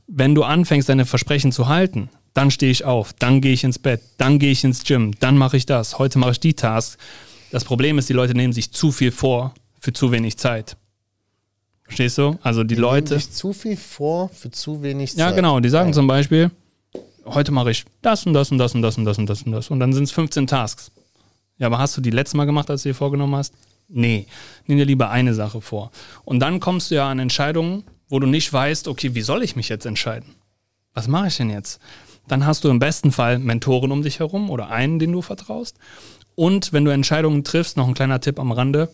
Wenn 0.08 0.34
du 0.34 0.42
anfängst, 0.42 0.88
deine 0.88 1.06
Versprechen 1.06 1.52
zu 1.52 1.68
halten, 1.68 2.10
dann 2.34 2.50
stehe 2.50 2.72
ich 2.72 2.84
auf, 2.84 3.12
dann 3.12 3.40
gehe 3.40 3.52
ich 3.52 3.64
ins 3.64 3.78
Bett, 3.78 4.02
dann 4.18 4.38
gehe 4.38 4.52
ich 4.52 4.62
ins 4.64 4.84
Gym, 4.84 5.12
dann 5.20 5.38
mache 5.38 5.56
ich 5.56 5.66
das, 5.66 5.98
heute 5.98 6.18
mache 6.18 6.32
ich 6.32 6.40
die 6.40 6.54
Tasks. 6.54 6.98
Das 7.50 7.64
Problem 7.64 7.98
ist, 7.98 8.08
die 8.08 8.12
Leute 8.12 8.34
nehmen 8.34 8.52
sich 8.52 8.72
zu 8.72 8.92
viel 8.92 9.12
vor 9.12 9.54
für 9.80 9.92
zu 9.92 10.12
wenig 10.12 10.36
Zeit. 10.36 10.76
Verstehst 11.86 12.18
du? 12.18 12.38
Also 12.42 12.64
die 12.64 12.74
Leute. 12.74 13.14
Nehmen 13.14 13.20
sich 13.20 13.32
zu 13.32 13.52
viel 13.52 13.76
vor 13.76 14.28
für 14.28 14.50
zu 14.50 14.82
wenig 14.82 15.12
Zeit. 15.12 15.18
Ja, 15.18 15.30
genau. 15.30 15.60
Die 15.60 15.68
sagen 15.68 15.92
zum 15.92 16.06
Beispiel, 16.06 16.50
heute 17.24 17.52
mache 17.52 17.70
ich 17.70 17.84
das 18.02 18.26
und 18.26 18.32
das 18.32 18.50
und 18.50 18.58
das 18.58 18.74
und 18.74 18.82
das 18.82 18.98
und 18.98 19.04
das 19.04 19.18
und 19.18 19.26
das 19.26 19.42
und 19.42 19.52
das. 19.52 19.70
Und 19.70 19.80
dann 19.80 19.92
sind 19.92 20.04
es 20.04 20.12
15 20.12 20.46
Tasks. 20.46 20.90
Ja, 21.58 21.68
aber 21.68 21.78
hast 21.78 21.96
du 21.96 22.00
die 22.00 22.10
letzte 22.10 22.36
Mal 22.36 22.44
gemacht, 22.44 22.68
als 22.70 22.82
du 22.82 22.90
dir 22.90 22.94
vorgenommen 22.94 23.36
hast? 23.36 23.54
Nee. 23.88 24.26
Nimm 24.66 24.78
dir 24.78 24.84
lieber 24.84 25.10
eine 25.10 25.32
Sache 25.32 25.60
vor. 25.60 25.90
Und 26.24 26.40
dann 26.40 26.60
kommst 26.60 26.90
du 26.90 26.96
ja 26.96 27.08
an 27.08 27.18
Entscheidungen, 27.18 27.84
wo 28.08 28.18
du 28.18 28.26
nicht 28.26 28.52
weißt, 28.52 28.88
okay, 28.88 29.14
wie 29.14 29.22
soll 29.22 29.42
ich 29.42 29.56
mich 29.56 29.68
jetzt 29.68 29.86
entscheiden? 29.86 30.34
Was 30.92 31.08
mache 31.08 31.28
ich 31.28 31.36
denn 31.36 31.50
jetzt? 31.50 31.80
Dann 32.28 32.46
hast 32.46 32.64
du 32.64 32.68
im 32.68 32.80
besten 32.80 33.12
Fall 33.12 33.38
Mentoren 33.38 33.92
um 33.92 34.02
dich 34.02 34.18
herum 34.18 34.50
oder 34.50 34.70
einen, 34.70 34.98
den 34.98 35.12
du 35.12 35.22
vertraust. 35.22 35.76
Und 36.34 36.72
wenn 36.72 36.84
du 36.84 36.90
Entscheidungen 36.90 37.44
triffst, 37.44 37.76
noch 37.76 37.86
ein 37.86 37.94
kleiner 37.94 38.20
Tipp 38.20 38.38
am 38.38 38.52
Rande, 38.52 38.88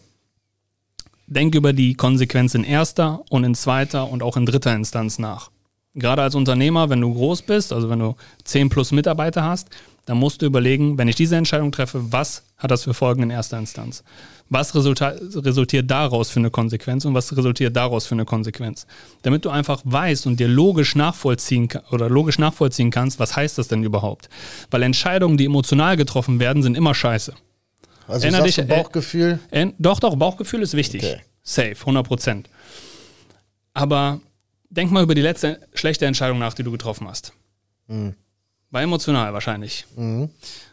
denk 1.33 1.55
über 1.55 1.73
die 1.73 1.95
Konsequenz 1.95 2.55
in 2.55 2.64
erster 2.64 3.23
und 3.31 3.45
in 3.45 3.55
zweiter 3.55 4.11
und 4.11 4.23
auch 4.23 4.37
in 4.37 4.47
dritter 4.47 4.75
Instanz 4.75 5.18
nach. 5.18 5.51
Gerade 5.95 6.23
als 6.23 6.35
Unternehmer, 6.35 6.88
wenn 6.88 7.01
du 7.01 7.12
groß 7.12 7.42
bist, 7.42 7.73
also 7.73 7.90
wenn 7.90 7.99
du 7.99 8.14
10 8.45 8.71
plus 8.71 8.92
Mitarbeiter 8.92 9.42
hast, 9.42 9.68
dann 10.07 10.16
musst 10.16 10.42
du 10.42 10.47
überlegen, 10.47 10.99
wenn 10.99 11.07
ich 11.07 11.16
diese 11.16 11.37
Entscheidung 11.37 11.71
treffe, 11.71 12.12
was 12.12 12.45
hat 12.57 12.71
das 12.71 12.85
für 12.85 12.95
Folgen 12.95 13.23
in 13.23 13.31
erster 13.31 13.59
Instanz? 13.59 14.03
Was 14.49 14.75
resultiert 14.75 15.90
daraus 15.90 16.31
für 16.31 16.40
eine 16.40 16.51
Konsequenz 16.51 17.05
und 17.05 17.14
was 17.14 17.37
resultiert 17.37 17.77
daraus 17.77 18.07
für 18.07 18.14
eine 18.14 18.25
Konsequenz? 18.25 18.87
Damit 19.23 19.45
du 19.45 19.51
einfach 19.51 19.81
weißt 19.85 20.27
und 20.27 20.40
dir 20.40 20.49
logisch 20.49 20.97
nachvollziehen 20.97 21.68
oder 21.90 22.09
logisch 22.09 22.38
nachvollziehen 22.38 22.90
kannst, 22.90 23.18
was 23.18 23.37
heißt 23.37 23.59
das 23.59 23.68
denn 23.68 23.85
überhaupt? 23.85 24.29
Weil 24.71 24.83
Entscheidungen, 24.83 25.37
die 25.37 25.47
emotional 25.47 25.97
getroffen 25.97 26.40
werden, 26.40 26.62
sind 26.62 26.77
immer 26.77 26.95
scheiße. 26.95 27.35
Also 28.12 28.27
Erinner 28.27 28.42
dich, 28.44 28.59
äh, 28.59 28.62
Bauchgefühl. 28.62 29.38
Äh, 29.51 29.68
doch, 29.79 30.01
doch, 30.01 30.16
Bauchgefühl 30.16 30.62
ist 30.62 30.75
wichtig. 30.75 31.03
Okay. 31.03 31.20
Safe, 31.42 31.75
100 31.81 32.07
Prozent. 32.07 32.48
Aber 33.75 34.20
denk 34.70 34.90
mal 34.90 35.03
über 35.03 35.14
die 35.14 35.22
letzte 35.22 35.61
schlechte 35.75 36.07
Entscheidung 36.07 36.38
nach, 36.38 36.55
die 36.55 36.62
du 36.62 36.70
getroffen 36.70 37.09
hast. 37.09 37.33
War 38.70 38.81
emotional 38.83 39.33
wahrscheinlich. 39.35 39.87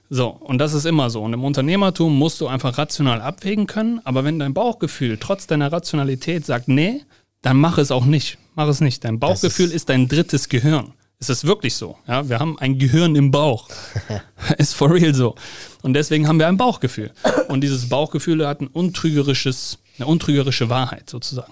So, 0.09 0.27
und 0.29 0.57
das 0.57 0.73
ist 0.73 0.85
immer 0.85 1.09
so. 1.09 1.21
Und 1.21 1.33
im 1.33 1.43
Unternehmertum 1.43 2.17
musst 2.17 2.39
du 2.41 2.47
einfach 2.47 2.77
rational 2.77 3.21
abwägen 3.21 3.67
können. 3.67 3.99
Aber 4.05 4.23
wenn 4.23 4.39
dein 4.39 4.53
Bauchgefühl 4.53 5.17
trotz 5.17 5.47
deiner 5.47 5.71
Rationalität 5.71 6.45
sagt, 6.45 6.67
nee, 6.67 7.01
dann 7.41 7.57
mach 7.57 7.77
es 7.77 7.91
auch 7.91 8.05
nicht. 8.05 8.37
Mach 8.55 8.67
es 8.67 8.79
nicht. 8.81 9.03
Dein 9.03 9.19
Bauchgefühl 9.19 9.67
ist- 9.67 9.73
ist, 9.75 9.89
dein 9.89 10.07
drittes 10.07 10.49
Gehirn. 10.49 10.93
Es 11.21 11.29
ist 11.29 11.45
wirklich 11.45 11.75
so. 11.75 11.97
Ja, 12.07 12.29
wir 12.29 12.39
haben 12.39 12.57
ein 12.59 12.79
Gehirn 12.79 13.15
im 13.15 13.29
Bauch. 13.29 13.67
ist 14.57 14.73
for 14.73 14.93
real 14.93 15.13
so. 15.13 15.35
Und 15.81 15.93
deswegen 15.93 16.27
haben 16.27 16.39
wir 16.39 16.47
ein 16.47 16.55
Bauchgefühl. 16.55 17.11
Und 17.49 17.61
dieses 17.61 17.89
Bauchgefühl 17.89 18.47
hat 18.47 18.61
ein 18.61 18.67
untrügerisches, 18.67 19.79
eine 19.97 20.07
untrügerische 20.07 20.69
Wahrheit 20.69 21.09
sozusagen. 21.09 21.51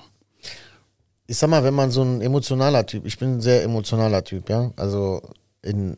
Ich 1.28 1.38
sag 1.38 1.50
mal, 1.50 1.66
wenn 1.66 1.74
man 1.74 1.92
so 1.92 2.02
ein 2.02 2.22
emotionaler 2.22 2.86
Typ, 2.86 3.06
ich 3.06 3.18
bin 3.20 3.38
ein 3.38 3.42
sehr 3.42 3.64
emotionaler 3.64 4.24
Typ, 4.24 4.50
ja. 4.50 4.72
Also 4.78 5.22
in 5.62 5.98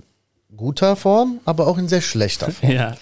guter 0.57 0.95
Form, 0.95 1.39
aber 1.45 1.67
auch 1.67 1.77
in 1.77 1.87
sehr 1.87 2.01
schlechter 2.01 2.51
Form. 2.51 2.71
Ja. 2.71 2.95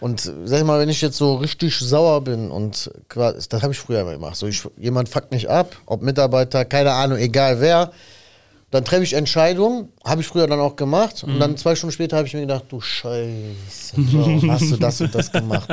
Und 0.00 0.20
sag 0.20 0.58
ich 0.58 0.64
mal, 0.64 0.80
wenn 0.80 0.88
ich 0.88 1.00
jetzt 1.00 1.16
so 1.16 1.36
richtig 1.36 1.78
sauer 1.78 2.22
bin 2.22 2.50
und 2.50 2.90
quasi, 3.08 3.48
das 3.48 3.62
habe 3.62 3.72
ich 3.72 3.78
früher 3.78 4.00
immer 4.00 4.12
gemacht, 4.12 4.34
so 4.34 4.48
ich, 4.48 4.62
jemand 4.76 5.08
fuckt 5.08 5.30
mich 5.30 5.48
ab, 5.48 5.76
ob 5.86 6.02
Mitarbeiter, 6.02 6.64
keine 6.64 6.92
Ahnung, 6.92 7.18
egal 7.18 7.60
wer, 7.60 7.92
dann 8.70 8.84
treffe 8.84 9.02
ich 9.02 9.14
Entscheidungen, 9.14 9.88
habe 10.04 10.20
ich 10.20 10.26
früher 10.26 10.46
dann 10.46 10.60
auch 10.60 10.76
gemacht 10.76 11.24
und 11.24 11.38
dann 11.40 11.56
zwei 11.56 11.74
Stunden 11.74 11.92
später 11.92 12.18
habe 12.18 12.26
ich 12.26 12.34
mir 12.34 12.42
gedacht, 12.42 12.64
du 12.68 12.80
Scheiße, 12.80 13.94
warum 13.96 14.50
hast 14.50 14.70
du 14.70 14.76
das 14.76 15.00
und 15.00 15.14
das 15.14 15.32
gemacht? 15.32 15.68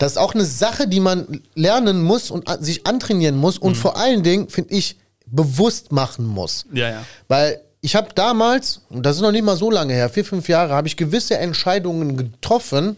Das 0.00 0.12
ist 0.12 0.18
auch 0.18 0.34
eine 0.34 0.44
Sache, 0.44 0.88
die 0.88 1.00
man 1.00 1.42
lernen 1.54 2.02
muss 2.02 2.32
und 2.32 2.48
sich 2.60 2.86
antrainieren 2.86 3.36
muss 3.36 3.58
und 3.58 3.76
vor 3.76 3.96
allen 3.96 4.24
Dingen, 4.24 4.48
finde 4.48 4.74
ich, 4.74 4.96
bewusst 5.26 5.92
machen 5.92 6.26
muss. 6.26 6.66
Ja, 6.72 6.90
ja. 6.90 7.04
Weil 7.28 7.60
ich 7.80 7.94
habe 7.94 8.08
damals, 8.14 8.80
und 8.88 9.04
das 9.04 9.16
ist 9.16 9.22
noch 9.22 9.30
nicht 9.30 9.44
mal 9.44 9.56
so 9.56 9.70
lange 9.70 9.92
her, 9.92 10.08
vier, 10.08 10.24
fünf 10.24 10.48
Jahre, 10.48 10.74
habe 10.74 10.88
ich 10.88 10.96
gewisse 10.96 11.36
Entscheidungen 11.36 12.16
getroffen, 12.16 12.96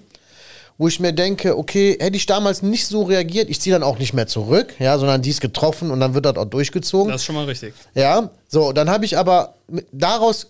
wo 0.78 0.88
ich 0.88 1.00
mir 1.00 1.12
denke, 1.12 1.56
okay, 1.56 1.96
hätte 1.98 2.16
ich 2.16 2.26
damals 2.26 2.62
nicht 2.62 2.86
so 2.86 3.04
reagiert, 3.04 3.48
ich 3.48 3.60
ziehe 3.60 3.74
dann 3.74 3.82
auch 3.82 3.98
nicht 3.98 4.12
mehr 4.12 4.26
zurück, 4.26 4.74
ja, 4.78 4.98
sondern 4.98 5.22
die 5.22 5.30
ist 5.30 5.40
getroffen 5.40 5.90
und 5.90 6.00
dann 6.00 6.14
wird 6.14 6.26
das 6.26 6.36
auch 6.36 6.44
durchgezogen. 6.44 7.10
Das 7.10 7.22
ist 7.22 7.26
schon 7.26 7.34
mal 7.34 7.46
richtig. 7.46 7.74
Ja, 7.94 8.30
so, 8.48 8.72
dann 8.72 8.90
habe 8.90 9.04
ich 9.04 9.16
aber 9.16 9.54
daraus 9.92 10.48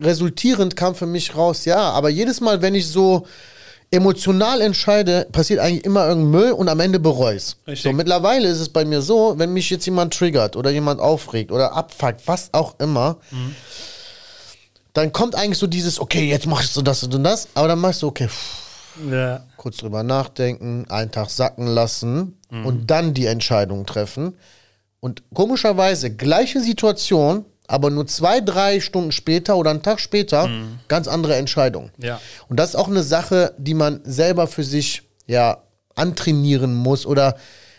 resultierend 0.00 0.74
kam 0.74 0.94
für 0.94 1.06
mich 1.06 1.36
raus, 1.36 1.64
ja, 1.66 1.90
aber 1.90 2.08
jedes 2.08 2.40
Mal, 2.40 2.62
wenn 2.62 2.74
ich 2.74 2.88
so 2.88 3.26
emotional 3.92 4.60
entscheide, 4.60 5.26
passiert 5.32 5.60
eigentlich 5.60 5.84
immer 5.84 6.06
irgendein 6.06 6.30
Müll 6.30 6.52
und 6.52 6.68
am 6.68 6.80
Ende 6.80 7.00
bereue 7.00 7.36
es. 7.36 7.56
Richtig. 7.66 7.90
So, 7.90 7.92
mittlerweile 7.92 8.48
ist 8.48 8.60
es 8.60 8.68
bei 8.68 8.84
mir 8.84 9.02
so, 9.02 9.34
wenn 9.36 9.52
mich 9.52 9.68
jetzt 9.68 9.84
jemand 9.84 10.14
triggert 10.14 10.56
oder 10.56 10.70
jemand 10.70 11.00
aufregt 11.00 11.50
oder 11.50 11.74
abfuckt, 11.74 12.22
was 12.26 12.50
auch 12.52 12.78
immer, 12.78 13.16
dann 14.92 15.12
kommt 15.12 15.34
eigentlich 15.34 15.58
so 15.58 15.66
dieses, 15.66 16.00
okay, 16.00 16.28
jetzt 16.28 16.46
machst 16.46 16.76
du 16.76 16.82
das 16.82 17.02
und 17.02 17.22
das, 17.24 17.48
aber 17.54 17.68
dann 17.68 17.80
machst 17.80 18.02
du, 18.02 18.06
okay, 18.06 18.28
pff, 18.28 18.69
Ja. 19.10 19.46
kurz 19.56 19.78
drüber 19.78 20.02
nachdenken, 20.02 20.86
einen 20.88 21.10
Tag 21.10 21.30
sacken 21.30 21.66
lassen 21.66 22.38
und 22.50 22.90
dann 22.90 23.14
die 23.14 23.26
Entscheidung 23.26 23.86
treffen. 23.86 24.34
Und 25.00 25.22
komischerweise 25.32 26.14
gleiche 26.14 26.60
Situation, 26.60 27.44
aber 27.66 27.90
nur 27.90 28.06
zwei, 28.06 28.40
drei 28.40 28.80
Stunden 28.80 29.12
später 29.12 29.56
oder 29.56 29.70
einen 29.70 29.82
Tag 29.82 30.00
später, 30.00 30.50
ganz 30.88 31.06
andere 31.08 31.36
Entscheidung. 31.36 31.90
Ja. 31.98 32.20
Und 32.48 32.58
das 32.58 32.70
ist 32.70 32.76
auch 32.76 32.88
eine 32.88 33.02
Sache, 33.02 33.54
die 33.58 33.74
man 33.74 34.00
selber 34.04 34.46
für 34.46 34.64
sich 34.64 35.02
ja 35.26 35.62
antrainieren 35.94 36.74
muss 36.74 37.06
oder 37.06 37.36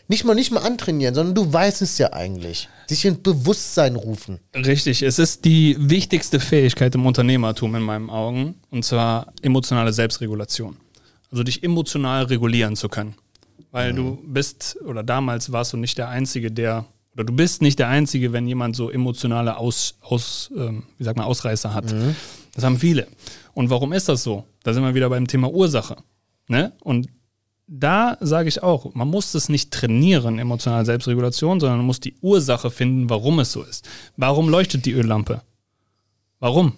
nicht 0.07 0.25
mal 0.25 0.35
nicht 0.35 0.51
mal 0.51 0.61
antrainieren, 0.61 1.15
sondern 1.15 1.35
du 1.35 1.53
weißt 1.53 1.81
es 1.81 1.97
ja 1.97 2.11
eigentlich. 2.11 2.67
Sich 2.87 3.05
in 3.05 3.21
Bewusstsein 3.21 3.95
rufen. 3.95 4.39
Richtig, 4.53 5.01
es 5.03 5.19
ist 5.19 5.45
die 5.45 5.77
wichtigste 5.79 6.41
Fähigkeit 6.41 6.93
im 6.95 7.05
Unternehmertum 7.05 7.75
in 7.75 7.81
meinen 7.81 8.09
Augen, 8.09 8.55
und 8.69 8.83
zwar 8.83 9.27
emotionale 9.41 9.93
Selbstregulation. 9.93 10.75
Also 11.31 11.43
dich 11.43 11.63
emotional 11.63 12.25
regulieren 12.25 12.75
zu 12.75 12.89
können. 12.89 13.15
Weil 13.71 13.93
du 13.93 14.19
bist, 14.25 14.77
oder 14.85 15.01
damals 15.01 15.51
warst 15.51 15.71
du 15.71 15.77
nicht 15.77 15.97
der 15.97 16.09
Einzige, 16.09 16.51
der, 16.51 16.85
oder 17.13 17.23
du 17.23 17.33
bist 17.33 17.61
nicht 17.61 17.79
der 17.79 17.87
Einzige, 17.87 18.33
wenn 18.33 18.45
jemand 18.45 18.75
so 18.75 18.89
emotionale 18.89 19.55
Aus, 19.57 19.95
aus, 20.01 20.51
ähm, 20.55 20.83
wie 20.97 21.05
sagt 21.05 21.17
man, 21.17 21.25
Ausreißer 21.25 21.73
hat. 21.73 21.89
Das 22.53 22.65
haben 22.65 22.77
viele. 22.77 23.07
Und 23.53 23.69
warum 23.69 23.93
ist 23.93 24.09
das 24.09 24.23
so? 24.23 24.45
Da 24.63 24.73
sind 24.73 24.83
wir 24.83 24.93
wieder 24.93 25.09
beim 25.09 25.25
Thema 25.25 25.49
Ursache. 25.49 25.97
Ne? 26.49 26.73
Und 26.81 27.07
da 27.67 28.17
sage 28.19 28.49
ich 28.49 28.61
auch, 28.61 28.93
man 28.93 29.07
muss 29.07 29.33
es 29.33 29.47
nicht 29.47 29.71
trainieren, 29.71 30.37
emotionale 30.37 30.83
Selbstregulation, 30.83 31.61
sondern 31.61 31.77
man 31.77 31.85
muss 31.85 32.01
die 32.01 32.15
Ursache 32.21 32.69
finden, 32.69 33.09
warum 33.09 33.39
es 33.39 33.53
so 33.53 33.63
ist. 33.63 33.87
Warum 34.17 34.49
leuchtet 34.49 34.85
die 34.85 34.91
Öllampe? 34.91 35.41
Warum? 36.39 36.73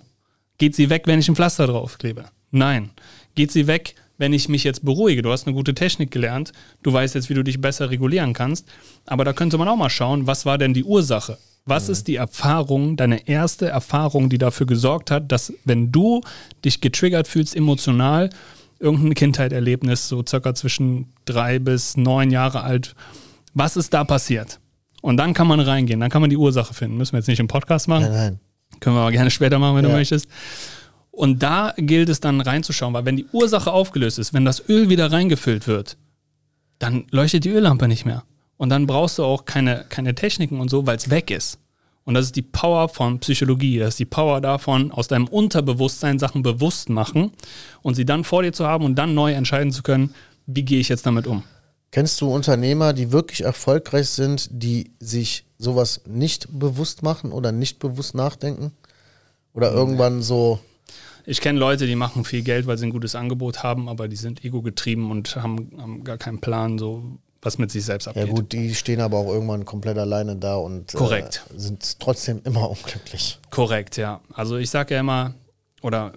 Geht 0.59 0.75
sie 0.75 0.91
weg, 0.91 1.03
wenn 1.07 1.19
ich 1.19 1.27
ein 1.27 1.35
Pflaster 1.35 1.65
drauf 1.65 1.97
klebe? 1.97 2.25
Nein. 2.51 2.91
Geht 3.33 3.51
sie 3.51 3.65
weg, 3.65 3.95
wenn 4.17 4.33
ich 4.33 4.49
mich 4.49 4.63
jetzt 4.63 4.85
beruhige? 4.85 5.21
Du 5.21 5.31
hast 5.31 5.47
eine 5.47 5.55
gute 5.55 5.73
Technik 5.73 6.11
gelernt, 6.11 6.51
du 6.83 6.93
weißt 6.93 7.15
jetzt, 7.15 7.29
wie 7.29 7.33
du 7.33 7.43
dich 7.43 7.59
besser 7.61 7.89
regulieren 7.89 8.33
kannst. 8.33 8.67
Aber 9.05 9.25
da 9.25 9.33
könnte 9.33 9.57
man 9.57 9.67
auch 9.67 9.75
mal 9.75 9.89
schauen, 9.89 10.27
was 10.27 10.45
war 10.45 10.57
denn 10.57 10.73
die 10.73 10.83
Ursache? 10.83 11.37
Was 11.65 11.87
ist 11.87 12.07
die 12.09 12.17
Erfahrung, 12.17 12.97
deine 12.97 13.25
erste 13.27 13.67
Erfahrung, 13.67 14.29
die 14.29 14.37
dafür 14.37 14.65
gesorgt 14.67 15.11
hat, 15.11 15.31
dass 15.31 15.53
wenn 15.63 15.91
du 15.93 16.19
dich 16.65 16.81
getriggert 16.81 17.27
fühlst 17.27 17.55
emotional, 17.55 18.29
irgendein 18.79 19.13
Kindheitserlebnis, 19.13 20.09
so 20.09 20.23
circa 20.27 20.53
zwischen 20.55 21.13
drei 21.23 21.59
bis 21.59 21.95
neun 21.95 22.31
Jahre 22.31 22.63
alt, 22.63 22.95
was 23.53 23.77
ist 23.77 23.93
da 23.93 24.03
passiert? 24.03 24.59
Und 25.01 25.15
dann 25.17 25.33
kann 25.33 25.47
man 25.47 25.61
reingehen, 25.61 26.01
dann 26.01 26.09
kann 26.09 26.21
man 26.21 26.29
die 26.29 26.37
Ursache 26.37 26.73
finden. 26.73 26.97
Müssen 26.97 27.13
wir 27.13 27.19
jetzt 27.19 27.27
nicht 27.27 27.39
im 27.39 27.47
Podcast 27.47 27.87
machen. 27.87 28.03
Nein, 28.05 28.11
nein. 28.13 28.39
Können 28.81 28.95
wir 28.97 29.01
aber 29.01 29.11
gerne 29.11 29.31
später 29.31 29.57
machen, 29.59 29.77
wenn 29.77 29.85
Ja. 29.85 29.91
du 29.91 29.95
möchtest. 29.97 30.27
Und 31.15 31.43
da 31.43 31.75
gilt 31.77 32.09
es 32.09 32.21
dann 32.21 32.41
reinzuschauen, 32.41 32.95
weil 32.95 33.05
wenn 33.05 33.17
die 33.17 33.27
Ursache 33.31 33.71
aufgelöst 33.71 34.17
ist, 34.17 34.33
wenn 34.33 34.45
das 34.45 34.67
Öl 34.67 34.89
wieder 34.89 35.11
reingefüllt 35.11 35.67
wird, 35.67 35.95
dann 36.79 37.05
leuchtet 37.11 37.45
die 37.45 37.51
Öllampe 37.51 37.87
nicht 37.87 38.03
mehr. 38.03 38.23
Und 38.57 38.69
dann 38.69 38.87
brauchst 38.87 39.19
du 39.19 39.23
auch 39.23 39.45
keine, 39.45 39.85
keine 39.89 40.15
Techniken 40.15 40.59
und 40.59 40.69
so, 40.69 40.87
weil 40.87 40.97
es 40.97 41.11
weg 41.11 41.29
ist. 41.29 41.59
Und 42.03 42.15
das 42.15 42.25
ist 42.25 42.35
die 42.35 42.41
Power 42.41 42.89
von 42.89 43.19
Psychologie. 43.19 43.77
Das 43.77 43.89
ist 43.89 43.99
die 43.99 44.05
Power 44.05 44.41
davon, 44.41 44.91
aus 44.91 45.07
deinem 45.07 45.27
Unterbewusstsein 45.27 46.17
Sachen 46.17 46.41
bewusst 46.41 46.89
machen 46.89 47.31
und 47.83 47.93
sie 47.93 48.05
dann 48.05 48.23
vor 48.23 48.41
dir 48.41 48.51
zu 48.51 48.65
haben 48.65 48.83
und 48.83 48.95
dann 48.95 49.13
neu 49.13 49.33
entscheiden 49.33 49.71
zu 49.71 49.83
können, 49.83 50.15
wie 50.47 50.63
gehe 50.63 50.79
ich 50.79 50.89
jetzt 50.89 51.05
damit 51.05 51.27
um. 51.27 51.43
Kennst 51.91 52.19
du 52.21 52.27
Unternehmer, 52.27 52.93
die 52.93 53.11
wirklich 53.11 53.41
erfolgreich 53.41 54.09
sind, 54.09 54.49
die 54.51 54.95
sich 54.99 55.45
sowas 55.59 56.01
nicht 56.07 56.47
bewusst 56.49 57.03
machen 57.03 57.31
oder 57.31 57.51
nicht 57.51 57.77
bewusst 57.77 58.15
nachdenken? 58.15 58.71
Oder 59.53 59.71
irgendwann 59.71 60.23
so, 60.23 60.59
Ich 61.25 61.41
kenne 61.41 61.59
Leute, 61.59 61.87
die 61.87 61.95
machen 61.95 62.25
viel 62.25 62.41
Geld, 62.41 62.67
weil 62.67 62.77
sie 62.77 62.85
ein 62.85 62.91
gutes 62.91 63.15
Angebot 63.15 63.63
haben, 63.63 63.87
aber 63.87 64.07
die 64.07 64.15
sind 64.15 64.43
ego-getrieben 64.43 65.09
und 65.09 65.35
haben, 65.37 65.71
haben 65.77 66.03
gar 66.03 66.17
keinen 66.17 66.39
Plan, 66.39 66.77
so 66.77 67.17
was 67.41 67.57
mit 67.57 67.71
sich 67.71 67.85
selbst 67.85 68.05
ja 68.05 68.11
abgeht. 68.11 68.29
gut, 68.29 68.51
die 68.51 68.73
stehen 68.73 69.01
aber 69.01 69.17
auch 69.17 69.27
irgendwann 69.27 69.65
komplett 69.65 69.97
alleine 69.97 70.35
da 70.35 70.55
und. 70.55 70.93
Äh, 70.93 71.59
sind 71.59 71.99
trotzdem 71.99 72.41
immer 72.45 72.69
unglücklich. 72.69 73.39
Korrekt, 73.49 73.97
ja. 73.97 74.21
Also 74.33 74.57
ich 74.57 74.69
sage 74.69 74.95
ja 74.95 74.99
immer, 75.01 75.33
oder 75.81 76.13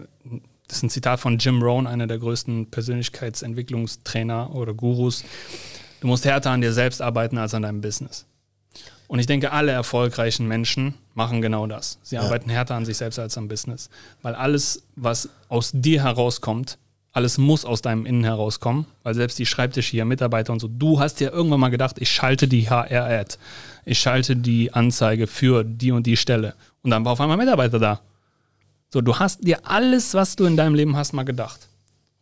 das 0.68 0.78
ist 0.78 0.82
ein 0.84 0.90
Zitat 0.90 1.20
von 1.20 1.38
Jim 1.38 1.62
Rohn, 1.62 1.86
einer 1.86 2.06
der 2.06 2.18
größten 2.18 2.70
Persönlichkeitsentwicklungstrainer 2.70 4.54
oder 4.54 4.74
Gurus. 4.74 5.24
Du 6.00 6.08
musst 6.08 6.24
härter 6.24 6.50
an 6.50 6.60
dir 6.60 6.72
selbst 6.72 7.00
arbeiten 7.00 7.38
als 7.38 7.54
an 7.54 7.62
deinem 7.62 7.80
Business. 7.80 8.26
Und 9.08 9.18
ich 9.18 9.26
denke, 9.26 9.52
alle 9.52 9.72
erfolgreichen 9.72 10.48
Menschen 10.48 10.94
machen 11.14 11.40
genau 11.40 11.66
das. 11.66 11.98
Sie 12.02 12.18
arbeiten 12.18 12.50
härter 12.50 12.74
an 12.74 12.84
sich 12.84 12.96
selbst 12.96 13.18
als 13.18 13.38
am 13.38 13.48
Business. 13.48 13.88
Weil 14.22 14.34
alles, 14.34 14.82
was 14.96 15.28
aus 15.48 15.70
dir 15.72 16.02
herauskommt, 16.02 16.78
alles 17.12 17.38
muss 17.38 17.64
aus 17.64 17.82
deinem 17.82 18.04
Innen 18.04 18.24
herauskommen. 18.24 18.86
Weil 19.02 19.14
selbst 19.14 19.38
die 19.38 19.46
Schreibtische 19.46 19.92
hier, 19.92 20.04
Mitarbeiter 20.04 20.52
und 20.52 20.60
so, 20.60 20.68
du 20.68 21.00
hast 21.00 21.20
ja 21.20 21.30
irgendwann 21.30 21.60
mal 21.60 21.68
gedacht, 21.68 21.96
ich 21.98 22.10
schalte 22.10 22.48
die 22.48 22.68
HR-Ad. 22.68 23.36
Ich 23.84 23.98
schalte 23.98 24.36
die 24.36 24.74
Anzeige 24.74 25.26
für 25.26 25.62
die 25.64 25.92
und 25.92 26.06
die 26.06 26.16
Stelle. 26.16 26.54
Und 26.82 26.90
dann 26.90 27.04
war 27.04 27.12
auf 27.12 27.20
einmal 27.20 27.36
Mitarbeiter 27.36 27.78
da. 27.78 28.00
So, 28.92 29.00
du 29.00 29.18
hast 29.18 29.46
dir 29.46 29.60
alles, 29.64 30.14
was 30.14 30.36
du 30.36 30.44
in 30.44 30.56
deinem 30.56 30.74
Leben 30.74 30.96
hast, 30.96 31.12
mal 31.12 31.24
gedacht. 31.24 31.68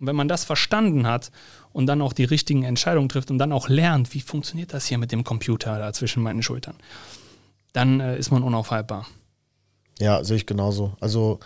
Und 0.05 0.09
wenn 0.09 0.16
man 0.16 0.28
das 0.28 0.44
verstanden 0.44 1.07
hat 1.07 1.30
und 1.72 1.86
dann 1.86 2.02
auch 2.02 2.12
die 2.12 2.24
richtigen 2.24 2.62
Entscheidungen 2.62 3.09
trifft 3.09 3.30
und 3.30 3.38
dann 3.38 3.52
auch 3.52 3.70
lernt, 3.70 4.12
wie 4.12 4.20
funktioniert 4.20 4.74
das 4.74 4.84
hier 4.84 4.98
mit 4.98 5.12
dem 5.12 5.24
Computer 5.24 5.78
da 5.78 5.94
zwischen 5.94 6.22
meinen 6.22 6.42
Schultern, 6.42 6.74
dann 7.72 8.00
äh, 8.00 8.18
ist 8.18 8.30
man 8.30 8.42
unaufhaltbar. 8.42 9.07
Ja, 9.98 10.22
sehe 10.22 10.36
ich 10.36 10.44
genauso. 10.44 10.92
Also 11.00 11.40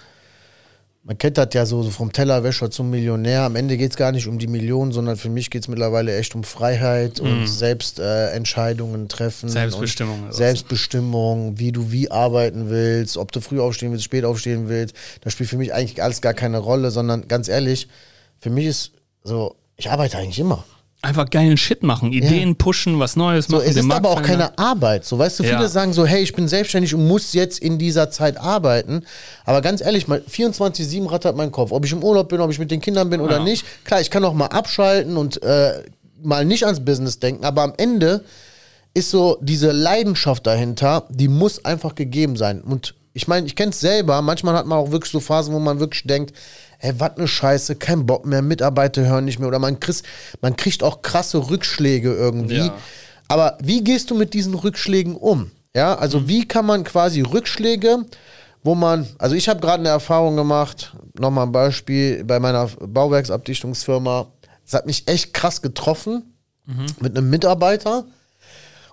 man 1.05 1.17
kennt 1.17 1.39
das 1.39 1.51
ja 1.53 1.65
so, 1.67 1.85
so 1.85 1.91
vom 1.91 2.13
Tellerwäscher 2.13 2.69
zum 2.69 2.91
Millionär. 2.91 3.43
Am 3.43 3.55
Ende 3.55 3.77
geht 3.77 3.93
es 3.93 3.97
gar 3.97 4.11
nicht 4.11 4.27
um 4.27 4.41
die 4.41 4.49
Millionen, 4.49 4.91
sondern 4.91 5.17
für 5.17 5.29
mich 5.29 5.51
geht 5.51 5.63
es 5.63 5.69
mittlerweile 5.69 6.17
echt 6.17 6.35
um 6.35 6.43
Freiheit 6.43 7.21
und 7.21 7.47
Selbstentscheidungen 7.47 9.05
äh, 9.05 9.09
treffen. 9.09 9.49
Selbstbestimmung 9.49 10.31
ist 10.31 10.37
Selbstbestimmung, 10.37 11.61
wie 11.61 11.71
du 11.71 11.93
wie 11.93 12.11
arbeiten 12.11 12.71
willst, 12.71 13.19
ob 13.19 13.31
du 13.31 13.41
früh 13.41 13.61
aufstehen 13.61 13.93
willst, 13.93 14.05
spät 14.05 14.25
aufstehen 14.25 14.69
willst. 14.69 14.97
Das 15.21 15.33
spielt 15.33 15.49
für 15.49 15.59
mich 15.59 15.73
eigentlich 15.73 16.03
alles 16.03 16.21
gar 16.21 16.35
keine 16.35 16.59
Rolle, 16.59 16.91
sondern 16.91 17.29
ganz 17.29 17.47
ehrlich, 17.47 17.87
für 18.41 18.51
mich 18.51 18.67
ist 18.67 18.93
so, 19.25 19.57
ich 19.77 19.91
arbeite 19.91 20.19
eigentlich 20.19 20.39
immer. 20.39 20.65
Einfach 21.01 21.31
geilen 21.31 21.57
Shit 21.57 21.85
machen, 21.85 22.13
Ideen 22.13 22.57
pushen, 22.57 22.99
was 22.99 23.15
Neues 23.15 23.47
So, 23.47 23.59
machen. 23.59 23.69
es 23.69 23.75
den 23.75 23.81
ist 23.83 23.87
Markt 23.87 24.05
aber 24.05 24.15
auch 24.17 24.23
keine 24.23 24.59
Arbeit. 24.59 25.05
So, 25.05 25.17
weißt 25.17 25.39
du, 25.39 25.45
viele 25.45 25.61
Ja. 25.61 25.69
sagen 25.69 25.93
so, 25.93 26.05
hey, 26.05 26.23
ich 26.23 26.33
bin 26.35 26.49
selbstständig 26.49 26.93
und 26.93 27.07
muss 27.07 27.35
jetzt 27.35 27.61
in 27.61 27.79
dieser 27.79 28.11
Zeit 28.11 28.37
arbeiten. 28.37 29.05
Aber 29.45 29.61
ganz 29.63 29.81
ehrlich, 29.81 30.09
mal 30.09 30.23
24-7 30.29 31.09
rattert 31.09 31.37
mein 31.37 31.53
Kopf. 31.53 31.71
Ob 31.71 31.85
ich 31.85 31.93
im 31.93 32.03
Urlaub 32.03 32.29
bin, 32.31 32.41
ob 32.41 32.51
ich 32.51 32.59
mit 32.59 32.73
den 32.73 32.81
Kindern 32.81 33.11
bin 33.11 33.21
oder 33.21 33.37
Ja. 33.39 33.45
nicht. 33.45 33.65
Klar, 33.85 34.01
ich 34.01 34.11
kann 34.11 34.25
auch 34.25 34.35
mal 34.35 34.47
abschalten 34.47 35.17
und 35.17 35.41
äh, 35.45 35.85
mal 36.21 36.45
nicht 36.45 36.65
ans 36.65 36.85
Business 36.85 37.21
denken. 37.21 37.45
Aber 37.45 37.63
am 37.63 37.75
Ende 37.77 38.25
ist 38.93 39.11
so 39.11 39.39
diese 39.41 39.71
Leidenschaft 39.71 40.49
dahinter, 40.49 41.05
die 41.11 41.29
muss 41.29 41.65
einfach 41.65 41.95
gegeben 41.95 42.35
sein. 42.37 42.61
Und 42.61 42.97
ich 43.13 43.29
meine, 43.29 43.47
ich 43.47 43.55
kenne 43.55 43.71
es 43.71 43.79
selber. 43.79 44.21
Manchmal 44.23 44.55
hat 44.57 44.67
man 44.67 44.79
auch 44.79 44.91
wirklich 44.91 45.13
so 45.13 45.21
Phasen, 45.21 45.55
wo 45.55 45.61
man 45.61 45.79
wirklich 45.79 46.03
denkt, 46.05 46.35
ey, 46.79 46.99
was 46.99 47.17
eine 47.17 47.29
Scheiße, 47.29 47.77
kein 47.77 48.07
Bock 48.07 48.25
mehr, 48.27 48.43
Mitarbeiter 48.43 49.05
hören 49.07 49.25
nicht 49.25 49.39
mehr. 49.39 49.49
Oder 49.49 49.59
man 49.59 49.81
kriegt, 49.81 50.03
man 50.41 50.57
kriegt 50.57 50.83
auch 50.83 51.03
krasse 51.03 51.51
Rückschläge 51.51 52.13
irgendwie. 52.13 52.57
Ja. 52.57 52.75
Aber 53.29 53.59
wie 53.61 53.85
gehst 53.85 54.11
du 54.11 54.15
mit 54.15 54.35
diesen 54.35 54.55
Rückschlägen 54.55 55.15
um? 55.17 55.51
Ja, 55.75 55.95
also 55.97 56.29
wie 56.29 56.49
kann 56.49 56.67
man 56.67 56.83
quasi 56.85 57.21
Rückschläge, 57.21 58.05
wo 58.63 58.75
man, 58.75 59.07
also 59.19 59.37
ich 59.37 59.49
habe 59.49 59.61
gerade 59.61 59.81
eine 59.81 59.91
Erfahrung 59.91 60.35
gemacht, 60.37 60.95
nochmal 61.19 61.47
ein 61.47 61.53
Beispiel 61.53 62.25
bei 62.25 62.41
meiner 62.41 62.67
Bauwerksabdichtungsfirma. 62.67 64.33
Es 64.67 64.75
hat 64.75 64.87
mich 64.87 65.07
echt 65.07 65.35
krass 65.35 65.63
getroffen 65.63 66.35
mit 67.01 67.17
einem 67.17 67.31
Mitarbeiter. 67.31 68.05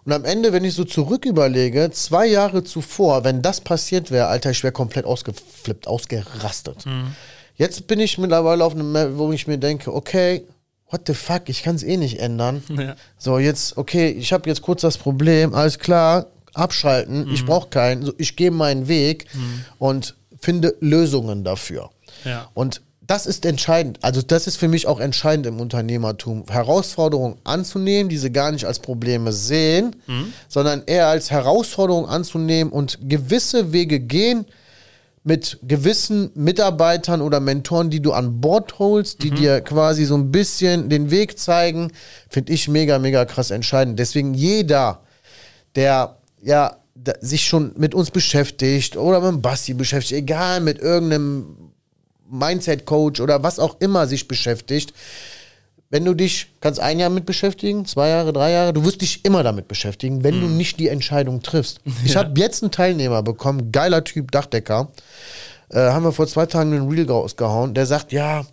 Und 0.05 0.13
am 0.13 0.23
Ende, 0.23 0.53
wenn 0.53 0.63
ich 0.63 0.75
so 0.75 0.83
zurück 0.83 1.25
überlege, 1.25 1.89
zwei 1.91 2.27
Jahre 2.27 2.63
zuvor, 2.63 3.23
wenn 3.23 3.41
das 3.41 3.59
passiert 3.59 4.11
wäre, 4.11 4.27
Alter, 4.27 4.51
ich 4.51 4.63
wäre 4.63 4.71
komplett 4.71 5.05
ausgeflippt, 5.05 5.87
ausgerastet. 5.87 6.85
Jetzt 7.55 7.87
bin 7.87 7.99
ich 7.99 8.17
mittlerweile 8.17 8.63
auf 8.63 8.73
einem, 8.73 8.91
Level, 8.93 9.17
wo 9.17 9.31
ich 9.31 9.47
mir 9.47 9.57
denke, 9.57 9.93
okay, 9.93 10.43
what 10.89 11.01
the 11.07 11.13
fuck, 11.13 11.43
ich 11.47 11.63
kann 11.63 11.75
es 11.75 11.83
eh 11.83 11.97
nicht 11.97 12.19
ändern. 12.19 12.63
Ja. 12.69 12.95
So, 13.17 13.39
jetzt, 13.39 13.77
okay, 13.77 14.09
ich 14.09 14.33
habe 14.33 14.49
jetzt 14.49 14.61
kurz 14.61 14.81
das 14.81 14.97
Problem, 14.97 15.53
alles 15.53 15.79
klar, 15.79 16.27
abschalten, 16.53 17.31
ich 17.33 17.45
brauche 17.45 17.69
keinen, 17.69 18.05
so, 18.05 18.13
ich 18.17 18.35
gehe 18.35 18.51
meinen 18.51 18.87
Weg 18.87 19.25
und 19.79 20.15
finde 20.39 20.75
Lösungen 20.79 21.43
dafür. 21.43 21.89
Ja. 22.23 22.49
Und 22.53 22.81
das 23.07 23.25
ist 23.25 23.45
entscheidend. 23.45 23.99
Also 24.01 24.21
das 24.21 24.47
ist 24.47 24.57
für 24.57 24.67
mich 24.67 24.87
auch 24.87 24.99
entscheidend 24.99 25.45
im 25.45 25.59
Unternehmertum. 25.59 26.45
Herausforderungen 26.49 27.37
anzunehmen, 27.43 28.09
diese 28.09 28.31
gar 28.31 28.51
nicht 28.51 28.65
als 28.65 28.79
Probleme 28.79 29.31
sehen, 29.31 29.95
sondern 30.47 30.83
eher 30.85 31.07
als 31.07 31.29
Herausforderung 31.29 32.07
anzunehmen 32.07 32.73
und 32.73 32.97
gewisse 33.07 33.71
Wege 33.73 33.99
gehen 33.99 34.45
mit 35.25 35.57
gewissen 35.63 36.29
Mitarbeitern 36.35 37.19
oder 37.19 37.39
Mentoren, 37.39 37.89
die 37.89 37.99
du 37.99 38.13
an 38.13 38.39
Bord 38.41 38.77
holst, 38.77 39.23
die 39.23 39.31
dir 39.31 39.59
quasi 39.61 40.05
so 40.05 40.15
ein 40.15 40.31
bisschen 40.31 40.87
den 40.87 41.09
Weg 41.09 41.39
zeigen, 41.39 41.91
finde 42.29 42.53
ich 42.53 42.67
mega, 42.67 42.99
mega 42.99 43.25
krass 43.25 43.49
entscheidend. 43.49 43.97
Deswegen 43.97 44.35
jeder, 44.35 45.01
der 45.75 46.19
ja 46.43 46.77
sich 47.21 47.47
schon 47.47 47.73
mit 47.75 47.95
uns 47.95 48.11
beschäftigt 48.11 48.97
oder 48.97 49.19
mit 49.19 49.31
dem 49.31 49.41
Basti 49.41 49.73
beschäftigt, 49.73 50.19
egal 50.19 50.61
mit 50.61 50.77
irgendeinem 50.77 51.71
Mindset-Coach 52.29 53.19
oder 53.19 53.41
was 53.41 53.57
auch 53.57 53.77
immer 53.79 54.05
sich 54.05 54.27
beschäftigt, 54.27 54.93
wenn 55.89 56.03
du 56.03 56.13
dich, 56.13 56.47
kannst 56.61 56.79
ein 56.79 56.99
Jahr 56.99 57.09
mit 57.09 57.25
beschäftigen, 57.25 57.85
zwei 57.85 58.09
Jahre, 58.09 58.33
drei 58.33 58.51
Jahre, 58.51 58.73
du 58.73 58.83
wirst 58.85 59.01
dich 59.01 59.23
immer 59.23 59.43
damit 59.43 59.67
beschäftigen, 59.67 60.23
wenn 60.23 60.41
du 60.41 60.47
nicht 60.47 60.79
die 60.79 60.89
Entscheidung 60.89 61.41
triffst. 61.41 61.79
Ich 62.03 62.15
habe 62.15 62.39
jetzt 62.39 62.63
einen 62.63 62.71
Teilnehmer 62.71 63.21
bekommen, 63.23 63.71
geiler 63.71 64.03
Typ, 64.03 64.31
Dachdecker, 64.31 64.89
äh, 65.69 65.79
haben 65.79 66.03
wir 66.03 66.11
vor 66.11 66.27
zwei 66.27 66.45
Tagen 66.45 66.73
einen 66.73 66.89
Reel 66.89 67.09
rausgehauen, 67.09 67.73
der 67.73 67.85
sagt, 67.85 68.11
ja, 68.11 68.45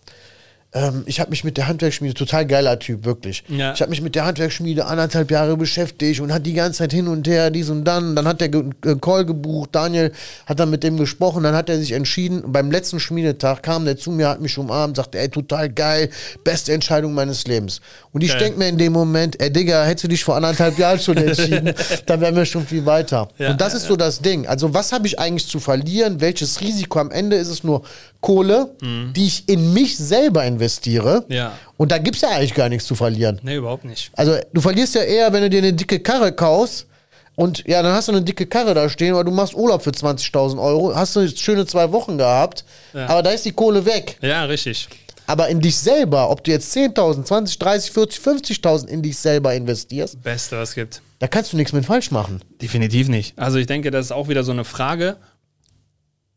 ähm, 0.74 1.02
ich 1.06 1.20
habe 1.20 1.30
mich 1.30 1.44
mit 1.44 1.56
der 1.58 1.68
Handwerksschmiede, 1.68 2.14
total 2.14 2.46
geiler 2.46 2.78
Typ, 2.78 3.04
wirklich. 3.04 3.44
Ja. 3.48 3.72
Ich 3.74 3.80
habe 3.82 3.90
mich 3.90 4.00
mit 4.00 4.14
der 4.14 4.24
Handwerksschmiede 4.24 4.86
anderthalb 4.86 5.30
Jahre 5.30 5.56
beschäftigt 5.56 6.20
und 6.20 6.32
hat 6.32 6.46
die 6.46 6.54
ganze 6.54 6.78
Zeit 6.78 6.92
hin 6.92 7.08
und 7.08 7.28
her, 7.28 7.50
dies 7.50 7.68
und 7.68 7.84
dann. 7.84 8.16
Dann 8.16 8.26
hat 8.26 8.40
der 8.40 8.48
ge- 8.48 8.70
äh, 8.86 8.94
Call 8.96 9.26
gebucht, 9.26 9.70
Daniel 9.72 10.12
hat 10.46 10.60
dann 10.60 10.70
mit 10.70 10.82
dem 10.82 10.96
gesprochen, 10.96 11.42
dann 11.42 11.54
hat 11.54 11.68
er 11.68 11.78
sich 11.78 11.92
entschieden. 11.92 12.40
Und 12.42 12.52
beim 12.52 12.70
letzten 12.70 13.00
Schmiedetag 13.00 13.62
kam 13.62 13.84
der 13.84 13.96
zu 13.98 14.10
mir, 14.10 14.28
hat 14.28 14.40
mich 14.40 14.56
umarmt, 14.56 14.96
sagte, 14.96 15.18
ey, 15.18 15.28
total 15.28 15.68
geil, 15.68 16.08
beste 16.42 16.72
Entscheidung 16.72 17.12
meines 17.12 17.46
Lebens. 17.46 17.80
Und 18.12 18.22
ich 18.22 18.34
denke 18.36 18.58
mir 18.58 18.68
in 18.68 18.78
dem 18.78 18.92
Moment, 18.92 19.40
ey 19.42 19.50
Digga, 19.52 19.84
hättest 19.84 20.04
du 20.04 20.08
dich 20.08 20.24
vor 20.24 20.36
anderthalb 20.36 20.78
Jahren 20.78 20.98
schon 20.98 21.16
entschieden, 21.18 21.74
dann 22.06 22.20
wären 22.20 22.34
wir 22.36 22.44
schon 22.46 22.66
viel 22.66 22.86
weiter. 22.86 23.28
Ja, 23.38 23.50
und 23.50 23.60
das 23.60 23.72
ja, 23.72 23.78
ist 23.78 23.86
so 23.86 23.96
das 23.96 24.20
Ding. 24.20 24.46
Also 24.46 24.72
was 24.72 24.92
habe 24.92 25.06
ich 25.06 25.18
eigentlich 25.18 25.48
zu 25.48 25.60
verlieren? 25.60 26.20
Welches 26.20 26.60
Risiko? 26.60 26.98
Am 26.98 27.10
Ende 27.10 27.36
ist 27.36 27.48
es 27.48 27.62
nur 27.64 27.82
Kohle, 28.20 28.70
die 28.80 29.26
ich 29.26 29.48
in 29.48 29.72
mich 29.72 29.96
selber 29.98 30.44
investiere. 30.44 30.61
Mhm. 30.68 31.24
Ja. 31.28 31.58
Und 31.76 31.92
da 31.92 31.98
gibt 31.98 32.16
es 32.16 32.22
ja 32.22 32.28
eigentlich 32.30 32.54
gar 32.54 32.68
nichts 32.68 32.86
zu 32.86 32.94
verlieren. 32.94 33.40
Nee, 33.42 33.56
überhaupt 33.56 33.84
nicht. 33.84 34.10
Also 34.14 34.36
du 34.52 34.60
verlierst 34.60 34.94
ja 34.94 35.02
eher, 35.02 35.32
wenn 35.32 35.42
du 35.42 35.50
dir 35.50 35.58
eine 35.58 35.72
dicke 35.72 36.00
Karre 36.00 36.32
kaufst 36.32 36.86
und 37.34 37.66
ja, 37.66 37.82
dann 37.82 37.92
hast 37.94 38.08
du 38.08 38.12
eine 38.12 38.22
dicke 38.22 38.46
Karre 38.46 38.74
da 38.74 38.88
stehen, 38.88 39.14
weil 39.14 39.24
du 39.24 39.30
machst 39.30 39.54
Urlaub 39.54 39.82
für 39.82 39.90
20.000 39.90 40.60
Euro, 40.62 40.94
hast 40.94 41.16
du 41.16 41.26
schöne 41.28 41.66
zwei 41.66 41.90
Wochen 41.92 42.18
gehabt, 42.18 42.64
Ja. 42.92 43.06
aber 43.06 43.22
da 43.22 43.30
ist 43.30 43.44
die 43.44 43.52
Kohle 43.52 43.84
weg. 43.86 44.18
Ja, 44.20 44.44
richtig. 44.44 44.88
Aber 45.26 45.48
in 45.48 45.60
dich 45.60 45.76
selber, 45.78 46.30
ob 46.30 46.42
du 46.44 46.50
jetzt 46.50 46.76
10.000, 46.76 47.24
20, 47.24 47.58
30, 47.58 47.90
40, 47.92 48.20
50.000 48.20 48.88
in 48.88 49.02
dich 49.02 49.16
selber 49.16 49.54
investierst, 49.54 50.20
Beste, 50.22 50.58
was 50.58 50.70
es 50.70 50.74
gibt. 50.74 51.00
da 51.20 51.28
kannst 51.28 51.52
du 51.52 51.56
nichts 51.56 51.72
mit 51.72 51.86
falsch 51.86 52.10
machen. 52.10 52.42
Definitiv 52.60 53.08
nicht. 53.08 53.38
Also 53.38 53.58
ich 53.58 53.66
denke, 53.66 53.90
das 53.92 54.06
ist 54.06 54.12
auch 54.12 54.28
wieder 54.28 54.42
so 54.44 54.50
eine 54.52 54.64
Frage 54.64 55.16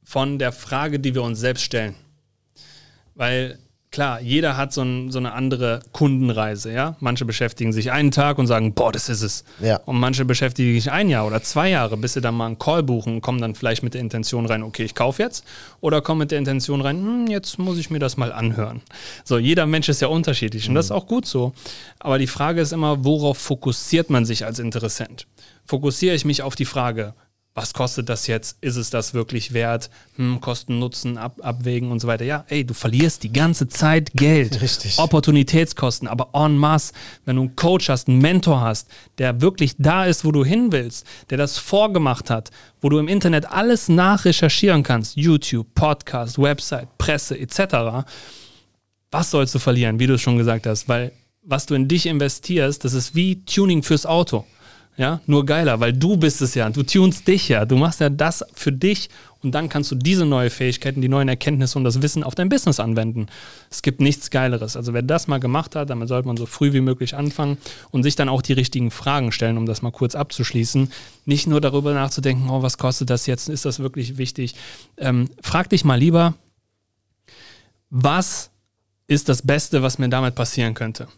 von 0.03 0.37
der 0.37 0.51
Frage, 0.51 0.99
die 0.99 1.15
wir 1.15 1.23
uns 1.23 1.39
selbst 1.39 1.63
stellen. 1.63 1.95
Weil 3.15 3.57
klar, 3.95 4.19
jeder 4.19 4.57
hat 4.57 4.73
so, 4.73 4.81
ein, 4.81 5.09
so 5.09 5.19
eine 5.19 5.31
andere 5.31 5.79
Kundenreise, 5.93 6.69
ja. 6.69 6.97
Manche 6.99 7.23
beschäftigen 7.23 7.71
sich 7.71 7.93
einen 7.93 8.11
Tag 8.11 8.37
und 8.37 8.45
sagen, 8.45 8.73
boah, 8.73 8.91
das 8.91 9.07
ist 9.07 9.21
es. 9.21 9.45
Ja. 9.61 9.77
Und 9.85 9.97
manche 9.97 10.25
beschäftigen 10.25 10.75
sich 10.75 10.91
ein 10.91 11.07
Jahr 11.07 11.25
oder 11.25 11.41
zwei 11.41 11.69
Jahre, 11.69 11.95
bis 11.95 12.11
sie 12.11 12.19
dann 12.19 12.35
mal 12.35 12.47
einen 12.47 12.59
Call 12.59 12.83
buchen 12.83 13.15
und 13.15 13.21
kommen 13.21 13.39
dann 13.39 13.55
vielleicht 13.55 13.83
mit 13.83 13.93
der 13.93 14.01
Intention 14.01 14.47
rein, 14.47 14.63
okay, 14.63 14.83
ich 14.83 14.95
kaufe 14.95 15.23
jetzt. 15.23 15.45
Oder 15.79 16.01
kommen 16.01 16.19
mit 16.19 16.31
der 16.31 16.39
Intention 16.39 16.81
rein, 16.81 16.97
hm, 16.97 17.27
jetzt 17.27 17.57
muss 17.57 17.77
ich 17.77 17.89
mir 17.89 17.99
das 17.99 18.17
mal 18.17 18.33
anhören. 18.33 18.81
So, 19.23 19.37
jeder 19.37 19.65
Mensch 19.65 19.87
ist 19.87 20.01
ja 20.01 20.09
unterschiedlich 20.09 20.67
und 20.67 20.75
das 20.75 20.87
ist 20.87 20.91
auch 20.91 21.07
gut 21.07 21.25
so. 21.25 21.53
Aber 21.99 22.19
die 22.19 22.27
Frage 22.27 22.59
ist 22.59 22.73
immer, 22.73 23.05
worauf 23.05 23.37
fokussiert 23.37 24.09
man 24.09 24.25
sich 24.25 24.45
als 24.45 24.59
Interessent? 24.59 25.25
Fokussiere 25.65 26.15
ich 26.15 26.25
mich 26.25 26.41
auf 26.41 26.55
die 26.55 26.65
Frage, 26.65 27.13
was 27.57 27.73
kostet 27.73 28.09
das 28.09 28.27
jetzt? 28.27 28.57
Ist 28.59 28.75
es 28.75 28.89
das 28.89 29.13
wirklich 29.13 29.53
wert? 29.53 29.89
Hm, 30.17 30.41
Kosten, 30.41 30.77
Nutzen, 30.77 31.17
ab, 31.17 31.39
abwägen 31.41 31.89
und 31.89 32.01
so 32.01 32.07
weiter. 32.07 32.25
Ja, 32.25 32.43
ey, 32.49 32.65
du 32.65 32.73
verlierst 32.73 33.23
die 33.23 33.31
ganze 33.31 33.69
Zeit 33.69 34.11
Geld. 34.13 34.61
Richtig. 34.61 34.99
Opportunitätskosten, 34.99 36.09
aber 36.09 36.29
en 36.33 36.57
masse. 36.57 36.91
Wenn 37.23 37.37
du 37.37 37.43
einen 37.43 37.55
Coach 37.55 37.87
hast, 37.87 38.09
einen 38.09 38.19
Mentor 38.19 38.59
hast, 38.59 38.89
der 39.19 39.39
wirklich 39.39 39.75
da 39.77 40.03
ist, 40.03 40.25
wo 40.25 40.33
du 40.33 40.43
hin 40.43 40.73
willst, 40.73 41.07
der 41.29 41.37
das 41.37 41.57
vorgemacht 41.57 42.29
hat, 42.29 42.51
wo 42.81 42.89
du 42.89 42.99
im 42.99 43.07
Internet 43.07 43.49
alles 43.49 43.87
nachrecherchieren 43.87 44.83
kannst, 44.83 45.15
YouTube, 45.15 45.73
Podcast, 45.75 46.37
Website, 46.37 46.89
Presse 46.97 47.39
etc., 47.39 48.05
was 49.11 49.31
sollst 49.31 49.55
du 49.55 49.59
verlieren, 49.59 49.97
wie 49.97 50.07
du 50.07 50.15
es 50.15 50.21
schon 50.21 50.37
gesagt 50.37 50.67
hast? 50.67 50.89
Weil 50.89 51.13
was 51.41 51.65
du 51.65 51.73
in 51.73 51.87
dich 51.87 52.05
investierst, 52.05 52.83
das 52.83 52.93
ist 52.93 53.15
wie 53.15 53.45
Tuning 53.45 53.81
fürs 53.81 54.05
Auto. 54.05 54.45
Ja, 54.97 55.19
nur 55.27 55.45
geiler, 55.45 55.81
weil 55.81 55.91
du 55.91 56.15
bist 56.15 56.41
es 56.41 56.55
ja. 56.55 56.69
Du 56.69 56.81
tunst 56.83 57.27
dich 57.27 57.49
ja. 57.49 57.65
Du 57.65 57.75
machst 57.75 57.99
ja 57.99 58.09
das 58.09 58.45
für 58.53 58.71
dich 58.71 59.09
und 59.41 59.51
dann 59.51 59.67
kannst 59.67 59.91
du 59.91 59.95
diese 59.95 60.25
neuen 60.25 60.49
Fähigkeiten, 60.49 61.01
die 61.01 61.09
neuen 61.09 61.27
Erkenntnisse 61.27 61.77
und 61.77 61.83
das 61.83 62.01
Wissen 62.01 62.23
auf 62.23 62.33
dein 62.33 62.47
Business 62.47 62.79
anwenden. 62.79 63.27
Es 63.69 63.81
gibt 63.81 63.99
nichts 63.99 64.29
Geileres. 64.29 64.77
Also 64.77 64.93
wer 64.93 65.01
das 65.01 65.27
mal 65.27 65.41
gemacht 65.41 65.75
hat, 65.75 65.89
damit 65.89 66.07
sollte 66.07 66.27
man 66.27 66.37
so 66.37 66.45
früh 66.45 66.71
wie 66.71 66.79
möglich 66.79 67.13
anfangen 67.13 67.57
und 67.91 68.03
sich 68.03 68.15
dann 68.15 68.29
auch 68.29 68.41
die 68.41 68.53
richtigen 68.53 68.89
Fragen 68.89 69.33
stellen, 69.33 69.57
um 69.57 69.65
das 69.65 69.81
mal 69.81 69.91
kurz 69.91 70.15
abzuschließen. 70.15 70.89
Nicht 71.25 71.45
nur 71.45 71.59
darüber 71.59 71.93
nachzudenken, 71.93 72.49
oh, 72.49 72.61
was 72.61 72.77
kostet 72.77 73.09
das 73.09 73.25
jetzt? 73.25 73.49
Ist 73.49 73.65
das 73.65 73.79
wirklich 73.79 74.17
wichtig? 74.17 74.55
Ähm, 74.97 75.29
frag 75.41 75.69
dich 75.69 75.83
mal 75.83 75.99
lieber, 75.99 76.35
was 77.89 78.49
ist 79.07 79.27
das 79.27 79.41
Beste, 79.41 79.81
was 79.81 79.99
mir 79.99 80.09
damit 80.09 80.35
passieren 80.35 80.73
könnte? 80.73 81.09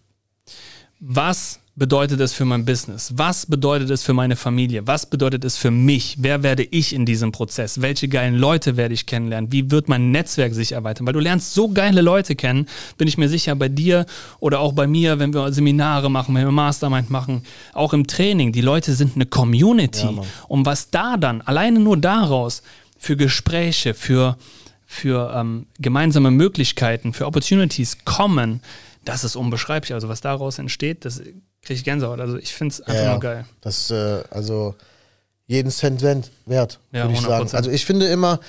Was 1.00 1.60
bedeutet 1.78 2.20
es 2.20 2.34
für 2.34 2.44
mein 2.44 2.66
Business? 2.66 3.14
Was 3.16 3.46
bedeutet 3.46 3.92
es 3.92 4.04
für 4.04 4.14
meine 4.14 4.36
Familie? 4.36 4.88
Was 4.88 5.06
bedeutet 5.06 5.46
es 5.46 5.58
für 5.58 5.70
mich? 5.70 6.18
Wer 6.20 6.42
werde 6.42 6.64
ich 6.64 6.94
in 6.94 7.06
diesem 7.06 7.32
Prozess? 7.32 7.82
Welche 7.82 8.08
geilen 8.08 8.36
Leute 8.36 8.78
werde 8.78 8.96
ich 8.96 9.06
kennenlernen? 9.06 9.52
Wie 9.52 9.70
wird 9.70 9.88
mein 9.88 10.12
Netzwerk 10.12 10.56
sich 10.56 10.72
erweitern? 10.72 11.06
Weil 11.06 11.14
du 11.14 11.20
lernst 11.20 11.54
so 11.54 11.70
geile 11.70 12.02
Leute 12.02 12.36
kennen, 12.36 12.68
bin 12.98 13.08
ich 13.08 13.20
mir 13.20 13.30
sicher, 13.30 13.56
bei 13.56 13.70
dir 13.70 14.08
oder 14.40 14.60
auch 14.60 14.74
bei 14.74 14.88
mir, 14.88 15.20
wenn 15.20 15.34
wir 15.34 15.54
Seminare 15.54 16.10
machen, 16.10 16.34
wenn 16.34 16.46
wir 16.46 16.52
Mastermind 16.52 17.12
machen, 17.12 17.44
auch 17.74 17.94
im 17.94 18.08
Training. 18.08 18.52
Die 18.52 18.62
Leute 18.62 18.94
sind 18.96 19.16
eine 19.16 19.28
Community. 19.28 20.06
Mann. 20.06 20.26
und 20.48 20.66
was 20.66 20.90
da 20.90 21.16
dann, 21.16 21.42
alleine 21.42 21.80
nur 21.80 21.98
daraus, 21.98 22.64
für 22.98 23.16
Gespräche, 23.16 23.94
für, 23.94 24.38
für 24.88 25.32
ähm, 25.36 25.68
gemeinsame 25.78 26.32
Möglichkeiten, 26.32 27.14
für 27.14 27.28
Opportunities 27.28 28.00
kommen, 28.04 28.62
das 29.06 29.24
ist 29.24 29.36
unbeschreiblich. 29.36 29.94
Also 29.94 30.10
was 30.10 30.22
daraus 30.22 30.58
entsteht, 30.58 31.06
das 31.06 31.22
kriege 31.64 31.78
ich 31.78 31.84
Gänsehaut. 31.84 32.20
Also 32.20 32.38
ich 32.38 32.54
finde 32.54 32.74
es 32.74 32.82
einfach 32.82 33.04
Ja, 33.04 33.12
nur 33.12 33.20
geil. 33.20 33.46
Das, 33.62 33.92
äh, 33.92 34.24
also 34.30 34.76
jeden 35.48 35.72
Cent 35.72 36.02
wert, 36.02 36.80
Ja, 36.92 37.04
würde 37.04 37.14
ich 37.14 37.22
sagen. 37.22 37.48
100%. 37.48 37.56
Also 37.56 37.72
ich 37.72 37.86
finde 37.86 38.08
immer, 38.08 38.40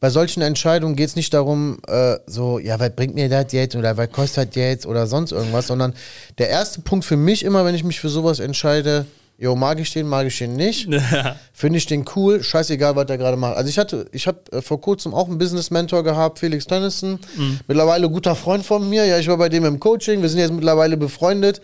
bei 0.00 0.10
solchen 0.10 0.42
Entscheidungen 0.42 0.94
geht 0.96 1.08
es 1.08 1.16
nicht 1.16 1.34
darum, 1.34 1.78
äh, 1.88 2.16
so, 2.26 2.58
ja, 2.58 2.78
was 2.78 2.90
bringt 2.94 3.14
mir 3.14 3.28
das 3.28 3.52
jetzt 3.52 3.74
oder 3.74 3.96
was 3.96 4.10
kostet 4.12 4.50
das 4.50 4.56
jetzt 4.56 4.86
oder 4.86 5.06
sonst 5.06 5.32
irgendwas, 5.32 5.66
sondern 5.66 5.92
der 6.38 6.48
erste 6.50 6.80
Punkt 6.82 7.04
für 7.04 7.16
mich 7.16 7.44
immer, 7.44 7.64
wenn 7.64 7.74
ich 7.74 7.82
mich 7.84 7.98
für 8.00 8.08
sowas 8.08 8.38
entscheide, 8.38 9.06
jo, 9.38 9.54
mag 9.56 9.78
ich 9.80 9.92
den, 9.92 10.06
mag 10.08 10.26
ich 10.26 10.38
den 10.38 10.54
nicht, 10.54 10.88
finde 11.52 11.78
ich 11.78 11.86
den 11.86 12.04
cool, 12.16 12.42
scheißegal, 12.42 12.94
was 12.96 13.06
der 13.06 13.18
gerade 13.18 13.36
macht. 13.36 13.56
Also 13.56 13.70
ich 13.70 13.78
hatte, 13.78 14.06
ich 14.12 14.26
habe 14.28 14.38
äh, 14.52 14.62
vor 14.62 14.80
kurzem 14.80 15.14
auch 15.14 15.28
einen 15.28 15.38
Business-Mentor 15.38 16.02
gehabt, 16.04 16.38
Felix 16.40 16.66
Tönnissen, 16.66 17.18
mittlerweile 17.66 18.08
guter 18.08 18.34
Freund 18.36 18.64
von 18.64 18.88
mir, 18.88 19.04
ja, 19.04 19.18
ich 19.18 19.26
war 19.28 19.36
bei 19.36 19.48
dem 19.48 19.64
im 19.64 19.80
Coaching, 19.80 20.22
wir 20.22 20.28
sind 20.28 20.38
jetzt 20.40 20.52
mittlerweile 20.52 20.96
befreundet 20.96 21.60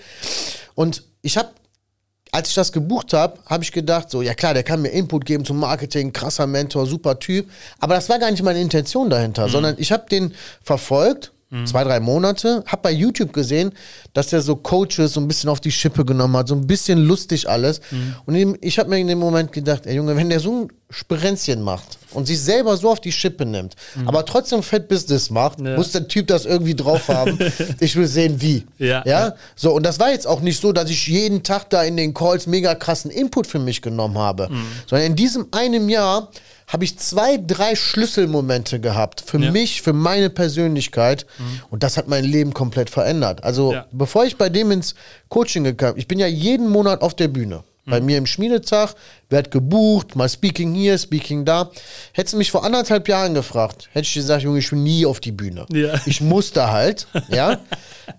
und 0.74 1.04
ich 1.22 1.36
habe 1.36 1.50
als 2.34 2.48
ich 2.48 2.54
das 2.56 2.72
gebucht 2.72 3.12
habe, 3.12 3.38
habe 3.46 3.62
ich 3.62 3.70
gedacht, 3.70 4.10
so, 4.10 4.20
ja 4.20 4.34
klar, 4.34 4.54
der 4.54 4.64
kann 4.64 4.82
mir 4.82 4.88
Input 4.88 5.24
geben 5.24 5.44
zum 5.44 5.60
Marketing, 5.60 6.12
krasser 6.12 6.48
Mentor, 6.48 6.84
super 6.84 7.20
Typ. 7.20 7.48
Aber 7.78 7.94
das 7.94 8.08
war 8.08 8.18
gar 8.18 8.28
nicht 8.28 8.42
meine 8.42 8.60
Intention 8.60 9.08
dahinter, 9.08 9.48
sondern 9.48 9.76
ich 9.78 9.92
habe 9.92 10.06
den 10.10 10.34
verfolgt, 10.60 11.30
zwei, 11.66 11.84
drei 11.84 12.00
Monate, 12.00 12.64
habe 12.66 12.82
bei 12.82 12.90
YouTube 12.92 13.32
gesehen, 13.32 13.72
dass 14.12 14.28
der 14.28 14.40
so 14.40 14.57
Coaches 14.57 15.12
so 15.14 15.20
ein 15.20 15.28
bisschen 15.28 15.50
auf 15.50 15.61
die 15.61 15.72
Schippe 15.72 16.05
genommen 16.05 16.36
hat, 16.36 16.48
so 16.48 16.55
ein 16.55 16.66
bisschen 16.66 16.98
lustig 17.05 17.48
alles. 17.48 17.80
Und 18.26 18.34
ihm- 18.34 18.57
ich 18.61 18.78
habe 18.78 18.90
mir 18.90 18.98
in 18.98 19.07
dem 19.09 19.18
Moment 19.18 19.52
gedacht, 19.52 19.86
ey 19.86 19.94
Junge, 19.96 20.16
wenn 20.16 20.28
der 20.30 20.40
so 20.40 20.64
ein 20.64 20.68
Sprenzchen 20.90 21.61
macht 21.62 21.98
und 22.12 22.26
sich 22.26 22.40
selber 22.40 22.76
so 22.76 22.90
auf 22.90 23.00
die 23.00 23.11
Schippe 23.11 23.44
nimmt, 23.44 23.74
aber 24.07 24.24
trotzdem 24.24 24.62
Fett 24.62 24.86
Business 24.88 25.28
macht, 25.30 25.61
Ja. 25.61 25.76
muss 25.76 25.90
der 25.92 26.07
Typ 26.07 26.28
das 26.28 26.44
irgendwie 26.44 26.74
drauf 26.76 27.09
haben. 27.09 27.38
ich 27.80 27.96
will 27.96 28.07
sehen, 28.07 28.40
wie. 28.40 28.64
Ja, 28.78 28.86
ja? 28.86 29.02
ja. 29.05 29.34
So, 29.57 29.72
und 29.72 29.84
das 29.84 29.98
war 29.98 30.11
jetzt 30.11 30.26
auch 30.26 30.40
nicht 30.40 30.61
so, 30.61 30.72
dass 30.72 30.90
ich 30.90 31.07
jeden 31.09 31.42
Tag 31.42 31.68
da 31.70 31.82
in 31.82 31.96
den 31.96 32.14
Calls 32.14 32.46
mega 32.46 32.74
krassen 32.74 33.11
Input 33.11 33.46
für 33.46 33.59
mich 33.59 33.82
genommen 33.82 34.18
habe. 34.18 34.48
Mhm. 34.50 34.66
Sondern 34.86 35.07
in 35.09 35.16
diesem 35.16 35.46
einem 35.50 35.88
Jahr 35.88 36.30
habe 36.66 36.84
ich 36.84 36.98
zwei, 36.98 37.36
drei 37.36 37.74
Schlüsselmomente 37.74 38.80
gehabt 38.80 39.22
für 39.26 39.38
Ja. 39.38 39.48
Mhm. 39.48 39.52
mich, 39.52 39.82
für 39.82 39.92
meine 39.92 40.30
Persönlichkeit. 40.30 41.26
Und 41.70 41.82
das 41.82 41.96
hat 41.96 42.08
mein 42.08 42.24
Leben 42.24 42.54
komplett 42.54 42.90
verändert. 42.90 43.44
Also, 43.44 43.72
Ja. 43.72 43.86
bevor 43.92 44.24
ich 44.24 44.36
bei 44.36 44.48
dem 44.48 44.70
ins 44.70 44.94
Coaching 45.28 45.64
gekommen 45.64 45.94
ich 45.96 46.08
bin 46.08 46.18
ja 46.18 46.26
jeden 46.26 46.68
Monat 46.70 47.02
auf 47.02 47.14
der 47.14 47.28
Bühne. 47.28 47.64
Bei 47.86 48.00
Mhm. 48.00 48.06
mir 48.06 48.16
im 48.18 48.24
Schmiedetag, 48.26 48.94
werd 49.28 49.50
gebucht, 49.50 50.16
mal 50.16 50.26
Speaking 50.28 50.74
hier, 50.74 50.96
Speaking 50.96 51.44
da. 51.44 51.70
Hättest 52.12 52.32
du 52.32 52.38
mich 52.38 52.50
vor 52.50 52.64
anderthalb 52.64 53.06
Jahren 53.08 53.34
gefragt, 53.34 53.90
hätte 53.92 54.06
ich 54.06 54.14
gesagt, 54.14 54.42
Junge, 54.42 54.58
ich 54.60 54.70
bin 54.70 54.82
nie 54.82 55.04
auf 55.04 55.20
die 55.20 55.32
Bühne. 55.32 55.66
Ja. 55.70 55.92
Ich 56.06 56.22
musste 56.22 56.72
halt, 56.72 57.06
ja. 57.28 57.58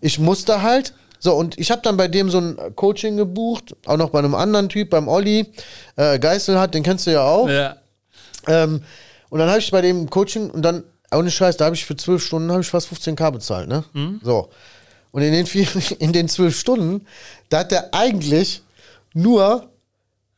Ich 0.02 0.20
musste 0.20 0.62
halt. 0.62 0.94
So, 1.20 1.34
und 1.34 1.58
ich 1.58 1.72
habe 1.72 1.82
dann 1.82 1.98
bei 1.98 2.08
dem 2.08 2.30
so 2.30 2.38
ein 2.40 2.58
Coaching 2.76 3.18
gebucht, 3.18 3.76
auch 3.88 3.98
noch 3.98 4.12
bei 4.12 4.20
einem 4.20 4.36
anderen 4.36 4.70
Typ, 4.70 4.92
beim 4.92 5.08
Olli, 5.08 5.48
äh, 5.96 6.20
Geißel 6.20 6.60
hat, 6.60 6.76
den 6.76 6.84
kennst 6.84 7.08
du 7.08 7.12
ja 7.12 7.24
auch. 7.24 7.50
Ja. 7.50 7.78
Ähm, 8.48 8.82
und 9.30 9.40
dann 9.40 9.50
habe 9.50 9.60
ich 9.60 9.72
bei 9.72 9.82
dem 9.82 10.10
Coaching 10.10 10.50
und 10.50 10.62
dann, 10.62 10.84
ohne 11.14 11.32
Scheiß, 11.32 11.58
da 11.58 11.66
habe 11.66 11.76
ich 11.76 11.86
für 11.86 11.96
zwölf 11.96 12.24
Stunden 12.24 12.52
habe 12.52 12.62
ich 12.62 12.68
fast 12.68 12.88
15k 12.92 13.32
bezahlt, 13.32 13.68
ne? 13.68 13.84
So. 14.24 14.50
Und 15.12 15.22
in 15.22 15.32
den, 15.32 15.46
vier, 15.46 15.68
in 16.00 16.12
den 16.14 16.28
zwölf 16.30 16.58
Stunden, 16.58 17.06
da 17.50 17.60
hat 17.60 17.72
der 17.72 17.94
eigentlich 17.94 18.62
nur, 19.14 19.70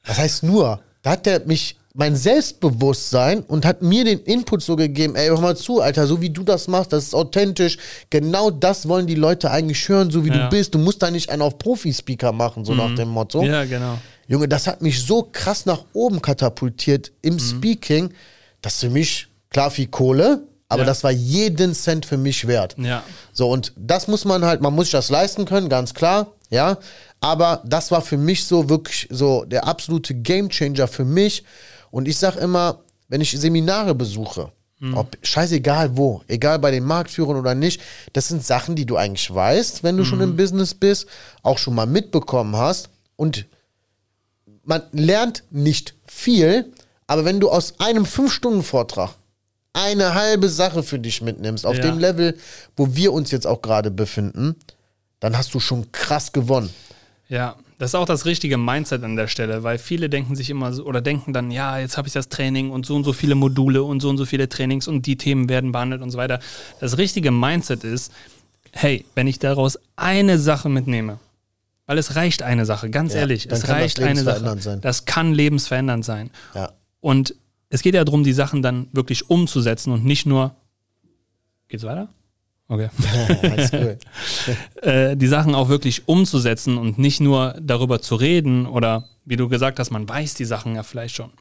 was 0.06 0.18
heißt 0.18 0.44
nur, 0.44 0.80
da 1.02 1.12
hat 1.12 1.26
der 1.26 1.42
mich, 1.46 1.76
mein 1.94 2.16
Selbstbewusstsein 2.16 3.42
und 3.42 3.66
hat 3.66 3.82
mir 3.82 4.04
den 4.04 4.20
Input 4.20 4.62
so 4.62 4.76
gegeben, 4.76 5.16
ey, 5.16 5.28
hör 5.30 5.42
mal 5.42 5.58
zu, 5.58 5.82
Alter, 5.82 6.06
so 6.06 6.22
wie 6.22 6.30
du 6.30 6.44
das 6.44 6.68
machst, 6.68 6.94
das 6.94 7.06
ist 7.06 7.16
authentisch. 7.16 7.78
Genau 8.12 8.52
das 8.52 8.88
wollen 8.88 9.08
die 9.08 9.16
Leute 9.16 9.50
eigentlich 9.50 9.90
hören, 9.90 10.12
so 10.12 10.24
wie 10.24 10.30
Ja. 10.30 10.44
du 10.44 10.50
bist. 10.50 10.76
Du 10.76 10.78
musst 10.80 11.02
da 11.02 11.10
nicht 11.10 11.30
einen 11.32 11.42
auf 11.42 11.58
Profi-Speaker 11.58 12.32
machen, 12.34 12.66
so 12.66 12.76
nach 12.76 12.94
dem 12.96 13.10
Motto. 13.10 13.42
ja, 13.44 13.66
genau. 13.66 13.98
Junge, 14.28 14.48
das 14.48 14.68
hat 14.68 14.82
mich 14.82 15.02
so 15.04 15.28
krass 15.32 15.66
nach 15.66 15.86
oben 15.94 16.22
katapultiert 16.22 17.12
im 17.22 17.36
Mhm. 17.36 17.40
Speaking, 17.40 18.10
dass 18.62 18.80
für 18.82 18.90
mich, 18.90 19.28
klar 19.50 19.72
viel 19.72 19.88
Kohle, 19.88 20.44
aber 20.70 20.82
Ja. 20.82 20.86
das 20.88 21.04
war 21.04 21.12
jeden 21.12 21.74
Cent 21.74 22.06
für 22.06 22.18
mich 22.18 22.46
wert. 22.48 22.76
Ja. 22.78 23.04
So, 23.32 23.50
und 23.50 23.72
das 23.78 24.08
muss 24.08 24.26
man 24.26 24.44
halt, 24.44 24.62
man 24.62 24.74
muss 24.76 24.86
sich 24.88 24.92
das 24.92 25.10
leisten 25.10 25.46
können, 25.46 25.70
ganz 25.70 25.94
klar, 25.94 26.34
ja. 26.50 26.78
Aber 27.22 27.62
das 27.66 27.90
war 27.92 28.02
für 28.02 28.18
mich 28.18 28.44
so 28.46 28.70
wirklich 28.70 29.08
so 29.10 29.46
der 29.46 29.66
absolute 29.66 30.14
Gamechanger 30.14 30.88
für 30.88 31.06
mich. 31.06 31.44
Und 31.90 32.08
ich 32.08 32.18
sag 32.18 32.36
immer, 32.36 32.80
wenn 33.08 33.22
ich 33.22 33.32
Seminare 33.32 33.96
besuche, 33.96 34.52
ob 34.94 35.18
scheißegal 35.24 35.98
wo, 35.98 36.22
egal 36.28 36.60
bei 36.60 36.70
den 36.70 36.84
Marktführern 36.84 37.38
oder 37.38 37.56
nicht, 37.56 37.82
das 38.14 38.28
sind 38.28 38.46
Sachen, 38.46 38.76
die 38.76 38.86
du 38.86 38.96
eigentlich 38.98 39.34
weißt, 39.34 39.82
wenn 39.82 39.98
du 39.98 40.06
schon 40.06 40.22
im 40.22 40.36
Business 40.38 40.76
bist, 40.76 41.08
auch 41.42 41.58
schon 41.58 41.74
mal 41.74 41.88
mitbekommen 41.88 42.56
hast. 42.56 42.90
Und 43.16 43.46
man 44.68 44.84
lernt 44.92 45.44
nicht 45.50 45.96
viel, 46.06 46.72
aber 47.08 47.26
wenn 47.26 47.40
du 47.40 47.50
aus 47.50 47.80
einem 47.80 48.04
5-Stunden-Vortrag 48.04 49.12
eine 49.74 50.14
halbe 50.14 50.50
Sache 50.50 50.84
für 50.84 51.00
dich 51.00 51.22
mitnimmst, 51.22 51.66
auf 51.66 51.78
Ja. 51.78 51.84
dem 51.84 52.00
Level, 52.00 52.38
wo 52.76 52.96
wir 52.96 53.14
uns 53.14 53.32
jetzt 53.32 53.48
auch 53.48 53.62
gerade 53.62 53.92
befinden, 53.92 54.56
dann 55.20 55.38
hast 55.38 55.54
du 55.54 55.60
schon 55.60 55.92
krass 55.92 56.32
gewonnen. 56.34 56.70
Ja, 57.30 57.56
das 57.80 57.92
ist 57.92 57.96
auch 57.96 58.06
das 58.06 58.26
richtige 58.26 58.58
Mindset 58.58 59.04
an 59.04 59.16
der 59.16 59.28
Stelle, 59.28 59.62
weil 59.64 59.78
viele 59.78 60.10
denken 60.10 60.36
sich 60.36 60.50
immer 60.50 60.74
so 60.74 60.84
oder 60.86 61.00
denken 61.02 61.32
dann, 61.34 61.52
ja, 61.52 61.78
jetzt 61.78 61.98
habe 61.98 62.08
ich 62.08 62.14
das 62.14 62.30
Training 62.30 62.72
und 62.72 62.86
so 62.86 62.96
und 62.96 63.04
so 63.04 63.14
viele 63.14 63.36
Module 63.36 63.84
und 63.84 64.02
so 64.02 64.10
und 64.10 64.18
so 64.18 64.26
viele 64.26 64.50
Trainings 64.50 64.88
und 64.88 65.06
die 65.06 65.18
Themen 65.18 65.48
werden 65.50 65.72
behandelt 65.72 66.02
und 66.02 66.10
so 66.10 66.18
weiter. 66.18 66.40
Das 66.80 66.98
richtige 66.98 67.32
Mindset 67.32 67.84
ist, 67.84 68.12
hey, 68.72 69.06
wenn 69.16 69.28
ich 69.28 69.40
daraus 69.40 69.78
eine 69.96 70.40
Sache 70.40 70.70
mitnehme, 70.70 71.20
weil 71.88 71.98
es 71.98 72.16
reicht 72.16 72.44
eine 72.44 72.66
Sache, 72.66 72.90
ganz 72.92 73.14
Ja, 73.14 73.22
ehrlich, 73.22 73.48
es 73.50 73.68
reicht 73.68 74.00
eine 74.00 74.22
Sache. 74.22 74.62
sein. 74.62 74.82
Das 74.82 75.06
kann 75.06 75.34
lebensverändernd 75.34 76.06
sein. 76.06 76.30
Ja. 76.54 76.74
Und 77.02 77.34
es 77.70 77.82
geht 77.82 77.96
ja 77.96 78.04
darum, 78.06 78.24
die 78.24 78.34
Sachen 78.34 78.62
dann 78.62 78.88
wirklich 78.92 79.30
umzusetzen 79.30 79.92
und 79.92 80.06
nicht 80.06 80.26
nur. 80.28 80.56
Geht's 81.68 81.84
weiter? 81.84 82.10
Okay. 82.70 82.90
Alles 83.42 83.72
äh, 84.82 85.16
die 85.16 85.28
Sachen 85.28 85.56
auch 85.56 85.70
wirklich 85.70 86.08
umzusetzen 86.08 86.78
und 86.78 86.98
nicht 86.98 87.22
nur 87.22 87.56
darüber 87.62 88.02
zu 88.02 88.16
reden 88.16 88.66
oder 88.66 89.06
wie 89.26 89.38
du 89.38 89.48
gesagt 89.50 89.80
hast, 89.80 89.90
man 89.92 90.08
weiß 90.08 90.34
die 90.36 90.46
Sachen 90.46 90.76
ja 90.76 90.84
vielleicht 90.84 91.16
schon. 91.16 91.32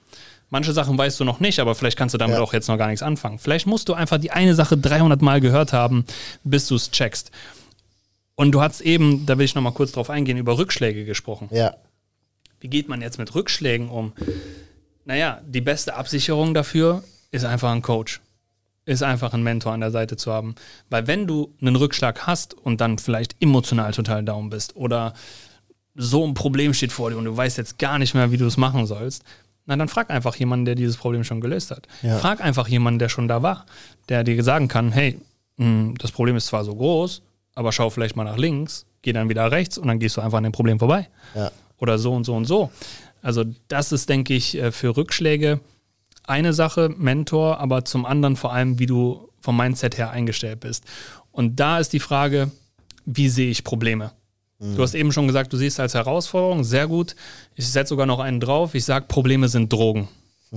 Manche 0.51 0.73
Sachen 0.73 0.97
weißt 0.97 1.19
du 1.19 1.25
noch 1.25 1.41
nicht, 1.41 1.59
aber 1.59 1.75
vielleicht 1.75 1.99
kannst 1.99 2.15
du 2.15 2.19
damit 2.19 2.37
Ja. 2.37 2.43
auch 2.43 2.53
jetzt 2.53 2.69
noch 2.69 2.79
gar 2.79 2.87
nichts 2.87 3.03
anfangen. 3.03 3.41
Vielleicht 3.41 3.67
musst 3.67 3.89
du 3.89 3.95
einfach 3.95 4.19
die 4.19 4.31
eine 4.31 4.55
Sache 4.55 4.77
300 4.79 5.21
Mal 5.21 5.41
gehört 5.41 5.73
haben, 5.73 6.05
bis 6.45 6.69
du 6.69 6.77
es 6.77 6.93
checkst. 6.93 7.33
Und 8.37 8.53
du 8.53 8.61
hast 8.61 8.83
eben, 8.83 9.27
da 9.27 9.39
will 9.39 9.45
ich 9.45 9.55
noch 9.55 9.63
mal 9.63 9.73
kurz 9.73 9.93
drauf 9.93 10.11
eingehen, 10.11 10.37
über 10.37 10.59
Rückschläge 10.59 11.05
gesprochen. 11.05 11.49
Ja. 11.51 11.75
Wie 12.61 12.69
geht 12.69 12.89
man 12.89 13.01
jetzt 13.01 13.19
mit 13.19 13.35
Rückschlägen 13.35 13.89
um? 13.89 14.13
Naja, 15.05 15.41
die 15.47 15.61
beste 15.61 15.95
Absicherung 15.95 16.55
dafür 16.55 17.03
ist 17.31 17.45
einfach 17.45 17.73
ein 17.73 17.83
Coach. 17.83 18.21
Ist 18.85 19.03
einfach 19.03 19.33
ein 19.33 19.43
Mentor 19.43 19.73
an 19.73 19.81
der 19.81 19.91
Seite 19.91 20.17
zu 20.17 20.33
haben. 20.33 20.55
Weil 20.91 21.07
wenn 21.07 21.27
du 21.27 21.55
einen 21.61 21.77
Rückschlag 21.77 22.27
hast 22.27 22.55
und 22.55 22.81
dann 22.81 22.99
vielleicht 22.99 23.37
emotional 23.41 23.93
total 23.93 24.23
down 24.23 24.51
bist 24.51 24.77
oder 24.77 25.15
so 25.95 26.25
ein 26.25 26.35
Problem 26.35 26.75
steht 26.75 26.93
vor 26.93 27.11
dir 27.11 27.17
und 27.17 27.25
du 27.25 27.37
weißt 27.37 27.57
jetzt 27.57 27.79
gar 27.79 27.99
nicht 27.99 28.15
mehr, 28.15 28.31
wie 28.31 28.37
du 28.37 28.47
es 28.47 28.59
machen 28.59 28.87
sollst, 28.87 29.25
na 29.65 29.77
dann 29.77 29.89
frag 29.89 30.11
einfach 30.11 30.37
jemanden, 30.37 30.67
der 30.67 30.75
dieses 30.75 30.97
Problem 30.97 31.25
schon 31.25 31.41
gelöst 31.41 31.71
hat. 31.71 31.89
Ja. 32.03 32.19
Frag 32.19 32.41
einfach 32.41 32.69
jemanden, 32.69 32.99
der 32.99 33.09
schon 33.09 33.29
da 33.29 33.43
war, 33.43 33.67
der 34.09 34.23
dir 34.23 34.41
sagen 34.45 34.69
kann, 34.69 34.93
hey, 34.93 35.19
mh, 35.57 35.95
das 35.99 36.13
Problem 36.13 36.37
ist 36.37 36.47
zwar 36.47 36.65
so 36.65 36.75
groß, 36.75 37.23
aber 37.57 37.73
schau 37.73 37.91
vielleicht 37.91 38.15
mal 38.15 38.23
nach 38.25 38.37
links, 38.37 38.87
geh 39.03 39.13
dann 39.13 39.29
wieder 39.29 39.51
rechts 39.51 39.77
und 39.79 39.89
dann 39.89 39.99
gehst 39.99 40.17
du 40.17 40.21
einfach 40.21 40.39
an 40.39 40.45
dem 40.45 40.53
Problem 40.53 40.79
vorbei 40.79 41.09
Ja. 41.35 41.51
oder 41.79 41.99
so 41.99 42.13
und 42.15 42.23
so 42.25 42.35
und 42.37 42.45
so. 42.45 42.71
Also 43.23 43.45
das 43.67 43.91
ist, 43.91 44.09
denke 44.09 44.35
ich, 44.35 44.57
äh, 44.57 44.71
für 44.71 44.97
Rückschläge 44.97 45.59
eine 46.29 46.53
Sache, 46.53 46.89
Mentor, 46.97 47.59
aber 47.59 47.85
zum 47.85 48.07
anderen 48.07 48.37
vor 48.37 48.53
allem, 48.53 48.79
wie 48.79 48.87
du 48.87 49.29
vom 49.41 49.57
Mindset 49.57 49.97
her 49.99 50.11
eingestellt 50.11 50.61
bist. 50.61 50.85
Und 51.33 51.59
da 51.61 51.79
ist 51.81 51.93
die 51.93 52.01
Frage, 52.01 52.51
wie 53.05 53.29
sehe 53.29 53.51
ich 53.51 53.65
Probleme? 53.65 54.13
Du 54.59 54.83
hast 54.83 54.95
eben 54.95 55.13
schon 55.13 55.27
gesagt, 55.27 55.53
du 55.53 55.59
siehst 55.59 55.79
als 55.81 55.93
Herausforderung, 55.93 56.65
sehr 56.65 56.87
gut. 56.89 57.15
Ich 57.57 57.69
setze 57.69 57.91
sogar 57.91 58.07
noch 58.07 58.21
einen 58.21 58.41
drauf. 58.41 58.75
Ich 58.75 58.87
sage, 58.87 59.05
Probleme 59.07 59.49
sind 59.49 59.71
Drogen. 59.71 60.09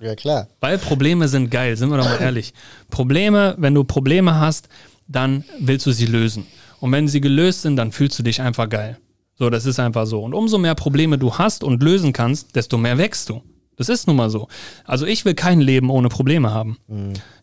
Ja, 0.00 0.14
klar. 0.14 0.48
Weil 0.60 0.78
Probleme 0.78 1.28
sind 1.28 1.50
geil, 1.50 1.76
sind 1.76 1.90
wir 1.90 1.98
doch 1.98 2.04
mal 2.04 2.16
ehrlich. 2.20 2.52
Probleme, 2.90 3.54
wenn 3.58 3.74
du 3.74 3.84
Probleme 3.84 4.40
hast, 4.40 4.68
dann 5.06 5.44
willst 5.58 5.86
du 5.86 5.92
sie 5.92 6.06
lösen. 6.06 6.46
Und 6.80 6.92
wenn 6.92 7.08
sie 7.08 7.20
gelöst 7.20 7.62
sind, 7.62 7.76
dann 7.76 7.92
fühlst 7.92 8.18
du 8.18 8.22
dich 8.22 8.40
einfach 8.40 8.68
geil. 8.68 8.98
So, 9.38 9.50
das 9.50 9.66
ist 9.66 9.78
einfach 9.78 10.06
so. 10.06 10.22
Und 10.22 10.34
umso 10.34 10.58
mehr 10.58 10.74
Probleme 10.74 11.18
du 11.18 11.34
hast 11.34 11.64
und 11.64 11.82
lösen 11.82 12.12
kannst, 12.12 12.56
desto 12.56 12.78
mehr 12.78 12.98
wächst 12.98 13.28
du. 13.28 13.42
Das 13.80 13.88
ist 13.88 14.06
nun 14.06 14.16
mal 14.16 14.28
so. 14.28 14.48
Also 14.84 15.06
ich 15.06 15.24
will 15.24 15.32
kein 15.32 15.58
Leben 15.62 15.88
ohne 15.88 16.10
Probleme 16.10 16.52
haben. 16.52 16.76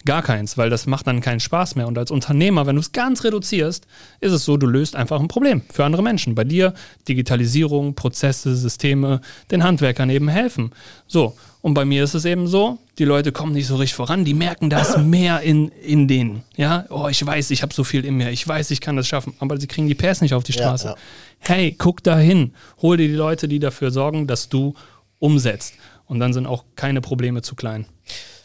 Gar 0.05 0.21
keins, 0.21 0.55
weil 0.55 0.69
das 0.69 0.85
macht 0.85 1.07
dann 1.07 1.19
keinen 1.19 1.39
Spaß 1.39 1.75
mehr. 1.75 1.87
Und 1.87 1.97
als 1.97 2.11
Unternehmer, 2.11 2.67
wenn 2.67 2.75
du 2.75 2.81
es 2.81 2.91
ganz 2.91 3.23
reduzierst, 3.23 3.87
ist 4.19 4.31
es 4.31 4.45
so, 4.45 4.55
du 4.55 4.67
löst 4.67 4.95
einfach 4.95 5.19
ein 5.19 5.29
Problem 5.29 5.63
für 5.71 5.83
andere 5.83 6.03
Menschen. 6.03 6.35
Bei 6.35 6.43
dir 6.43 6.75
Digitalisierung, 7.07 7.95
Prozesse, 7.95 8.55
Systeme, 8.55 9.21
den 9.49 9.63
Handwerkern 9.63 10.11
eben 10.11 10.27
helfen. 10.27 10.73
So, 11.07 11.35
und 11.67 11.73
bei 11.73 11.83
mir 11.83 12.01
ist 12.05 12.13
es 12.13 12.23
eben 12.23 12.47
so, 12.47 12.77
die 12.97 13.03
Leute 13.03 13.33
kommen 13.33 13.51
nicht 13.51 13.67
so 13.67 13.75
richtig 13.75 13.93
voran, 13.93 14.23
die 14.23 14.33
merken 14.33 14.69
das 14.69 14.97
mehr 15.03 15.41
in, 15.41 15.67
in 15.67 16.07
denen. 16.07 16.43
Ja, 16.55 16.85
oh, 16.89 17.09
ich 17.09 17.25
weiß, 17.25 17.51
ich 17.51 17.61
habe 17.61 17.73
so 17.73 17.83
viel 17.83 18.05
in 18.05 18.15
mir, 18.15 18.31
ich 18.31 18.47
weiß, 18.47 18.71
ich 18.71 18.79
kann 18.79 18.95
das 18.95 19.05
schaffen, 19.05 19.33
aber 19.39 19.59
sie 19.59 19.67
kriegen 19.67 19.85
die 19.89 19.93
PS 19.93 20.21
nicht 20.21 20.33
auf 20.33 20.45
die 20.45 20.53
Ja, 20.53 20.59
Straße. 20.61 20.87
ja. 20.87 20.95
Hey, 21.39 21.75
guck 21.77 22.01
da 22.03 22.17
hin, 22.17 22.53
hol 22.81 22.95
dir 22.95 23.09
die 23.09 23.15
Leute, 23.15 23.49
die 23.49 23.59
dafür 23.59 23.91
sorgen, 23.91 24.27
dass 24.27 24.47
du 24.47 24.75
umsetzt. 25.19 25.73
Und 26.05 26.21
dann 26.21 26.31
sind 26.31 26.45
auch 26.45 26.63
keine 26.77 27.01
Probleme 27.01 27.41
zu 27.41 27.53
klein. 27.53 27.85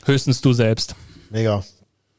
Höchstens 0.05 0.41
du 0.41 0.53
selbst. 0.53 0.97
Mega. 1.31 1.63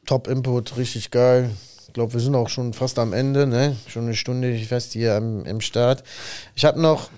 Top 0.06 0.26
Input, 0.26 0.78
richtig 0.78 1.10
geil. 1.10 1.50
Ich 1.86 1.92
glaube, 1.92 2.14
wir 2.14 2.20
sind 2.20 2.34
auch 2.34 2.48
schon 2.48 2.72
fast 2.72 2.98
am 2.98 3.12
Ende, 3.12 3.46
ne? 3.46 3.76
Schon 3.88 4.04
eine 4.04 4.14
Stunde 4.14 4.56
fest 4.60 4.94
hier 4.94 5.16
am, 5.16 5.44
im 5.44 5.60
Start. 5.60 6.02
Ich 6.54 6.64
habe 6.64 6.80
noch 6.80 7.10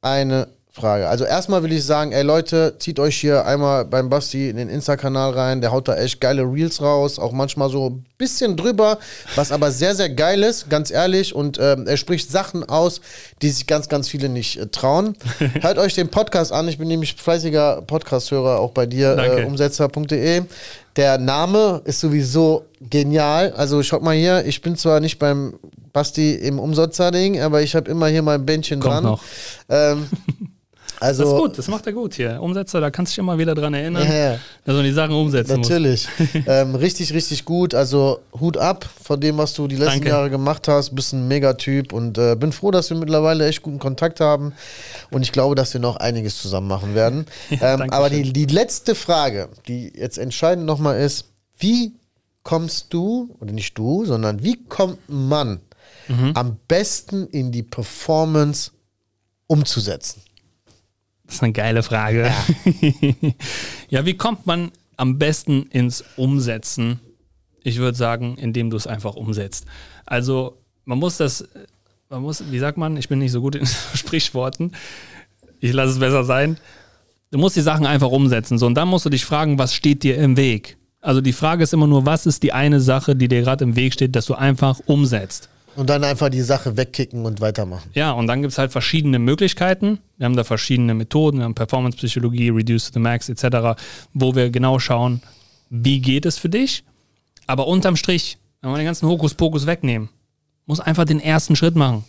eine 0.00 0.48
Frage. 0.74 1.06
Also 1.06 1.26
erstmal 1.26 1.62
will 1.62 1.72
ich 1.72 1.84
sagen, 1.84 2.12
ey 2.12 2.22
Leute, 2.22 2.76
zieht 2.78 2.98
euch 2.98 3.18
hier 3.18 3.44
einmal 3.44 3.84
beim 3.84 4.08
Basti 4.08 4.48
in 4.48 4.56
den 4.56 4.70
Insta-Kanal 4.70 5.32
rein. 5.32 5.60
Der 5.60 5.70
haut 5.70 5.86
da 5.86 5.96
echt 5.96 6.18
geile 6.18 6.44
Reels 6.44 6.80
raus, 6.80 7.18
auch 7.18 7.32
manchmal 7.32 7.68
so 7.68 7.90
ein 7.90 8.06
bisschen 8.16 8.56
drüber, 8.56 8.98
was 9.34 9.52
aber 9.52 9.70
sehr, 9.70 9.94
sehr 9.94 10.08
geil 10.08 10.42
ist, 10.42 10.70
ganz 10.70 10.90
ehrlich. 10.90 11.34
Und 11.34 11.58
ähm, 11.60 11.86
er 11.86 11.98
spricht 11.98 12.30
Sachen 12.30 12.66
aus, 12.66 13.02
die 13.42 13.50
sich 13.50 13.66
ganz, 13.66 13.90
ganz 13.90 14.08
viele 14.08 14.30
nicht 14.30 14.58
äh, 14.58 14.66
trauen. 14.68 15.14
Hört 15.60 15.76
euch 15.76 15.92
den 15.94 16.08
Podcast 16.08 16.52
an. 16.52 16.66
Ich 16.68 16.78
bin 16.78 16.88
nämlich 16.88 17.16
fleißiger 17.16 17.82
Podcast-Hörer 17.82 18.58
auch 18.58 18.70
bei 18.70 18.86
dir, 18.86 19.18
äh, 19.18 19.44
umsetzer.de. 19.44 20.44
Der 20.96 21.18
Name 21.18 21.82
ist 21.84 22.00
sowieso 22.00 22.64
genial. 22.80 23.52
Also 23.52 23.82
schaut 23.82 24.02
mal 24.02 24.16
hier, 24.16 24.46
ich 24.46 24.62
bin 24.62 24.76
zwar 24.76 25.00
nicht 25.00 25.18
beim 25.18 25.52
Basti 25.92 26.32
im 26.34 26.58
Umsatzer-Ding, 26.58 27.42
aber 27.42 27.60
ich 27.60 27.74
habe 27.74 27.90
immer 27.90 28.06
hier 28.06 28.22
mein 28.22 28.46
Bändchen 28.46 28.80
Kommt 28.80 28.94
dran. 28.94 29.04
noch. 29.04 29.22
Ähm, 29.68 30.08
also, 31.02 31.22
Das 31.24 31.32
ist 31.32 31.38
gut, 31.38 31.58
das 31.58 31.68
macht 31.68 31.86
er 31.86 31.92
gut 31.92 32.14
hier. 32.14 32.40
Umsetzer, 32.40 32.80
da 32.80 32.90
kannst 32.90 33.12
du 33.12 33.14
dich 33.14 33.18
immer 33.18 33.38
wieder 33.38 33.54
dran 33.54 33.74
erinnern, 33.74 34.06
Ja, 34.06 34.14
ja. 34.32 34.38
dass 34.64 34.74
man 34.76 34.84
die 34.84 34.92
Sachen 34.92 35.14
umsetzen 35.14 35.58
muss. 35.58 35.68
Natürlich. 35.68 36.08
ähm, 36.46 36.74
richtig, 36.74 37.12
richtig 37.12 37.44
gut. 37.44 37.74
Also 37.74 38.20
Hut 38.38 38.56
ab 38.56 38.88
von 39.02 39.20
dem, 39.20 39.36
was 39.38 39.54
du 39.54 39.66
die 39.68 39.76
letzten 39.76 39.94
Danke. 40.00 40.08
Jahre 40.08 40.30
gemacht 40.30 40.68
hast. 40.68 40.94
Bist 40.94 41.12
ein 41.12 41.28
Megatyp 41.28 41.92
und 41.92 42.18
äh, 42.18 42.36
bin 42.36 42.52
froh, 42.52 42.70
dass 42.70 42.88
wir 42.90 42.96
mittlerweile 42.96 43.46
echt 43.46 43.62
guten 43.62 43.78
Kontakt 43.78 44.20
haben. 44.20 44.52
Und 45.10 45.22
ich 45.22 45.32
glaube, 45.32 45.54
dass 45.54 45.72
wir 45.74 45.80
noch 45.80 45.96
einiges 45.96 46.40
zusammen 46.40 46.68
machen 46.68 46.94
werden. 46.94 47.26
ähm, 47.50 47.58
danke 47.60 47.92
aber 47.92 48.08
die, 48.10 48.32
die 48.32 48.46
letzte 48.46 48.94
Frage, 48.94 49.48
die 49.68 49.92
jetzt 49.96 50.18
entscheidend 50.18 50.66
nochmal 50.66 50.98
ist, 51.00 51.26
wie 51.58 51.92
kommst 52.44 52.92
du, 52.94 53.36
oder 53.40 53.52
nicht 53.52 53.76
du, 53.78 54.04
sondern 54.04 54.42
wie 54.42 54.62
kommt 54.64 54.98
man 55.08 55.60
Mhm. 56.08 56.32
am 56.34 56.56
besten 56.66 57.28
in 57.28 57.52
die 57.52 57.62
Performance 57.62 58.72
umzusetzen? 59.46 60.22
Das 61.32 61.38
ist 61.38 61.44
eine 61.44 61.54
geile 61.54 61.82
Frage. 61.82 62.30
Ja. 63.88 64.04
wie 64.04 64.18
kommt 64.18 64.46
man 64.46 64.70
am 64.98 65.18
besten 65.18 65.62
ins 65.70 66.04
Umsetzen? 66.16 67.00
Ich 67.62 67.78
würde 67.78 67.96
sagen, 67.96 68.36
indem 68.36 68.68
du 68.68 68.76
es 68.76 68.86
einfach 68.86 69.14
umsetzt. 69.14 69.64
Also, 70.04 70.58
man 70.84 70.98
muss 70.98 71.16
das, 71.16 71.48
man 72.10 72.20
muss, 72.20 72.44
wie 72.50 72.58
sagt 72.58 72.76
man, 72.76 72.98
ich 72.98 73.08
bin 73.08 73.18
nicht 73.18 73.32
so 73.32 73.40
gut 73.40 73.54
in 73.54 73.64
Sprichworten. 73.94 74.72
Ich 75.60 75.72
lasse 75.72 75.92
es 75.92 76.00
besser 76.00 76.24
sein. 76.24 76.58
Du 77.30 77.38
musst 77.38 77.56
die 77.56 77.62
Sachen 77.62 77.86
einfach 77.86 78.10
umsetzen. 78.10 78.58
So, 78.58 78.66
und 78.66 78.74
dann 78.74 78.88
musst 78.88 79.06
du 79.06 79.10
dich 79.10 79.24
fragen, 79.24 79.58
was 79.58 79.72
steht 79.72 80.02
dir 80.02 80.18
im 80.18 80.36
Weg? 80.36 80.76
Also 81.00 81.22
die 81.22 81.32
Frage 81.32 81.62
ist 81.62 81.72
immer 81.72 81.86
nur, 81.86 82.04
was 82.04 82.26
ist 82.26 82.42
die 82.42 82.52
eine 82.52 82.82
Sache, 82.82 83.16
die 83.16 83.28
dir 83.28 83.40
gerade 83.40 83.64
im 83.64 83.74
Weg 83.74 83.94
steht, 83.94 84.14
dass 84.16 84.26
du 84.26 84.34
einfach 84.34 84.80
umsetzt? 84.84 85.48
Und 85.74 85.88
dann 85.88 86.04
einfach 86.04 86.28
die 86.28 86.42
Sache 86.42 86.76
wegkicken 86.76 87.24
und 87.24 87.40
weitermachen. 87.40 87.90
Ja, 87.94 88.12
und 88.12 88.26
dann 88.26 88.42
gibt 88.42 88.52
es 88.52 88.58
halt 88.58 88.72
verschiedene 88.72 89.18
Möglichkeiten. 89.18 89.98
Wir 90.18 90.26
haben 90.26 90.36
da 90.36 90.44
verschiedene 90.44 90.94
Methoden, 90.94 91.38
wir 91.38 91.44
haben 91.44 91.54
Performance-Psychologie, 91.54 92.50
Reduce 92.50 92.86
to 92.86 92.92
the 92.94 93.00
Max 93.00 93.28
etc., 93.28 93.80
wo 94.12 94.34
wir 94.34 94.50
genau 94.50 94.78
schauen, 94.78 95.22
wie 95.70 96.00
geht 96.00 96.26
es 96.26 96.38
für 96.38 96.48
dich. 96.48 96.84
Aber 97.46 97.66
unterm 97.66 97.96
Strich, 97.96 98.38
wenn 98.60 98.70
wir 98.70 98.76
den 98.76 98.86
ganzen 98.86 99.08
Hokuspokus 99.08 99.66
wegnehmen, 99.66 100.10
muss 100.66 100.80
einfach 100.80 101.04
den 101.04 101.20
ersten 101.20 101.56
Schritt 101.56 101.74
machen. 101.74 102.04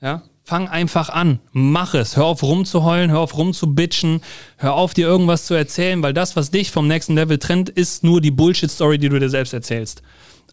Ja? 0.00 0.22
Fang 0.44 0.68
einfach 0.68 1.10
an, 1.10 1.40
mach 1.52 1.94
es. 1.94 2.16
Hör 2.16 2.24
auf 2.24 2.42
rumzuheulen, 2.42 3.10
hör 3.10 3.20
auf 3.20 3.36
rumzubitchen, 3.36 4.22
hör 4.56 4.74
auf 4.74 4.94
dir 4.94 5.06
irgendwas 5.06 5.44
zu 5.44 5.52
erzählen, 5.52 6.02
weil 6.02 6.14
das, 6.14 6.36
was 6.36 6.50
dich 6.50 6.70
vom 6.70 6.88
nächsten 6.88 7.14
Level 7.14 7.38
trennt, 7.38 7.68
ist 7.68 8.02
nur 8.02 8.20
die 8.20 8.30
Bullshit-Story, 8.30 8.98
die 8.98 9.10
du 9.10 9.18
dir 9.18 9.28
selbst 9.28 9.52
erzählst. 9.52 10.02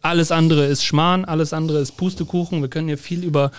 Alles 0.02 0.30
andere 0.30 0.66
ist 0.66 0.84
Schmarrn, 0.84 1.24
alles 1.24 1.52
andere 1.52 1.80
ist 1.80 1.96
Pustekuchen. 1.96 2.60
Wir 2.60 2.68
können 2.68 2.88
hier 2.88 2.98
viel 2.98 3.24
über 3.24 3.50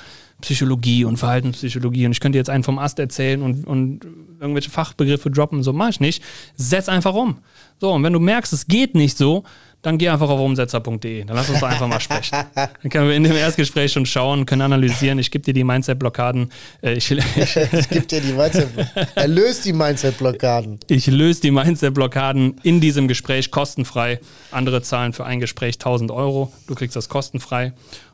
Psychologie 0.42 1.04
und 1.04 1.18
Verhaltenspsychologie 1.18 2.06
und 2.06 2.12
ich 2.12 2.20
könnte 2.20 2.38
jetzt 2.38 2.50
einen 2.50 2.64
vom 2.64 2.78
Ast 2.78 3.00
erzählen 3.00 3.42
und, 3.42 3.66
und 3.66 4.02
irgendwelche 4.40 4.70
Fachbegriffe 4.70 5.32
droppen, 5.32 5.64
so 5.64 5.74
mach 5.74 5.90
ich 5.90 6.00
nicht. 6.00 6.24
Setz 6.56 6.90
einfach 6.90 7.16
um. 7.16 7.38
So, 7.80 7.92
und 7.92 8.04
wenn 8.04 8.14
du 8.14 8.20
merkst, 8.20 8.54
es 8.54 8.68
geht 8.68 8.94
nicht 8.94 9.18
so, 9.18 9.44
dann 9.84 9.98
geh 9.98 10.10
einfach 10.10 10.30
auf 10.30 10.40
umsetzer.de. 10.40 11.24
Dann 11.24 11.36
lass 11.36 11.50
uns 11.50 11.60
doch 11.60 11.68
einfach 11.68 11.88
mal 11.88 12.00
sprechen. 12.00 12.36
Dann 12.56 12.90
können 12.90 13.08
wir 13.08 13.16
in 13.16 13.24
dem 13.24 13.36
Erstgespräch 13.36 13.92
schon 13.94 14.06
schauen, 14.06 14.46
können 14.46 14.64
analysieren. 14.64 15.20
Ich 15.20 15.32
gebe 15.32 15.44
dir 15.46 15.54
die 15.54 15.64
Mindset-Blockaden. 15.64 16.52
Äh, 16.82 16.94
Ich, 16.94 17.12
ich, 17.12 17.58
Es 17.58 17.88
gibt 17.88 18.12
ja 18.12 18.20
die 18.20 18.34
Mindset. 18.34 18.70
er 19.16 19.28
löst 19.28 19.66
die 19.66 19.74
Mindset-Blockaden. 19.74 20.80
ich 20.90 21.08
löse 21.08 21.42
die 21.42 21.52
Mindset-Blockaden 21.52 22.60
in 22.64 22.82
diesem 22.82 23.08
Gespräch 23.08 23.52
kostenfrei. 23.52 24.20
Andere 24.52 24.82
zahlen 24.82 25.14
für 25.14 25.26
ein 25.26 25.40
Gespräch 25.40 25.76
1000 25.76 26.12
Euro. 26.12 26.52
Du 26.68 26.76
kriegst 26.76 26.96
das 26.96 27.08
kostenfrei. 27.08 27.74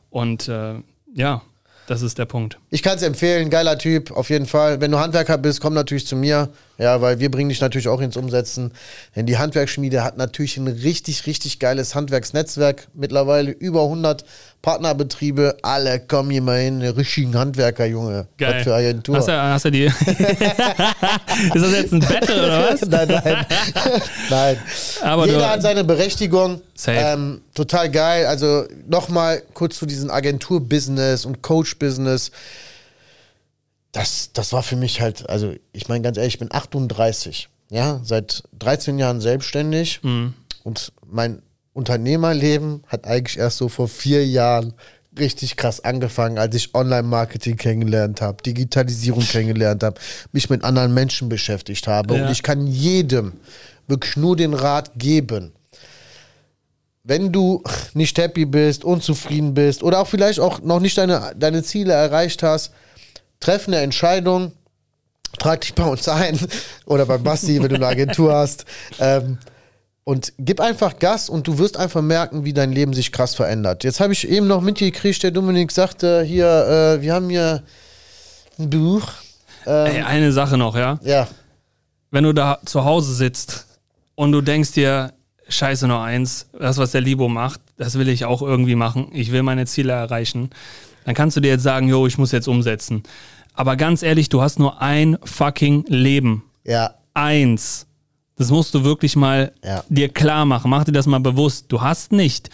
Und 0.09 0.47
äh, 0.49 0.75
ja, 1.15 1.41
Das 1.87 2.01
ist 2.01 2.17
der 2.17 2.25
Punkt. 2.25 2.59
Ich 2.69 2.83
kann 2.83 2.97
es 2.97 3.03
empfehlen, 3.03 3.49
geiler 3.49 3.77
Typ, 3.77 4.11
auf 4.11 4.29
jeden 4.29 4.45
Fall. 4.45 4.79
Wenn 4.79 4.91
du 4.91 4.99
Handwerker 4.99 5.37
bist, 5.37 5.59
komm 5.59 5.73
natürlich 5.73 6.05
zu 6.07 6.15
mir. 6.15 6.49
Ja, 6.79 7.01
weil 7.01 7.19
wir 7.19 7.29
bringen 7.29 7.49
dich 7.49 7.61
natürlich 7.61 7.87
auch 7.87 8.01
ins 8.01 8.17
Umsetzen. 8.17 8.71
Denn 9.15 9.27
die 9.27 9.37
Handwerksschmiede 9.37 10.03
hat 10.03 10.17
natürlich 10.17 10.57
ein 10.57 10.67
richtig, 10.67 11.27
richtig 11.27 11.59
geiles 11.59 11.93
Handwerksnetzwerk. 11.93 12.87
Mittlerweile 12.95 13.51
über 13.51 13.83
100 13.83 14.25
Partnerbetriebe. 14.63 15.57
Alle 15.61 15.99
kommen 15.99 16.31
hier 16.31 16.41
mal 16.41 16.59
hin. 16.59 16.81
Richtigen 16.81 17.37
Handwerker, 17.37 17.85
Junge. 17.85 18.27
Geil. 18.37 18.55
Was 18.55 18.63
für 18.63 18.73
Agentur. 18.73 19.17
Hast 19.17 19.27
du, 19.27 19.39
hast 19.39 19.65
du 19.65 19.71
die. 19.71 19.83
ist 19.85 19.95
das 21.55 21.71
jetzt 21.71 21.93
ein 21.93 21.99
Battle 21.99 22.43
oder 22.43 22.71
was? 22.71 22.81
nein, 22.89 23.07
nein. 23.07 23.45
nein. 24.31 24.57
Aber 25.03 25.27
Jeder 25.27 25.51
hat 25.51 25.61
seine 25.61 25.83
Berechtigung. 25.83 26.61
Safe. 26.73 26.97
Ähm, 26.97 27.41
total 27.53 27.91
geil. 27.91 28.25
Also 28.25 28.65
nochmal 28.87 29.43
kurz 29.53 29.77
zu 29.77 29.85
diesem 29.85 30.09
Agentur-Business 30.09 31.25
und 31.25 31.43
Coach-Business. 31.43 32.31
Das, 33.93 34.31
das 34.33 34.51
war 34.51 34.63
für 34.63 34.75
mich 34.75 34.99
halt, 35.01 35.29
also 35.29 35.53
ich 35.71 35.87
meine 35.87 36.01
ganz 36.01 36.17
ehrlich, 36.17 36.33
ich 36.33 36.39
bin 36.39 36.51
38, 36.51 37.47
ja, 37.69 38.01
seit 38.03 38.43
13 38.59 38.99
Jahren 38.99 39.21
selbstständig 39.21 40.01
Mhm. 40.03 40.33
und 40.63 40.91
mein 41.07 41.41
Unternehmerleben 41.73 42.83
hat 42.87 43.05
eigentlich 43.05 43.37
erst 43.37 43.57
so 43.57 43.69
vor 43.69 43.87
vier 43.87 44.25
Jahren 44.27 44.73
richtig 45.17 45.57
krass 45.57 45.79
angefangen, 45.83 46.37
als 46.39 46.55
ich 46.55 46.73
Online-Marketing 46.73 47.55
kennengelernt 47.55 48.19
habe, 48.21 48.41
Digitalisierung 48.43 49.23
kennengelernt 49.23 49.83
habe, 49.83 49.99
mich 50.31 50.49
mit 50.49 50.63
anderen 50.63 50.93
Menschen 50.93 51.29
beschäftigt 51.29 51.87
habe. 51.87 52.15
Ja. 52.17 52.25
Und 52.25 52.31
ich 52.31 52.41
kann 52.43 52.65
jedem 52.65 53.33
wirklich 53.87 54.17
nur 54.17 54.35
den 54.35 54.53
Rat 54.55 54.91
geben, 54.95 55.51
wenn 57.03 57.31
du 57.31 57.61
nicht 57.93 58.17
happy 58.17 58.45
bist, 58.45 58.83
unzufrieden 58.83 59.53
bist 59.53 59.83
oder 59.83 59.99
auch 59.99 60.07
vielleicht 60.07 60.39
auch 60.39 60.61
noch 60.61 60.79
nicht 60.79 60.97
deine, 60.97 61.33
deine 61.37 61.61
Ziele 61.63 61.93
erreicht 61.93 62.41
hast, 62.43 62.71
treff 63.43 63.67
eine 63.67 63.77
Entscheidung, 63.77 64.53
trag 65.37 65.61
dich 65.61 65.73
bei 65.73 65.83
uns 65.83 66.07
ein 66.07 66.39
oder 66.85 67.05
bei 67.05 67.17
Basti, 67.17 67.61
wenn 67.61 67.69
du 67.69 67.75
eine 67.75 67.87
Agentur 67.87 68.33
hast. 68.33 68.65
Ähm, 68.99 69.37
und 70.05 70.33
gib 70.37 70.59
einfach 70.59 70.99
Gas 70.99 71.29
und 71.29 71.47
du 71.47 71.57
wirst 71.59 71.77
einfach 71.77 72.01
merken, 72.01 72.43
wie 72.43 72.53
dein 72.53 72.71
Leben 72.71 72.93
sich 72.93 73.11
krass 73.11 73.35
verändert. 73.35 73.83
Jetzt 73.83 73.99
habe 73.99 74.11
ich 74.11 74.27
eben 74.27 74.47
noch 74.47 74.61
mitgekriegt, 74.61 75.23
der 75.23 75.31
Dominik 75.31 75.71
sagte 75.71 76.23
hier, 76.23 76.47
äh, 76.47 77.01
wir 77.01 77.13
haben 77.13 77.29
hier 77.29 77.63
ein 78.59 78.69
Buch. 78.69 79.07
Ey, 79.65 80.01
eine 80.01 80.33
Sache 80.33 80.57
noch, 80.57 80.75
ja. 80.75 80.99
Ja, 81.03 81.27
Wenn 82.11 82.25
du 82.25 82.33
da 82.33 82.59
zu 82.65 82.83
Hause 82.83 83.13
sitzt 83.13 83.65
und 84.15 84.33
du 84.33 84.41
denkst 84.41 84.73
dir, 84.73 85.13
scheiße 85.47 85.87
nur 85.87 86.01
eins, 86.01 86.47
das, 86.57 86.77
was 86.77 86.91
der 86.91 86.99
Libo 86.99 87.29
macht, 87.29 87.61
das 87.77 87.97
will 87.97 88.09
ich 88.09 88.25
auch 88.25 88.41
irgendwie 88.41 88.75
machen. 88.75 89.07
Ich 89.13 89.31
will 89.31 89.41
meine 89.41 89.65
Ziele 89.65 89.93
erreichen. 89.93 90.49
Dann 91.05 91.15
kannst 91.15 91.35
du 91.37 91.41
dir 91.41 91.49
jetzt 91.49 91.63
sagen, 91.63 91.87
jo, 91.89 92.05
ich 92.07 92.17
muss 92.17 92.31
jetzt 92.31 92.47
umsetzen. 92.47 93.03
Aber 93.53 93.75
ganz 93.75 94.01
ehrlich, 94.03 94.29
du 94.29 94.41
hast 94.41 94.59
nur 94.59 94.81
ein 94.81 95.17
fucking 95.23 95.85
Leben. 95.87 96.43
ja, 96.63 96.95
Eins. 97.15 97.85
Das 98.35 98.49
musst 98.49 98.73
du 98.73 98.83
wirklich 98.83 99.15
mal 99.15 99.51
Ja. 99.63 99.83
dir 99.89 100.09
klar 100.09 100.45
machen. 100.45 100.71
Mach 100.71 100.83
dir 100.85 100.91
das 100.91 101.05
mal 101.05 101.19
bewusst. 101.19 101.65
Du 101.69 101.81
hast 101.81 102.11
nicht, 102.11 102.49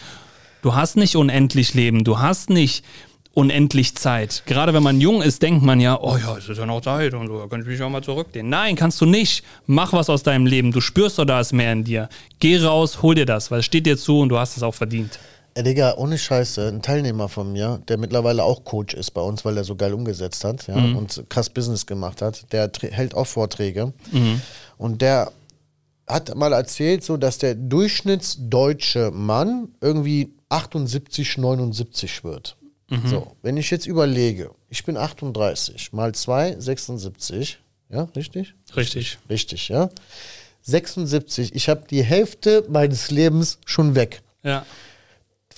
du 0.60 0.74
hast 0.74 0.96
nicht 0.98 1.16
unendlich 1.16 1.72
Leben. 1.72 2.04
Du 2.04 2.18
hast 2.18 2.50
nicht 2.50 2.84
unendlich 3.32 3.94
Zeit. 3.96 4.42
Gerade 4.44 4.74
wenn 4.74 4.82
man 4.82 5.00
jung 5.00 5.22
ist, 5.22 5.40
denkt 5.40 5.62
man 5.64 5.80
ja, 5.80 5.98
oh 5.98 6.18
ja, 6.18 6.36
es 6.36 6.48
ist 6.50 6.58
ja 6.58 6.66
noch 6.66 6.82
Zeit 6.82 7.14
und 7.14 7.28
so, 7.28 7.38
da 7.38 7.46
kann 7.46 7.62
ich 7.62 7.66
mich 7.66 7.80
auch 7.80 7.88
mal 7.88 8.02
zurücklehnen. 8.02 8.50
Nein, 8.50 8.76
kannst 8.76 9.00
du 9.00 9.06
nicht. 9.06 9.42
Mach 9.66 9.94
was 9.94 10.10
aus 10.10 10.22
deinem 10.22 10.44
Leben. 10.46 10.72
Du 10.72 10.80
spürst 10.82 11.18
doch, 11.18 11.24
da 11.24 11.40
ist 11.40 11.52
mehr 11.54 11.72
in 11.72 11.84
dir. 11.84 12.10
Geh 12.40 12.58
raus, 12.62 13.00
hol 13.00 13.14
dir 13.14 13.24
das, 13.26 13.50
weil 13.50 13.60
es 13.60 13.64
steht 13.66 13.86
dir 13.86 13.96
zu 13.96 14.18
und 14.20 14.28
du 14.28 14.38
hast 14.38 14.56
es 14.58 14.62
auch 14.62 14.74
verdient. 14.74 15.18
Ey, 15.60 15.64
Digga, 15.64 15.98
ohne 15.98 16.16
Scheiße, 16.16 16.68
ein 16.68 16.80
Teilnehmer 16.80 17.28
von 17.28 17.52
mir, 17.52 17.82
der 17.86 17.98
mittlerweile 17.98 18.44
auch 18.44 18.64
Coach 18.64 18.94
ist 18.94 19.10
bei 19.10 19.20
uns, 19.20 19.44
weil 19.44 19.58
er 19.58 19.64
so 19.64 19.76
geil 19.76 19.92
umgesetzt 19.92 20.42
hat 20.42 20.66
ja, 20.68 20.74
und 20.76 21.22
krass 21.28 21.50
Business 21.50 21.84
gemacht 21.84 22.22
hat, 22.22 22.50
der 22.50 22.70
hält 22.92 23.14
auch 23.14 23.26
Vorträge. 23.26 23.92
Und 24.78 25.02
der 25.02 25.30
hat 26.06 26.34
mal 26.34 26.54
erzählt, 26.54 27.04
so 27.04 27.18
dass 27.18 27.36
der 27.36 27.56
durchschnittsdeutsche 27.56 29.10
Mann 29.10 29.68
irgendwie 29.82 30.32
78, 30.48 31.36
79 31.36 32.24
wird. 32.24 32.56
So, 33.04 33.36
wenn 33.42 33.58
ich 33.58 33.70
jetzt 33.70 33.84
überlege, 33.84 34.52
ich 34.70 34.86
bin 34.86 34.96
38, 34.96 35.92
mal 35.92 36.14
2, 36.14 36.58
76, 36.58 37.58
ja, 37.90 38.04
richtig? 38.16 38.54
Richtig. 38.74 39.18
Richtig, 39.28 39.68
ja. 39.68 39.90
76, 40.62 41.54
ich 41.54 41.68
habe 41.68 41.82
die 41.90 42.02
Hälfte 42.02 42.64
meines 42.70 43.10
Lebens 43.10 43.58
schon 43.66 43.94
weg 43.94 44.22
Ja. 44.42 44.64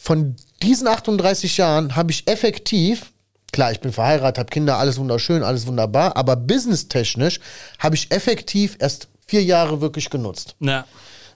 Von 0.03 0.35
diesen 0.63 0.89
38 0.89 1.57
Jahren 1.59 1.95
habe 1.95 2.11
ich 2.11 2.27
effektiv, 2.27 3.13
klar, 3.53 3.71
ich 3.71 3.79
bin 3.79 3.93
verheiratet, 3.93 4.39
habe 4.39 4.51
Kinder, 4.51 4.79
alles 4.79 4.99
wunderschön, 4.99 5.45
alles 5.45 5.69
wunderbar, 5.69 6.17
aber 6.17 6.35
businesstechnisch 6.35 7.39
habe 7.79 7.95
ich 7.95 8.11
effektiv 8.11 8.77
erst 8.81 9.07
vier 9.29 9.45
Jahre 9.45 9.81
wirklich 9.81 10.11
genutzt. 10.11 10.57
Ja. 10.59 10.87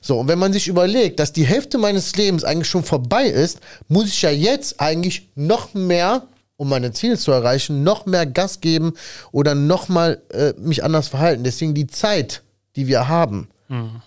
So, 0.00 0.18
und 0.18 0.26
wenn 0.28 0.40
man 0.40 0.52
sich 0.52 0.66
überlegt, 0.66 1.20
dass 1.20 1.32
die 1.32 1.46
Hälfte 1.46 1.78
meines 1.78 2.16
Lebens 2.16 2.42
eigentlich 2.42 2.68
schon 2.68 2.82
vorbei 2.82 3.26
ist, 3.26 3.60
muss 3.86 4.08
ich 4.08 4.20
ja 4.22 4.30
jetzt 4.30 4.80
eigentlich 4.80 5.28
noch 5.36 5.72
mehr, 5.74 6.26
um 6.56 6.68
meine 6.68 6.92
Ziele 6.92 7.16
zu 7.16 7.30
erreichen, 7.30 7.84
noch 7.84 8.04
mehr 8.04 8.26
Gas 8.26 8.60
geben 8.60 8.94
oder 9.30 9.54
noch 9.54 9.88
mal 9.88 10.20
äh, 10.30 10.54
mich 10.58 10.82
anders 10.82 11.06
verhalten. 11.06 11.44
Deswegen 11.44 11.74
die 11.74 11.86
Zeit, 11.86 12.42
die 12.74 12.88
wir 12.88 13.06
haben, 13.08 13.48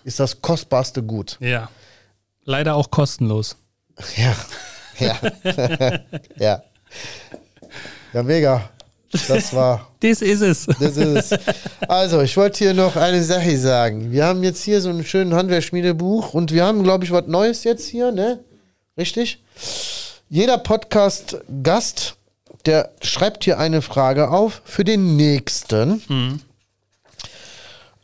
ist 0.04 0.20
das 0.20 0.42
kostbarste 0.42 1.02
Gut. 1.02 1.38
Ja. 1.40 1.70
Leider 2.44 2.74
auch 2.74 2.90
kostenlos. 2.90 3.56
Ja, 4.16 4.36
ja, 4.98 5.18
ja. 6.38 6.62
Ja, 8.12 8.22
mega. 8.22 8.68
Das 9.28 9.52
war, 9.52 9.88
Das 10.00 10.22
ist 10.22 10.40
es. 10.40 10.66
das 10.66 10.96
ist 10.96 11.32
es. 11.32 11.38
Also, 11.88 12.20
ich 12.22 12.36
wollte 12.36 12.58
hier 12.58 12.74
noch 12.74 12.94
eine 12.96 13.22
Sache 13.24 13.56
sagen. 13.58 14.12
Wir 14.12 14.24
haben 14.24 14.42
jetzt 14.44 14.62
hier 14.62 14.80
so 14.80 14.88
einen 14.88 15.04
schönen 15.04 15.34
Handwerksschmiedebuch 15.34 16.32
und 16.32 16.52
wir 16.52 16.64
haben, 16.64 16.82
glaube 16.84 17.04
ich, 17.04 17.10
was 17.10 17.26
Neues 17.26 17.64
jetzt 17.64 17.88
hier, 17.88 18.12
ne? 18.12 18.38
Richtig? 18.96 19.42
Jeder 20.28 20.58
Podcast-Gast, 20.58 22.14
der 22.66 22.90
schreibt 23.02 23.42
hier 23.44 23.58
eine 23.58 23.82
Frage 23.82 24.30
auf 24.30 24.62
für 24.64 24.84
den 24.84 25.16
nächsten. 25.16 26.40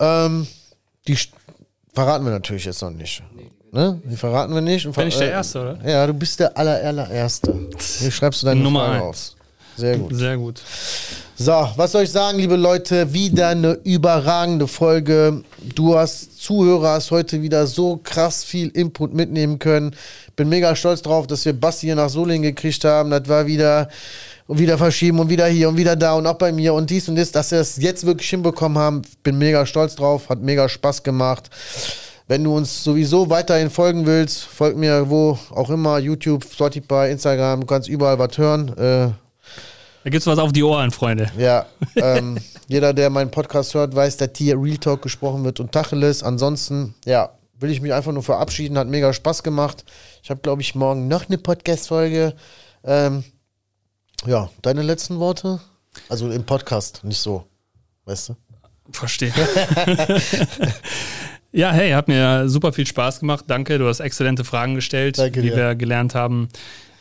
Ähm, 0.01 0.47
die 1.07 1.18
verraten 1.95 2.24
wir 2.24 2.32
natürlich 2.32 2.64
jetzt 2.64 2.82
noch 2.82 2.91
nicht. 2.91 3.22
Ne? 3.76 4.00
Die 4.04 4.16
verraten 4.16 4.54
wir 4.54 4.62
nicht. 4.62 4.86
Und 4.86 4.96
Bin 4.96 5.08
ich 5.08 5.18
der 5.18 5.28
äh, 5.28 5.32
Erste, 5.32 5.60
oder? 5.60 5.78
Ja, 5.86 6.06
du 6.06 6.14
bist 6.14 6.40
der 6.40 6.56
aller, 6.56 6.82
allererste. 6.82 7.54
Hier 7.98 8.10
schreibst 8.10 8.40
du 8.40 8.46
deine 8.46 8.62
Nummer 8.62 8.86
Frage 8.86 8.94
eins. 8.94 9.04
auf. 9.04 9.36
Sehr 9.76 9.98
gut. 9.98 10.16
Sehr 10.16 10.36
gut. 10.38 10.62
So, 11.36 11.68
was 11.76 11.92
soll 11.92 12.04
ich 12.04 12.10
sagen, 12.10 12.38
liebe 12.38 12.56
Leute? 12.56 13.12
Wieder 13.12 13.48
eine 13.48 13.72
überragende 13.84 14.66
Folge. 14.66 15.42
Du 15.74 15.94
hast 15.94 16.42
Zuhörer, 16.42 16.92
hast 16.92 17.10
heute 17.10 17.42
wieder 17.42 17.66
so 17.66 18.00
krass 18.02 18.42
viel 18.42 18.68
Input 18.68 19.12
mitnehmen 19.12 19.58
können. 19.58 19.94
Bin 20.36 20.48
mega 20.48 20.74
stolz 20.74 21.02
drauf, 21.02 21.26
dass 21.26 21.44
wir 21.44 21.52
Basti 21.52 21.84
hier 21.86 21.96
nach 21.96 22.08
Solingen 22.08 22.44
gekriegt 22.44 22.82
haben. 22.86 23.10
Das 23.10 23.28
war 23.28 23.46
wieder 23.46 23.90
und 24.46 24.58
wieder 24.58 24.78
verschieben 24.78 25.18
und 25.18 25.28
wieder 25.28 25.46
hier 25.48 25.68
und 25.68 25.76
wieder 25.76 25.96
da 25.96 26.14
und 26.14 26.26
auch 26.26 26.38
bei 26.38 26.50
mir 26.50 26.72
und 26.72 26.88
dies 26.88 27.10
und 27.10 27.16
das, 27.16 27.32
dass 27.32 27.50
wir 27.50 27.60
es 27.60 27.76
jetzt 27.76 28.06
wirklich 28.06 28.30
hinbekommen 28.30 28.78
haben. 28.78 29.02
Bin 29.22 29.36
mega 29.36 29.66
stolz 29.66 29.96
drauf, 29.96 30.30
hat 30.30 30.40
mega 30.40 30.66
Spaß 30.66 31.02
gemacht. 31.02 31.50
Wenn 32.28 32.42
du 32.42 32.56
uns 32.56 32.82
sowieso 32.82 33.30
weiterhin 33.30 33.70
folgen 33.70 34.04
willst, 34.04 34.42
folg 34.42 34.76
mir 34.76 35.08
wo 35.08 35.38
auch 35.50 35.70
immer, 35.70 35.98
YouTube, 35.98 36.44
Spotify, 36.44 37.08
Instagram, 37.10 37.60
du 37.60 37.66
kannst 37.66 37.88
überall 37.88 38.18
was 38.18 38.36
hören. 38.36 38.68
Äh, 38.76 39.10
Da 40.02 40.10
gibt's 40.10 40.26
was 40.26 40.38
auf 40.38 40.52
die 40.52 40.64
Ohren, 40.64 40.90
Freunde. 40.90 41.30
ja, 41.38 41.66
ähm, 41.96 42.38
jeder, 42.66 42.92
der 42.92 43.10
meinen 43.10 43.30
Podcast 43.30 43.74
hört, 43.74 43.94
weiß, 43.94 44.16
dass 44.16 44.30
hier 44.36 44.60
Real 44.60 44.76
Talk 44.78 45.02
gesprochen 45.02 45.44
wird 45.44 45.60
und 45.60 45.70
Tacheles. 45.70 46.24
Ansonsten, 46.24 46.94
ja, 47.04 47.30
will 47.60 47.70
ich 47.70 47.80
mich 47.80 47.92
einfach 47.92 48.12
nur 48.12 48.24
verabschieden. 48.24 48.76
Hat 48.76 48.88
mega 48.88 49.12
Spaß 49.12 49.44
gemacht. 49.44 49.84
Ich 50.22 50.30
habe, 50.30 50.40
glaube 50.40 50.62
ich, 50.62 50.74
morgen 50.74 51.06
noch 51.06 51.28
eine 51.28 51.38
Podcast-Folge. 51.38 52.34
Ähm, 52.82 53.22
ja, 54.26 54.50
deine 54.62 54.82
letzten 54.82 55.20
Worte? 55.20 55.60
Also 56.08 56.28
im 56.30 56.44
Podcast, 56.44 57.04
nicht 57.04 57.20
so. 57.20 57.44
Weißt 58.04 58.30
du? 58.30 58.36
Verstehe. 58.90 59.32
ja, 61.53 61.72
hey, 61.72 61.92
hat 61.92 62.09
mir 62.09 62.49
super 62.49 62.72
viel 62.72 62.86
Spaß 62.86 63.20
gemacht. 63.20 63.44
Danke, 63.49 63.78
du 63.78 63.86
hast 63.86 64.01
exzellente 64.01 64.44
Fragen 64.44 64.74
gestellt, 64.74 65.18
Danke 65.18 65.42
wie 65.42 65.51
dir. 65.51 65.57
wir 65.57 65.74
gelernt 65.74 66.14
haben. 66.14 66.49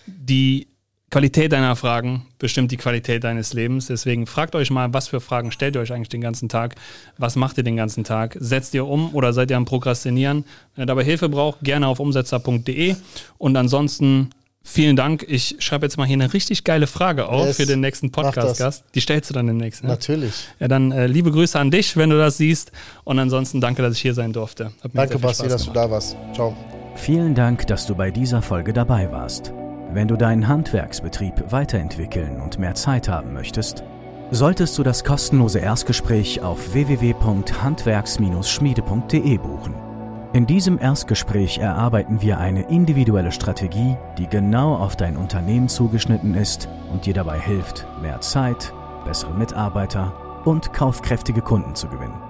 Die 0.05 0.67
Qualität 1.11 1.51
deiner 1.53 1.75
Fragen 1.75 2.25
bestimmt 2.39 2.71
die 2.71 2.77
Qualität 2.77 3.23
deines 3.23 3.53
Lebens. 3.53 3.87
Deswegen 3.87 4.27
fragt 4.27 4.55
euch 4.55 4.69
mal, 4.69 4.93
was 4.93 5.07
für 5.07 5.21
Fragen 5.21 5.51
stellt 5.51 5.75
ihr 5.75 5.81
euch 5.81 5.93
eigentlich 5.93 6.09
den 6.09 6.19
ganzen 6.19 6.49
Tag? 6.49 6.75
Was 7.17 7.35
macht 7.35 7.57
ihr 7.57 7.63
den 7.63 7.77
ganzen 7.77 8.03
Tag? 8.03 8.35
Setzt 8.39 8.73
ihr 8.73 8.85
um 8.85 9.13
oder 9.13 9.31
seid 9.31 9.49
ihr 9.51 9.57
am 9.57 9.65
Prokrastinieren? 9.65 10.45
Wenn 10.75 10.83
ihr 10.83 10.87
dabei 10.87 11.03
Hilfe 11.03 11.29
braucht, 11.29 11.61
gerne 11.61 11.87
auf 11.87 11.99
umsetzer.de. 11.99 12.95
Und 13.37 13.55
ansonsten 13.55 14.31
vielen 14.65 14.97
Dank. 14.97 15.23
Ich 15.29 15.55
schreibe 15.59 15.85
jetzt 15.85 15.95
mal 15.97 16.05
hier 16.05 16.15
eine 16.15 16.33
richtig 16.33 16.65
geile 16.65 16.87
Frage 16.87 17.29
auf 17.29 17.45
Yes. 17.45 17.55
für 17.57 17.65
den 17.65 17.79
nächsten. 17.79 18.11
Podcast-Gast. 18.11 18.83
Die 18.93 18.99
stellst 18.99 19.29
du 19.29 19.33
dann 19.33 19.47
demnächst. 19.47 19.83
Ne? 19.83 19.89
Natürlich. 19.89 20.33
Ja, 20.59 20.67
dann 20.67 20.91
äh, 20.91 21.07
liebe 21.07 21.31
Grüße 21.31 21.57
an 21.57 21.71
dich, 21.71 21.95
wenn 21.95 22.09
du 22.09 22.17
das 22.17 22.35
siehst. 22.37 22.73
Und 23.05 23.17
ansonsten 23.19 23.61
danke, 23.61 23.81
dass 23.81 23.93
ich 23.95 24.01
hier 24.01 24.13
sein 24.13 24.33
durfte. 24.33 24.65
Hat 24.83 24.93
mir 24.93 25.01
Danke, 25.01 25.19
Basti, 25.19 25.47
dass 25.47 25.63
du 25.65 25.71
da 25.71 25.89
warst. 25.89 26.17
Ciao. 26.33 26.53
Vielen 26.95 27.35
Dank, 27.35 27.67
dass 27.67 27.85
du 27.85 27.95
bei 27.95 28.11
dieser 28.11 28.41
Folge 28.41 28.73
dabei 28.73 29.11
warst. 29.11 29.53
Wenn 29.93 30.07
du 30.07 30.15
deinen 30.17 30.47
Handwerksbetrieb 30.47 31.51
weiterentwickeln 31.51 32.41
und 32.41 32.57
mehr 32.59 32.73
Zeit 32.75 33.07
haben 33.07 33.33
möchtest, 33.33 33.83
solltest 34.31 34.75
du 34.77 34.83
das 34.83 35.03
kostenlose 35.03 35.59
Erstgespräch 35.59 36.41
auf 36.41 36.73
www.handwerks-schmiede.de 36.73 39.37
buchen. 39.37 39.94
In 40.35 40.45
diesem 40.45 40.77
Erstgespräch 40.77 41.57
erarbeiten 41.59 42.21
wir 42.21 42.37
eine 42.39 42.63
individuelle 42.63 43.31
Strategie, 43.31 43.95
die 44.17 44.27
genau 44.27 44.75
auf 44.75 44.97
dein 44.97 45.15
Unternehmen 45.15 45.69
zugeschnitten 45.69 46.35
ist 46.35 46.67
und 46.91 47.05
dir 47.05 47.13
dabei 47.13 47.39
hilft, 47.39 47.87
mehr 48.01 48.19
Zeit, 48.19 48.73
bessere 49.05 49.33
Mitarbeiter 49.33 50.11
und 50.43 50.73
kaufkräftige 50.73 51.41
Kunden 51.41 51.73
zu 51.73 51.87
gewinnen. 51.87 52.21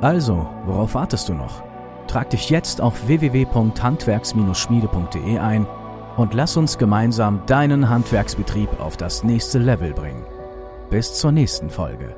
Also, 0.00 0.48
worauf 0.64 0.94
wartest 0.94 1.28
du 1.28 1.34
noch? 1.34 1.62
Trag 2.06 2.30
dich 2.30 2.48
jetzt 2.48 2.80
auf 2.80 3.08
www.handwerks-schmiede.de 3.08 5.38
ein 5.38 5.66
und 6.16 6.32
lass 6.32 6.56
uns 6.56 6.78
gemeinsam 6.78 7.42
deinen 7.44 7.90
Handwerksbetrieb 7.90 8.80
auf 8.80 8.96
das 8.96 9.22
nächste 9.22 9.58
Level 9.58 9.92
bringen. 9.92 10.24
Bis 10.88 11.12
zur 11.12 11.30
nächsten 11.30 11.68
Folge. 11.68 12.16